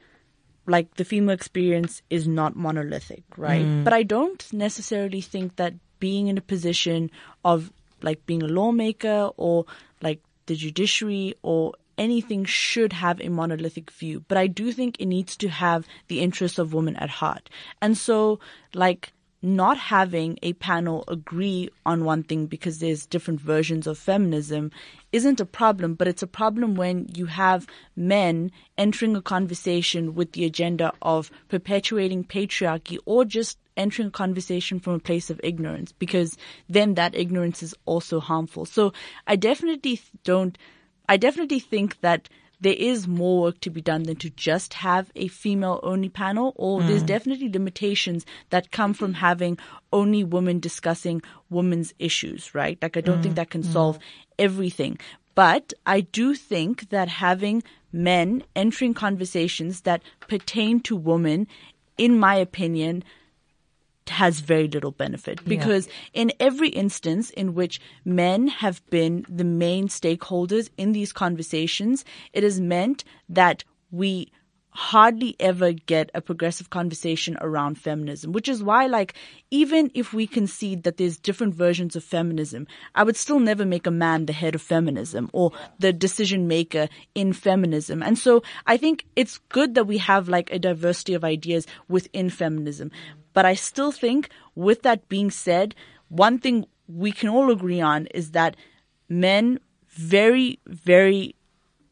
like 0.66 0.94
the 0.96 1.04
female 1.04 1.30
experience 1.34 2.02
is 2.10 2.26
not 2.26 2.56
monolithic, 2.56 3.22
right? 3.36 3.66
But 3.84 3.92
I 3.92 4.02
don't 4.02 4.44
necessarily 4.52 5.20
think 5.20 5.56
that 5.56 5.74
being 6.06 6.28
in 6.28 6.38
a 6.38 6.50
position 6.54 7.10
of 7.44 7.72
like 8.08 8.24
being 8.26 8.44
a 8.44 8.54
lawmaker 8.58 9.20
or 9.36 9.64
like 10.06 10.20
the 10.48 10.54
judiciary 10.54 11.34
or 11.42 11.72
anything 11.98 12.44
should 12.44 12.92
have 12.92 13.20
a 13.20 13.28
monolithic 13.40 13.90
view. 13.90 14.16
But 14.28 14.38
I 14.38 14.46
do 14.46 14.70
think 14.70 14.92
it 15.00 15.06
needs 15.06 15.36
to 15.38 15.48
have 15.48 15.80
the 16.06 16.20
interests 16.20 16.60
of 16.60 16.74
women 16.74 16.94
at 17.04 17.10
heart. 17.10 17.50
And 17.82 17.98
so 17.98 18.38
like 18.72 19.12
not 19.42 19.78
having 19.78 20.38
a 20.42 20.52
panel 20.54 21.04
agree 21.08 21.70
on 21.84 22.04
one 22.04 22.22
thing 22.22 22.46
because 22.46 22.78
there's 22.78 23.06
different 23.14 23.40
versions 23.40 23.88
of 23.88 23.98
feminism 23.98 24.70
isn't 25.10 25.40
a 25.40 25.46
problem, 25.60 25.94
but 25.94 26.08
it's 26.08 26.22
a 26.22 26.34
problem 26.40 26.76
when 26.76 27.08
you 27.14 27.26
have 27.26 27.66
men 27.96 28.50
entering 28.78 29.16
a 29.16 29.22
conversation 29.34 30.14
with 30.14 30.32
the 30.32 30.44
agenda 30.44 30.92
of 31.02 31.32
perpetuating 31.48 32.22
patriarchy 32.24 32.98
or 33.06 33.24
just 33.24 33.58
entering 33.76 34.08
a 34.08 34.10
conversation 34.10 34.80
from 34.80 34.94
a 34.94 34.98
place 34.98 35.30
of 35.30 35.40
ignorance 35.44 35.92
because 35.92 36.36
then 36.68 36.94
that 36.94 37.14
ignorance 37.14 37.62
is 37.62 37.74
also 37.84 38.20
harmful. 38.20 38.64
So 38.64 38.92
I 39.26 39.36
definitely 39.36 40.00
don't, 40.24 40.56
I 41.08 41.16
definitely 41.16 41.60
think 41.60 42.00
that 42.00 42.28
there 42.60 42.74
is 42.74 43.06
more 43.06 43.42
work 43.42 43.60
to 43.60 43.70
be 43.70 43.82
done 43.82 44.04
than 44.04 44.16
to 44.16 44.30
just 44.30 44.74
have 44.74 45.10
a 45.14 45.28
female 45.28 45.80
only 45.82 46.08
panel 46.08 46.52
or 46.56 46.80
hmm. 46.80 46.88
there's 46.88 47.02
definitely 47.02 47.50
limitations 47.50 48.24
that 48.50 48.70
come 48.70 48.94
from 48.94 49.14
having 49.14 49.58
only 49.92 50.24
women 50.24 50.58
discussing 50.58 51.22
women's 51.50 51.92
issues, 51.98 52.54
right? 52.54 52.78
Like 52.80 52.96
I 52.96 53.02
don't 53.02 53.22
think 53.22 53.32
hmm. 53.32 53.36
that 53.36 53.50
can 53.50 53.62
hmm. 53.62 53.72
solve 53.72 53.98
everything. 54.38 54.98
But 55.34 55.74
I 55.84 56.00
do 56.00 56.34
think 56.34 56.88
that 56.88 57.08
having 57.08 57.62
men 57.92 58.42
entering 58.54 58.94
conversations 58.94 59.82
that 59.82 60.02
pertain 60.20 60.80
to 60.80 60.96
women, 60.96 61.46
in 61.98 62.18
my 62.18 62.36
opinion, 62.36 63.04
has 64.08 64.40
very 64.40 64.68
little 64.68 64.92
benefit 64.92 65.44
because 65.44 65.88
in 66.12 66.32
every 66.40 66.68
instance 66.68 67.30
in 67.30 67.54
which 67.54 67.80
men 68.04 68.48
have 68.48 68.84
been 68.90 69.24
the 69.28 69.44
main 69.44 69.88
stakeholders 69.88 70.70
in 70.76 70.92
these 70.92 71.12
conversations, 71.12 72.04
it 72.32 72.42
has 72.42 72.60
meant 72.60 73.04
that 73.28 73.64
we 73.90 74.30
hardly 74.76 75.34
ever 75.40 75.72
get 75.72 76.10
a 76.14 76.20
progressive 76.20 76.68
conversation 76.68 77.36
around 77.40 77.76
feminism, 77.76 78.32
which 78.32 78.48
is 78.48 78.62
why, 78.62 78.86
like, 78.86 79.14
even 79.50 79.90
if 79.94 80.12
we 80.12 80.26
concede 80.26 80.82
that 80.82 80.98
there's 80.98 81.16
different 81.16 81.54
versions 81.54 81.96
of 81.96 82.04
feminism, 82.04 82.66
I 82.94 83.02
would 83.02 83.16
still 83.16 83.40
never 83.40 83.64
make 83.64 83.86
a 83.86 83.90
man 83.90 84.26
the 84.26 84.34
head 84.34 84.54
of 84.54 84.60
feminism 84.60 85.30
or 85.32 85.52
the 85.78 85.94
decision 85.94 86.46
maker 86.46 86.88
in 87.14 87.32
feminism. 87.32 88.02
And 88.02 88.18
so 88.18 88.42
I 88.66 88.76
think 88.76 89.06
it's 89.16 89.38
good 89.48 89.74
that 89.76 89.86
we 89.86 89.96
have 89.98 90.28
like 90.28 90.52
a 90.52 90.58
diversity 90.58 91.14
of 91.14 91.24
ideas 91.24 91.66
within 91.88 92.28
feminism. 92.28 92.90
But 93.36 93.44
I 93.44 93.54
still 93.54 93.92
think 93.92 94.30
with 94.54 94.80
that 94.84 95.10
being 95.10 95.30
said, 95.30 95.74
one 96.08 96.38
thing 96.38 96.64
we 96.88 97.12
can 97.12 97.28
all 97.28 97.50
agree 97.50 97.82
on 97.82 98.06
is 98.06 98.30
that 98.30 98.56
men 99.10 99.60
very, 99.90 100.58
very 100.66 101.34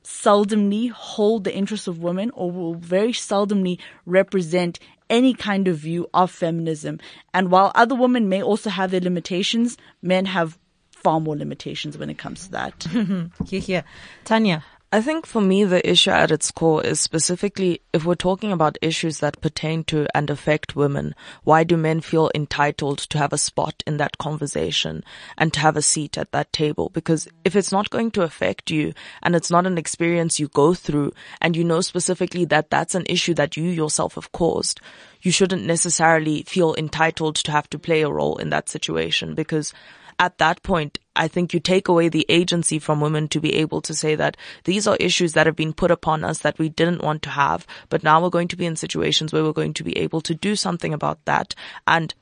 seldomly 0.02 0.90
hold 0.90 1.44
the 1.44 1.54
interests 1.54 1.86
of 1.86 1.98
women 1.98 2.30
or 2.30 2.50
will 2.50 2.76
very 2.76 3.12
seldomly 3.12 3.78
represent 4.06 4.78
any 5.10 5.34
kind 5.34 5.68
of 5.68 5.76
view 5.76 6.08
of 6.14 6.30
feminism. 6.30 6.98
And 7.34 7.50
while 7.50 7.72
other 7.74 7.94
women 7.94 8.30
may 8.30 8.42
also 8.42 8.70
have 8.70 8.90
their 8.90 9.00
limitations, 9.02 9.76
men 10.00 10.24
have 10.24 10.58
far 10.92 11.20
more 11.20 11.36
limitations 11.36 11.98
when 11.98 12.08
it 12.08 12.16
comes 12.16 12.46
to 12.46 12.52
that. 12.52 12.86
Hear, 13.46 13.60
hear. 13.60 13.84
Tanya. 14.24 14.64
I 14.94 15.00
think 15.00 15.26
for 15.26 15.40
me, 15.40 15.64
the 15.64 15.84
issue 15.90 16.12
at 16.12 16.30
its 16.30 16.52
core 16.52 16.86
is 16.86 17.00
specifically 17.00 17.82
if 17.92 18.04
we're 18.04 18.14
talking 18.14 18.52
about 18.52 18.78
issues 18.80 19.18
that 19.18 19.40
pertain 19.40 19.82
to 19.86 20.06
and 20.14 20.30
affect 20.30 20.76
women, 20.76 21.16
why 21.42 21.64
do 21.64 21.76
men 21.76 22.00
feel 22.00 22.30
entitled 22.32 22.98
to 22.98 23.18
have 23.18 23.32
a 23.32 23.36
spot 23.36 23.82
in 23.88 23.96
that 23.96 24.18
conversation 24.18 25.02
and 25.36 25.52
to 25.52 25.58
have 25.58 25.76
a 25.76 25.82
seat 25.82 26.16
at 26.16 26.30
that 26.30 26.52
table? 26.52 26.90
Because 26.90 27.26
if 27.44 27.56
it's 27.56 27.72
not 27.72 27.90
going 27.90 28.12
to 28.12 28.22
affect 28.22 28.70
you 28.70 28.92
and 29.20 29.34
it's 29.34 29.50
not 29.50 29.66
an 29.66 29.78
experience 29.78 30.38
you 30.38 30.46
go 30.46 30.74
through 30.74 31.12
and 31.40 31.56
you 31.56 31.64
know 31.64 31.80
specifically 31.80 32.44
that 32.44 32.70
that's 32.70 32.94
an 32.94 33.04
issue 33.08 33.34
that 33.34 33.56
you 33.56 33.64
yourself 33.64 34.14
have 34.14 34.30
caused, 34.30 34.80
you 35.22 35.32
shouldn't 35.32 35.66
necessarily 35.66 36.44
feel 36.44 36.72
entitled 36.76 37.34
to 37.34 37.50
have 37.50 37.68
to 37.70 37.80
play 37.80 38.02
a 38.02 38.08
role 38.08 38.36
in 38.36 38.50
that 38.50 38.68
situation 38.68 39.34
because 39.34 39.72
at 40.20 40.38
that 40.38 40.62
point, 40.62 40.98
I 41.16 41.28
think 41.28 41.54
you 41.54 41.60
take 41.60 41.88
away 41.88 42.08
the 42.08 42.26
agency 42.28 42.78
from 42.78 43.00
women 43.00 43.28
to 43.28 43.40
be 43.40 43.54
able 43.54 43.80
to 43.82 43.94
say 43.94 44.14
that 44.14 44.36
these 44.64 44.86
are 44.86 44.96
issues 44.98 45.32
that 45.34 45.46
have 45.46 45.56
been 45.56 45.72
put 45.72 45.90
upon 45.90 46.24
us 46.24 46.40
that 46.40 46.58
we 46.58 46.68
didn't 46.68 47.02
want 47.02 47.22
to 47.22 47.30
have, 47.30 47.66
but 47.88 48.02
now 48.02 48.22
we're 48.22 48.30
going 48.30 48.48
to 48.48 48.56
be 48.56 48.66
in 48.66 48.76
situations 48.76 49.32
where 49.32 49.44
we're 49.44 49.52
going 49.52 49.74
to 49.74 49.84
be 49.84 49.96
able 49.96 50.20
to 50.22 50.34
do 50.34 50.56
something 50.56 50.92
about 50.92 51.24
that. 51.24 51.54
And 51.86 52.14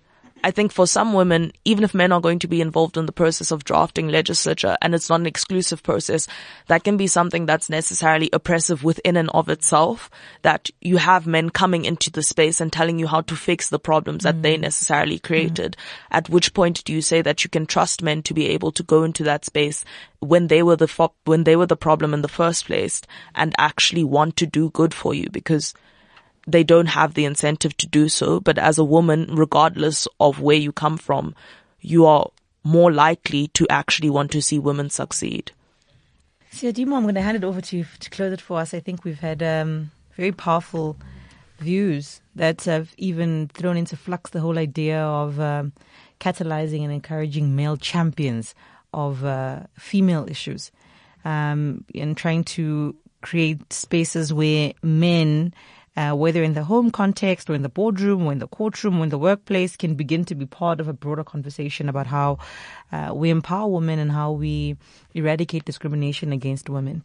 I 0.45 0.51
think 0.51 0.73
for 0.73 0.87
some 0.87 1.13
women, 1.13 1.53
even 1.65 1.85
if 1.85 1.95
men 1.95 2.13
are 2.13 2.21
going 2.21 2.41
to 2.41 2.49
be 2.49 2.61
involved 2.61 2.97
in 2.97 3.07
the 3.07 3.13
process 3.13 3.51
of 3.51 3.65
drafting 3.65 4.09
legislature 4.09 4.77
and 4.83 4.95
it's 4.95 5.09
not 5.09 5.21
an 5.21 5.27
exclusive 5.27 5.83
process, 5.83 6.27
that 6.67 6.85
can 6.85 6.97
be 6.97 7.07
something 7.07 7.47
that's 7.47 7.71
necessarily 7.71 8.29
oppressive 8.33 8.83
within 8.83 9.17
and 9.17 9.31
of 9.31 9.49
itself, 9.49 10.11
that 10.43 10.69
you 10.81 10.97
have 10.97 11.27
men 11.27 11.51
coming 11.51 11.85
into 11.85 12.11
the 12.11 12.23
space 12.23 12.61
and 12.61 12.73
telling 12.73 12.99
you 12.99 13.07
how 13.07 13.21
to 13.21 13.37
fix 13.37 13.69
the 13.69 13.79
problems 13.79 14.25
that 14.25 14.43
they 14.43 14.57
mm. 14.57 14.61
necessarily 14.61 15.19
mm. 15.19 15.23
created. 15.23 15.77
At 16.11 16.29
which 16.29 16.55
point 16.55 16.83
do 16.85 16.93
you 16.93 17.03
say 17.03 17.23
that 17.23 17.45
you 17.45 17.51
can 17.51 17.67
trust 17.67 18.03
men 18.03 18.23
to 18.25 18.35
be 18.35 18.49
able 18.49 18.73
to 18.73 18.83
go 18.83 19.05
into 19.05 19.23
that 19.25 19.45
space 19.45 19.85
when 20.19 20.49
they 20.49 20.63
were 20.63 20.77
the 20.77 20.89
fo- 20.89 21.15
when 21.25 21.45
they 21.45 21.57
were 21.57 21.67
the 21.67 21.77
problem 21.77 22.15
in 22.15 22.23
the 22.23 22.29
first 22.29 22.67
place 22.67 23.03
and 23.35 23.55
actually 23.59 24.05
want 24.05 24.37
to 24.37 24.47
do 24.47 24.71
good 24.71 24.93
for 24.93 25.15
you? 25.15 25.29
Because 25.31 25.75
they 26.47 26.65
don't 26.65 26.87
have 26.87 27.15
the 27.15 27.25
incentive 27.25 27.77
to 27.79 27.87
do 27.87 28.09
so. 28.09 28.41
But 28.41 28.59
as 28.59 28.79
a 28.79 28.85
woman, 28.85 29.27
regardless 29.31 30.09
of 30.19 30.41
where 30.41 30.57
you 30.57 30.73
come 30.73 30.99
from, 30.99 31.35
you 31.81 32.07
are 32.07 32.29
more 32.65 32.93
likely 32.93 33.49
to 33.49 33.67
actually 33.69 34.11
want 34.11 34.31
to 34.33 34.43
see 34.43 34.59
women 34.59 34.91
succeed. 34.91 35.53
Siadimo, 36.53 36.97
I'm 36.97 37.03
going 37.03 37.15
to 37.15 37.23
hand 37.23 37.37
it 37.37 37.45
over 37.45 37.61
to 37.61 37.79
you 37.79 37.87
to 38.01 38.11
close 38.11 38.33
it 38.33 38.41
for 38.41 38.61
us. 38.61 38.75
I 38.75 38.81
think 38.81 39.05
we've 39.05 39.19
had 39.19 39.43
um, 39.43 39.91
very 40.17 40.33
powerful 40.33 40.97
views 41.59 42.21
that 42.35 42.65
have 42.65 42.93
even 42.99 43.49
thrown 43.49 43.77
into 43.77 43.97
flux 43.97 44.31
the 44.31 44.41
whole 44.41 44.59
idea 44.59 45.01
of 45.01 45.41
um, 45.41 45.73
catalyzing 46.21 46.83
and 46.83 46.93
encouraging 46.93 47.57
male 47.57 47.77
champions 47.77 48.55
of 48.93 49.25
uh, 49.25 49.61
female 49.79 50.29
issues 50.29 50.71
um, 51.25 51.85
and 51.95 52.17
trying 52.17 52.45
to 52.45 52.95
create 53.23 53.73
spaces 53.73 54.33
where 54.33 54.73
men, 54.83 55.55
uh, 55.97 56.13
whether 56.13 56.43
in 56.43 56.55
the 56.55 56.65
home 56.65 56.91
context 56.91 57.51
or 57.51 57.55
in 57.55 57.63
the 57.63 57.69
boardroom 57.69 58.27
or 58.27 58.33
in 58.33 58.39
the 58.39 58.49
courtroom 58.49 59.01
or 59.01 59.05
in 59.05 59.11
the 59.11 59.19
workplace, 59.19 59.77
can 59.77 59.95
begin 59.95 60.25
to 60.25 60.35
be 60.35 60.47
part 60.47 60.81
of 60.81 60.89
a 60.89 60.93
broader 60.93 61.25
conversation 61.25 61.89
about 61.89 62.07
how 62.07 62.39
uh, 62.93 63.13
we 63.15 63.31
empower 63.31 63.69
women 63.69 63.99
and 63.99 64.11
how 64.11 64.33
we 64.33 64.77
eradicate 65.15 65.65
discrimination 65.65 66.33
against 66.33 66.71
women. 66.71 67.05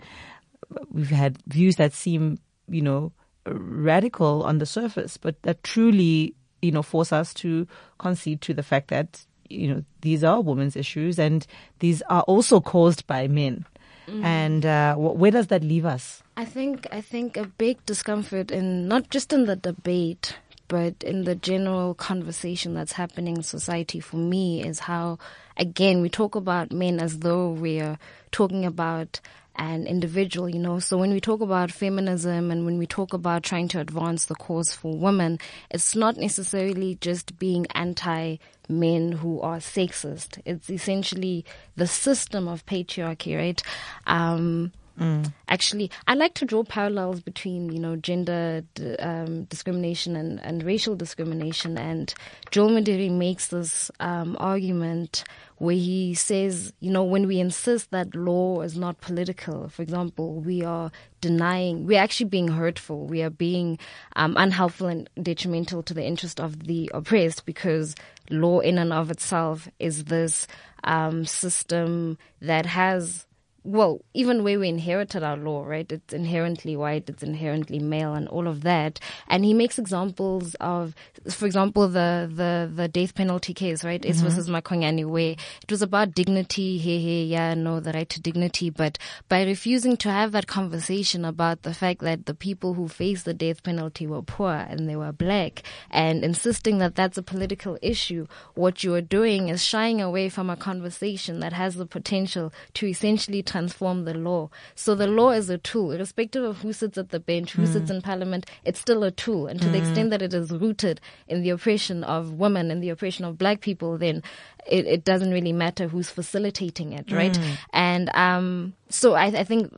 We've 0.90 1.10
had 1.10 1.38
views 1.48 1.76
that 1.76 1.94
seem, 1.94 2.40
you 2.70 2.82
know, 2.82 3.12
radical 3.46 4.44
on 4.44 4.60
the 4.60 4.66
surface, 4.66 5.18
but 5.18 5.42
that 5.44 5.64
truly, 5.64 6.36
you 6.62 6.72
know, 6.72 6.84
force 6.84 7.12
us 7.12 7.34
to 7.36 7.68
concede 7.98 8.42
to 8.42 8.54
the 8.54 8.64
fact 8.64 8.90
that, 8.90 9.26
you 9.50 9.68
know, 9.68 9.84
these 10.02 10.24
are 10.24 10.42
women's 10.42 10.76
issues 10.76 11.20
and 11.20 11.46
these 11.80 12.02
are 12.10 12.24
also 12.24 12.60
caused 12.62 13.06
by 13.08 13.28
men. 13.28 13.66
Mm. 14.08 14.24
And 14.24 14.66
uh, 14.66 14.96
where 14.96 15.32
does 15.32 15.48
that 15.48 15.64
leave 15.64 15.86
us? 15.86 16.24
I 16.40 16.46
think 16.46 16.86
I 16.92 17.02
think 17.02 17.36
a 17.36 17.48
big 17.48 17.84
discomfort 17.88 18.52
in 18.52 18.88
not 18.88 19.10
just 19.10 19.34
in 19.34 19.48
the 19.48 19.56
debate, 19.56 20.38
but 20.68 21.04
in 21.04 21.24
the 21.24 21.34
general 21.34 21.96
conversation 21.96 22.76
that's 22.76 22.92
happening 22.92 23.38
in 23.38 23.42
society 23.42 24.00
for 24.00 24.18
me 24.18 24.64
is 24.64 24.78
how, 24.78 25.18
again, 25.58 26.00
we 26.00 26.10
talk 26.10 26.36
about 26.36 26.72
men 26.72 27.00
as 27.00 27.18
though 27.20 27.50
we're 27.50 27.98
talking 28.30 28.66
about 28.66 29.20
an 29.56 29.88
individual, 29.88 30.48
you 30.48 30.60
know. 30.60 30.78
So 30.78 31.00
when 31.00 31.12
we 31.12 31.20
talk 31.20 31.42
about 31.42 31.72
feminism 31.72 32.52
and 32.52 32.68
when 32.68 32.78
we 32.78 32.86
talk 32.86 33.14
about 33.14 33.42
trying 33.42 33.68
to 33.70 33.80
advance 33.80 34.26
the 34.26 34.36
cause 34.36 34.72
for 34.72 34.96
women, 34.96 35.40
it's 35.72 35.96
not 35.96 36.18
necessarily 36.18 37.00
just 37.02 37.40
being 37.40 37.66
anti 37.72 38.38
men 38.70 39.12
who 39.12 39.42
are 39.42 39.58
sexist. 39.58 40.40
It's 40.46 40.70
essentially 40.70 41.46
the 41.76 41.88
system 41.88 42.48
of 42.48 42.64
patriarchy, 42.68 43.36
right? 43.36 43.64
Um, 44.06 44.72
Mm. 45.00 45.32
Actually, 45.48 45.92
I 46.08 46.16
like 46.16 46.34
to 46.36 46.46
draw 46.46 46.64
parallels 46.64 47.22
between, 47.22 47.72
you 47.72 47.80
know, 47.80 47.96
gender 47.96 48.64
um, 49.00 49.44
discrimination 49.46 50.16
and, 50.16 50.44
and 50.44 50.64
racial 50.64 50.96
discrimination. 50.96 51.78
And 51.78 52.14
Joel 52.50 52.72
Modiri 52.72 53.12
makes 53.12 53.48
this 53.48 53.92
um, 54.00 54.36
argument 54.40 55.24
where 55.58 55.76
he 55.76 56.16
says, 56.16 56.74
you 56.80 56.92
know, 56.92 57.04
when 57.04 57.28
we 57.28 57.40
insist 57.40 57.92
that 57.92 58.16
law 58.16 58.62
is 58.62 58.78
not 58.78 59.00
political, 59.02 59.70
for 59.70 59.84
example, 59.84 60.42
we 60.42 60.64
are 60.64 60.92
denying, 61.22 61.86
we're 61.86 62.02
actually 62.02 62.30
being 62.30 62.48
hurtful. 62.48 63.06
We 63.06 63.22
are 63.22 63.30
being 63.30 63.78
um, 64.16 64.36
unhelpful 64.38 64.88
and 64.88 65.10
detrimental 65.22 65.84
to 65.84 65.94
the 65.94 66.04
interest 66.04 66.40
of 66.40 66.66
the 66.66 66.90
oppressed 66.94 67.46
because 67.46 67.96
law 68.30 68.60
in 68.60 68.78
and 68.80 68.92
of 68.92 69.12
itself 69.12 69.68
is 69.80 70.06
this 70.06 70.48
um, 70.84 71.26
system 71.26 72.18
that 72.42 72.66
has 72.66 73.27
well, 73.64 74.02
even 74.14 74.44
where 74.44 74.60
we 74.60 74.70
inherited 74.70 75.24
our 75.24 75.36
law, 75.36 75.66
right? 75.66 75.92
It's 75.92 76.14
inherently 76.14 76.76
white, 76.78 77.10
it's 77.10 77.24
inherently 77.24 77.80
male, 77.80 78.14
and 78.14 78.28
all 78.30 78.48
of 78.48 78.62
that. 78.64 79.00
And 79.28 79.44
he 79.44 79.54
makes 79.54 79.78
examples 79.78 80.56
of, 80.62 80.96
for 81.30 81.46
example, 81.46 81.88
the 81.88 82.32
the 82.34 82.72
the 82.74 82.88
death 82.88 83.14
penalty 83.16 83.54
case, 83.54 83.84
right? 83.84 84.02
Mm-hmm. 84.02 84.12
S 84.12 84.22
versus 84.22 84.50
Makwanyane, 84.50 85.06
where 85.10 85.32
it 85.32 85.70
was 85.70 85.82
about 85.82 86.16
dignity. 86.16 86.78
Hey, 86.78 87.02
hey, 87.02 87.24
yeah, 87.24 87.54
no, 87.54 87.80
the 87.80 87.92
right 87.92 88.08
to 88.10 88.22
dignity. 88.22 88.70
But 88.70 88.98
by 89.28 89.44
refusing 89.44 89.98
to 89.98 90.12
have 90.12 90.32
that 90.32 90.48
conversation 90.48 91.26
about 91.26 91.64
the 91.64 91.74
fact 91.74 92.02
that 92.02 92.26
the 92.26 92.34
people 92.34 92.76
who 92.76 92.88
faced 92.88 93.26
the 93.26 93.34
death 93.34 93.64
penalty 93.64 94.08
were 94.08 94.22
poor 94.22 94.54
and 94.54 94.88
they 94.88 94.96
were 94.96 95.12
black, 95.12 95.64
and 95.92 96.24
insisting 96.24 96.78
that 96.78 96.96
that's 96.96 97.18
a 97.18 97.24
political 97.24 97.78
issue, 97.82 98.28
what 98.56 98.84
you 98.84 98.94
are 98.94 99.02
doing 99.02 99.50
is 99.50 99.64
shying 99.64 100.02
away 100.02 100.30
from 100.30 100.50
a 100.50 100.56
conversation 100.56 101.42
that 101.42 101.54
has 101.54 101.76
the 101.76 101.86
potential 101.86 102.54
to 102.74 102.88
essentially 102.88 103.44
transform 103.58 104.06
the 104.06 104.14
law. 104.14 104.50
So 104.76 104.94
the 104.94 105.08
law 105.08 105.32
is 105.32 105.50
a 105.50 105.58
tool, 105.58 105.92
irrespective 105.92 106.44
of 106.44 106.60
who 106.60 106.74
sits 106.74 106.98
at 106.98 107.10
the 107.10 107.20
bench, 107.20 107.54
who 107.54 107.64
mm. 107.64 107.74
sits 107.74 107.90
in 107.90 108.02
parliament, 108.02 108.46
it's 108.64 108.80
still 108.80 109.04
a 109.04 109.10
tool. 109.10 109.48
And 109.48 109.60
to 109.62 109.68
mm. 109.68 109.72
the 109.72 109.78
extent 109.80 110.12
that 110.12 110.22
it 110.22 110.34
is 110.34 110.52
rooted 110.52 111.02
in 111.28 111.42
the 111.42 111.50
oppression 111.50 112.04
of 112.04 112.34
women 112.34 112.70
and 112.70 112.84
the 112.84 112.90
oppression 112.90 113.26
of 113.26 113.38
black 113.38 113.62
people, 113.62 113.98
then 113.98 114.22
it, 114.68 114.86
it 114.86 115.04
doesn't 115.04 115.32
really 115.32 115.54
matter 115.54 115.88
who's 115.88 116.10
facilitating 116.10 116.94
it, 116.94 117.12
right? 117.12 117.34
Mm. 117.34 117.58
And 117.74 118.10
um, 118.14 118.74
so 118.90 119.16
I, 119.16 119.26
I, 119.26 119.44
think 119.44 119.74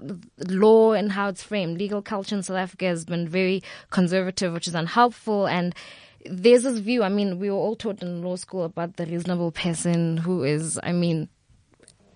law 0.49 0.91
and 0.91 1.11
how 1.11 1.29
it's 1.29 1.43
framed, 1.43 1.77
legal 1.77 2.01
culture 2.01 2.35
in 2.35 2.43
South 2.43 2.57
Africa 2.57 2.85
has 2.85 3.05
been 3.05 3.29
very 3.29 3.63
conservative, 3.91 4.51
which 4.53 4.67
is 4.67 4.75
unhelpful 4.75 5.47
and 5.47 5.73
there's 6.25 6.63
this 6.63 6.79
view. 6.79 7.03
I 7.03 7.07
mean, 7.07 7.39
we 7.39 7.49
were 7.49 7.55
all 7.55 7.77
taught 7.77 8.01
in 8.01 8.21
law 8.21 8.35
school 8.35 8.65
about 8.65 8.97
the 8.97 9.05
reasonable 9.05 9.51
person 9.51 10.17
who 10.17 10.43
is, 10.43 10.77
I 10.83 10.91
mean, 10.91 11.29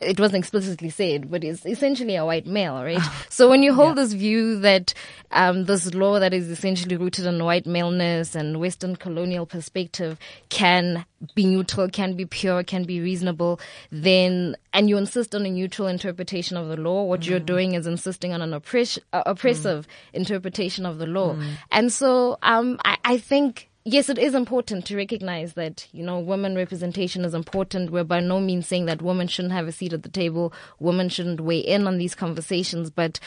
it 0.03 0.19
wasn't 0.19 0.39
explicitly 0.39 0.89
said, 0.89 1.31
but 1.31 1.43
it's 1.43 1.65
essentially 1.65 2.15
a 2.15 2.25
white 2.25 2.45
male, 2.45 2.83
right? 2.83 3.01
so 3.29 3.49
when 3.49 3.63
you 3.63 3.73
hold 3.73 3.97
yeah. 3.97 4.03
this 4.03 4.13
view 4.13 4.59
that 4.59 4.93
um, 5.31 5.65
this 5.65 5.93
law 5.93 6.19
that 6.19 6.33
is 6.33 6.49
essentially 6.49 6.97
rooted 6.97 7.25
in 7.25 7.43
white 7.43 7.65
maleness 7.65 8.35
and 8.35 8.59
Western 8.59 8.95
colonial 8.95 9.45
perspective 9.45 10.19
can 10.49 11.05
be 11.35 11.45
neutral, 11.45 11.89
can 11.89 12.15
be 12.15 12.25
pure, 12.25 12.63
can 12.63 12.83
be 12.83 12.99
reasonable, 12.99 13.59
then 13.91 14.55
and 14.73 14.89
you 14.89 14.97
insist 14.97 15.33
on 15.35 15.45
a 15.45 15.49
neutral 15.49 15.87
interpretation 15.87 16.57
of 16.57 16.67
the 16.67 16.77
law, 16.77 17.03
what 17.03 17.21
mm. 17.21 17.29
you're 17.29 17.39
doing 17.39 17.73
is 17.73 17.87
insisting 17.87 18.33
on 18.33 18.41
an 18.41 18.53
oppress- 18.53 18.99
uh, 19.13 19.23
oppressive 19.25 19.87
mm. 19.87 19.89
interpretation 20.13 20.85
of 20.85 20.97
the 20.97 21.07
law. 21.07 21.35
Mm. 21.35 21.51
And 21.71 21.93
so 21.93 22.37
um, 22.41 22.79
I, 22.83 22.97
I 23.03 23.17
think 23.17 23.69
yes, 23.85 24.09
it 24.09 24.17
is 24.17 24.33
important 24.33 24.85
to 24.85 24.95
recognize 24.95 25.53
that, 25.53 25.87
you 25.91 26.03
know, 26.03 26.19
women 26.19 26.55
representation 26.55 27.25
is 27.25 27.33
important. 27.33 27.91
We're 27.91 28.03
by 28.03 28.19
no 28.19 28.39
means 28.39 28.67
saying 28.67 28.85
that 28.85 29.01
women 29.01 29.27
shouldn't 29.27 29.53
have 29.53 29.67
a 29.67 29.71
seat 29.71 29.93
at 29.93 30.03
the 30.03 30.09
table. 30.09 30.53
Women 30.79 31.09
shouldn't 31.09 31.41
weigh 31.41 31.59
in 31.59 31.87
on 31.87 31.97
these 31.97 32.15
conversations. 32.15 32.89
But 32.89 33.19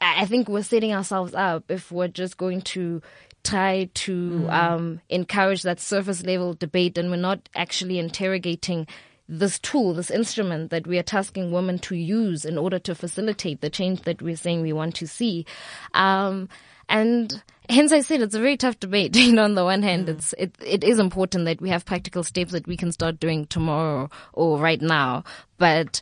I 0.00 0.26
think 0.26 0.48
we're 0.48 0.62
setting 0.62 0.92
ourselves 0.92 1.34
up 1.34 1.70
if 1.70 1.90
we're 1.90 2.08
just 2.08 2.36
going 2.36 2.62
to 2.62 3.00
try 3.44 3.88
to 3.94 4.30
mm. 4.30 4.52
um, 4.52 5.00
encourage 5.08 5.62
that 5.62 5.80
surface 5.80 6.24
level 6.24 6.54
debate 6.54 6.98
and 6.98 7.10
we're 7.10 7.16
not 7.16 7.48
actually 7.54 7.98
interrogating 7.98 8.86
this 9.28 9.58
tool, 9.58 9.94
this 9.94 10.10
instrument 10.10 10.70
that 10.70 10.86
we 10.86 10.98
are 10.98 11.02
tasking 11.02 11.50
women 11.50 11.78
to 11.80 11.96
use 11.96 12.44
in 12.44 12.58
order 12.58 12.78
to 12.78 12.94
facilitate 12.94 13.60
the 13.60 13.70
change 13.70 14.02
that 14.02 14.22
we're 14.22 14.36
saying 14.36 14.62
we 14.62 14.72
want 14.72 14.94
to 14.96 15.06
see. 15.06 15.44
Um, 15.94 16.48
and 16.88 17.42
hence 17.68 17.92
I 17.92 18.00
said 18.00 18.20
it's 18.20 18.34
a 18.34 18.40
very 18.40 18.56
tough 18.56 18.78
debate. 18.80 19.16
You 19.26 19.32
know, 19.32 19.44
on 19.44 19.54
the 19.54 19.64
one 19.64 19.82
hand, 19.82 20.06
mm. 20.06 20.10
it's 20.10 20.34
it 20.38 20.54
it 20.64 20.84
is 20.84 20.98
important 20.98 21.44
that 21.46 21.60
we 21.60 21.70
have 21.70 21.84
practical 21.84 22.22
steps 22.22 22.52
that 22.52 22.66
we 22.66 22.76
can 22.76 22.92
start 22.92 23.20
doing 23.20 23.46
tomorrow 23.46 24.08
or 24.32 24.58
right 24.58 24.80
now. 24.80 25.24
But 25.58 26.00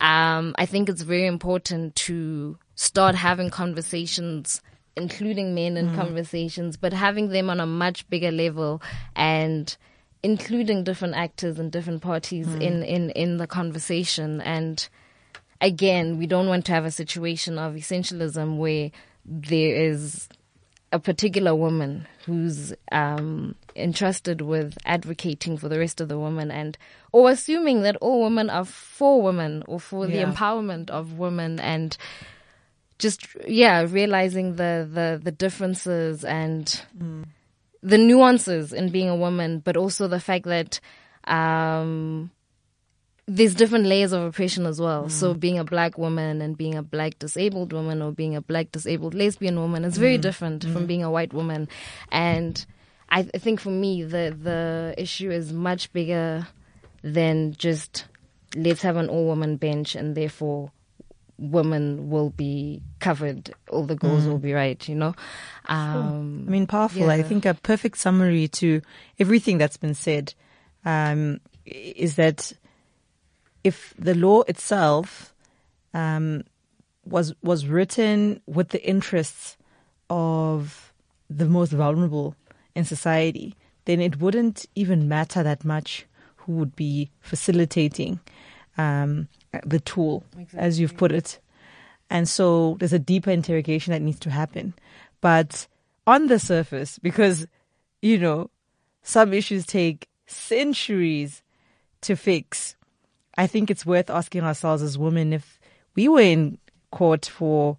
um, 0.00 0.54
I 0.58 0.66
think 0.66 0.88
it's 0.88 1.02
very 1.02 1.26
important 1.26 1.94
to 1.96 2.58
start 2.74 3.14
having 3.14 3.50
conversations 3.50 4.60
including 4.96 5.54
men 5.54 5.76
in 5.76 5.90
mm. 5.90 5.96
conversations, 5.96 6.76
but 6.76 6.92
having 6.92 7.28
them 7.28 7.50
on 7.50 7.60
a 7.60 7.66
much 7.66 8.08
bigger 8.08 8.30
level 8.30 8.80
and 9.16 9.76
including 10.22 10.84
different 10.84 11.14
actors 11.14 11.58
and 11.58 11.70
different 11.72 12.02
parties 12.02 12.46
mm. 12.46 12.60
in, 12.60 12.82
in, 12.82 13.10
in 13.10 13.36
the 13.36 13.46
conversation. 13.46 14.40
And 14.40 14.86
again, 15.60 16.18
we 16.18 16.26
don't 16.26 16.48
want 16.48 16.64
to 16.66 16.72
have 16.72 16.84
a 16.84 16.90
situation 16.90 17.58
of 17.58 17.74
essentialism 17.74 18.56
where 18.56 18.90
there 19.24 19.74
is 19.74 20.28
a 20.92 20.98
particular 20.98 21.54
woman 21.54 22.06
who's 22.24 22.72
um, 22.92 23.56
entrusted 23.74 24.40
with 24.40 24.78
advocating 24.84 25.56
for 25.56 25.68
the 25.68 25.78
rest 25.78 26.00
of 26.00 26.08
the 26.08 26.18
women 26.18 26.52
and 26.52 26.78
or 27.10 27.30
assuming 27.30 27.82
that 27.82 27.96
all 27.96 28.22
women 28.22 28.48
are 28.48 28.64
for 28.64 29.20
women 29.20 29.64
or 29.66 29.80
for 29.80 30.06
yeah. 30.06 30.24
the 30.24 30.32
empowerment 30.32 30.90
of 30.90 31.18
women 31.18 31.58
and 31.58 31.96
just 32.98 33.26
yeah 33.46 33.84
realizing 33.88 34.54
the 34.54 34.88
the, 34.90 35.20
the 35.22 35.32
differences 35.32 36.24
and 36.24 36.84
mm. 36.96 37.24
the 37.82 37.98
nuances 37.98 38.72
in 38.72 38.90
being 38.90 39.08
a 39.08 39.16
woman 39.16 39.58
but 39.58 39.76
also 39.76 40.06
the 40.06 40.20
fact 40.20 40.44
that 40.44 40.78
um, 41.24 42.30
there's 43.26 43.54
different 43.54 43.86
layers 43.86 44.12
of 44.12 44.22
oppression 44.22 44.66
as 44.66 44.80
well. 44.80 45.04
Mm. 45.04 45.10
So 45.10 45.34
being 45.34 45.58
a 45.58 45.64
black 45.64 45.96
woman 45.96 46.42
and 46.42 46.56
being 46.56 46.74
a 46.74 46.82
black 46.82 47.18
disabled 47.18 47.72
woman 47.72 48.02
or 48.02 48.12
being 48.12 48.36
a 48.36 48.42
black 48.42 48.70
disabled 48.70 49.14
lesbian 49.14 49.58
woman 49.58 49.84
is 49.84 49.96
very 49.96 50.18
mm. 50.18 50.22
different 50.22 50.66
mm. 50.66 50.72
from 50.72 50.86
being 50.86 51.02
a 51.02 51.10
white 51.10 51.32
woman. 51.32 51.68
And 52.12 52.64
I, 53.08 53.22
th- 53.22 53.30
I 53.34 53.38
think 53.38 53.60
for 53.60 53.70
me 53.70 54.02
the 54.02 54.36
the 54.38 54.94
issue 54.98 55.30
is 55.30 55.52
much 55.52 55.92
bigger 55.92 56.46
than 57.02 57.54
just 57.54 58.06
let's 58.54 58.82
have 58.82 58.96
an 58.96 59.08
all 59.08 59.26
woman 59.26 59.56
bench 59.56 59.94
and 59.94 60.14
therefore 60.14 60.70
women 61.38 62.10
will 62.10 62.30
be 62.30 62.82
covered, 63.00 63.52
all 63.68 63.84
the 63.84 63.96
goals 63.96 64.24
mm. 64.24 64.28
will 64.28 64.38
be 64.38 64.52
right, 64.52 64.88
you 64.88 64.94
know? 64.94 65.14
Um, 65.66 66.44
I 66.46 66.50
mean, 66.50 66.66
powerful. 66.66 67.02
Yeah. 67.02 67.12
I 67.12 67.22
think 67.22 67.44
a 67.44 67.54
perfect 67.54 67.98
summary 67.98 68.48
to 68.48 68.82
everything 69.18 69.58
that's 69.58 69.76
been 69.76 69.94
said 69.94 70.32
um, 70.84 71.40
is 71.66 72.16
that 72.16 72.52
if 73.64 73.94
the 73.98 74.14
law 74.14 74.42
itself 74.42 75.34
um, 75.92 76.44
was 77.04 77.34
was 77.42 77.66
written 77.66 78.40
with 78.46 78.68
the 78.68 78.86
interests 78.86 79.56
of 80.08 80.92
the 81.28 81.46
most 81.46 81.72
vulnerable 81.72 82.36
in 82.74 82.84
society, 82.84 83.56
then 83.86 84.00
it 84.00 84.20
wouldn't 84.20 84.66
even 84.74 85.08
matter 85.08 85.42
that 85.42 85.64
much 85.64 86.06
who 86.36 86.52
would 86.52 86.76
be 86.76 87.10
facilitating 87.20 88.20
um, 88.76 89.28
the 89.64 89.80
tool, 89.80 90.24
as 90.54 90.78
you've 90.78 90.96
put 90.96 91.12
it. 91.12 91.40
And 92.10 92.28
so 92.28 92.76
there's 92.78 92.92
a 92.92 92.98
deeper 92.98 93.30
interrogation 93.30 93.92
that 93.92 94.02
needs 94.02 94.20
to 94.20 94.30
happen. 94.30 94.74
But 95.20 95.66
on 96.06 96.26
the 96.26 96.38
surface, 96.38 96.98
because, 96.98 97.46
you 98.02 98.18
know, 98.18 98.50
some 99.02 99.32
issues 99.32 99.64
take 99.64 100.08
centuries 100.26 101.42
to 102.02 102.14
fix, 102.14 102.76
I 103.36 103.46
think 103.46 103.70
it's 103.70 103.86
worth 103.86 104.10
asking 104.10 104.42
ourselves 104.42 104.82
as 104.82 104.96
women 104.96 105.32
if 105.32 105.58
we 105.94 106.08
were 106.08 106.20
in 106.20 106.58
court 106.90 107.26
for 107.26 107.76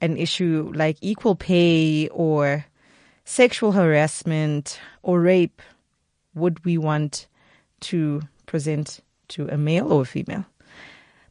an 0.00 0.16
issue 0.16 0.72
like 0.74 0.96
equal 1.00 1.34
pay 1.34 2.08
or 2.08 2.64
sexual 3.24 3.72
harassment 3.72 4.80
or 5.02 5.20
rape, 5.20 5.62
would 6.34 6.64
we 6.64 6.78
want 6.78 7.26
to 7.80 8.22
present 8.46 9.00
to 9.28 9.48
a 9.48 9.56
male 9.56 9.92
or 9.92 10.02
a 10.02 10.06
female? 10.06 10.44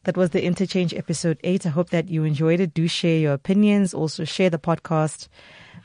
That 0.04 0.16
was 0.16 0.30
the 0.30 0.44
Interchange 0.44 0.92
episode 0.94 1.38
8. 1.44 1.66
I 1.66 1.68
hope 1.68 1.90
that 1.90 2.08
you 2.08 2.24
enjoyed 2.24 2.58
it. 2.58 2.74
Do 2.74 2.88
share 2.88 3.18
your 3.18 3.34
opinions. 3.34 3.94
Also 3.94 4.24
share 4.24 4.50
the 4.50 4.58
podcast 4.58 5.28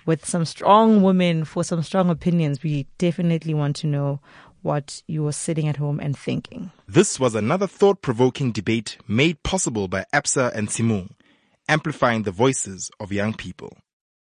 with 0.07 0.25
some 0.25 0.43
strong 0.43 1.03
women 1.03 1.45
for 1.45 1.63
some 1.63 1.83
strong 1.83 2.09
opinions. 2.09 2.63
We 2.63 2.87
definitely 2.97 3.53
want 3.53 3.75
to 3.77 3.87
know 3.87 4.19
what 4.61 5.01
you 5.07 5.25
are 5.27 5.31
sitting 5.31 5.67
at 5.67 5.77
home 5.77 5.99
and 5.99 6.17
thinking. 6.17 6.71
This 6.87 7.19
was 7.19 7.35
another 7.35 7.67
thought 7.67 8.01
provoking 8.01 8.51
debate 8.51 8.97
made 9.07 9.43
possible 9.43 9.87
by 9.87 10.05
Absa 10.13 10.53
and 10.53 10.67
Tshimong, 10.67 11.11
amplifying 11.67 12.23
the 12.23 12.31
voices 12.31 12.91
of 12.99 13.11
young 13.11 13.33
people. 13.33 13.77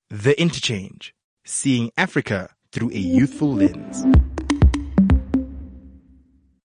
The 0.09 0.39
Interchange, 0.39 1.13
seeing 1.45 1.91
Africa 1.97 2.49
through 2.71 2.91
a 2.91 2.97
youthful 2.97 3.53
lens. 3.53 4.05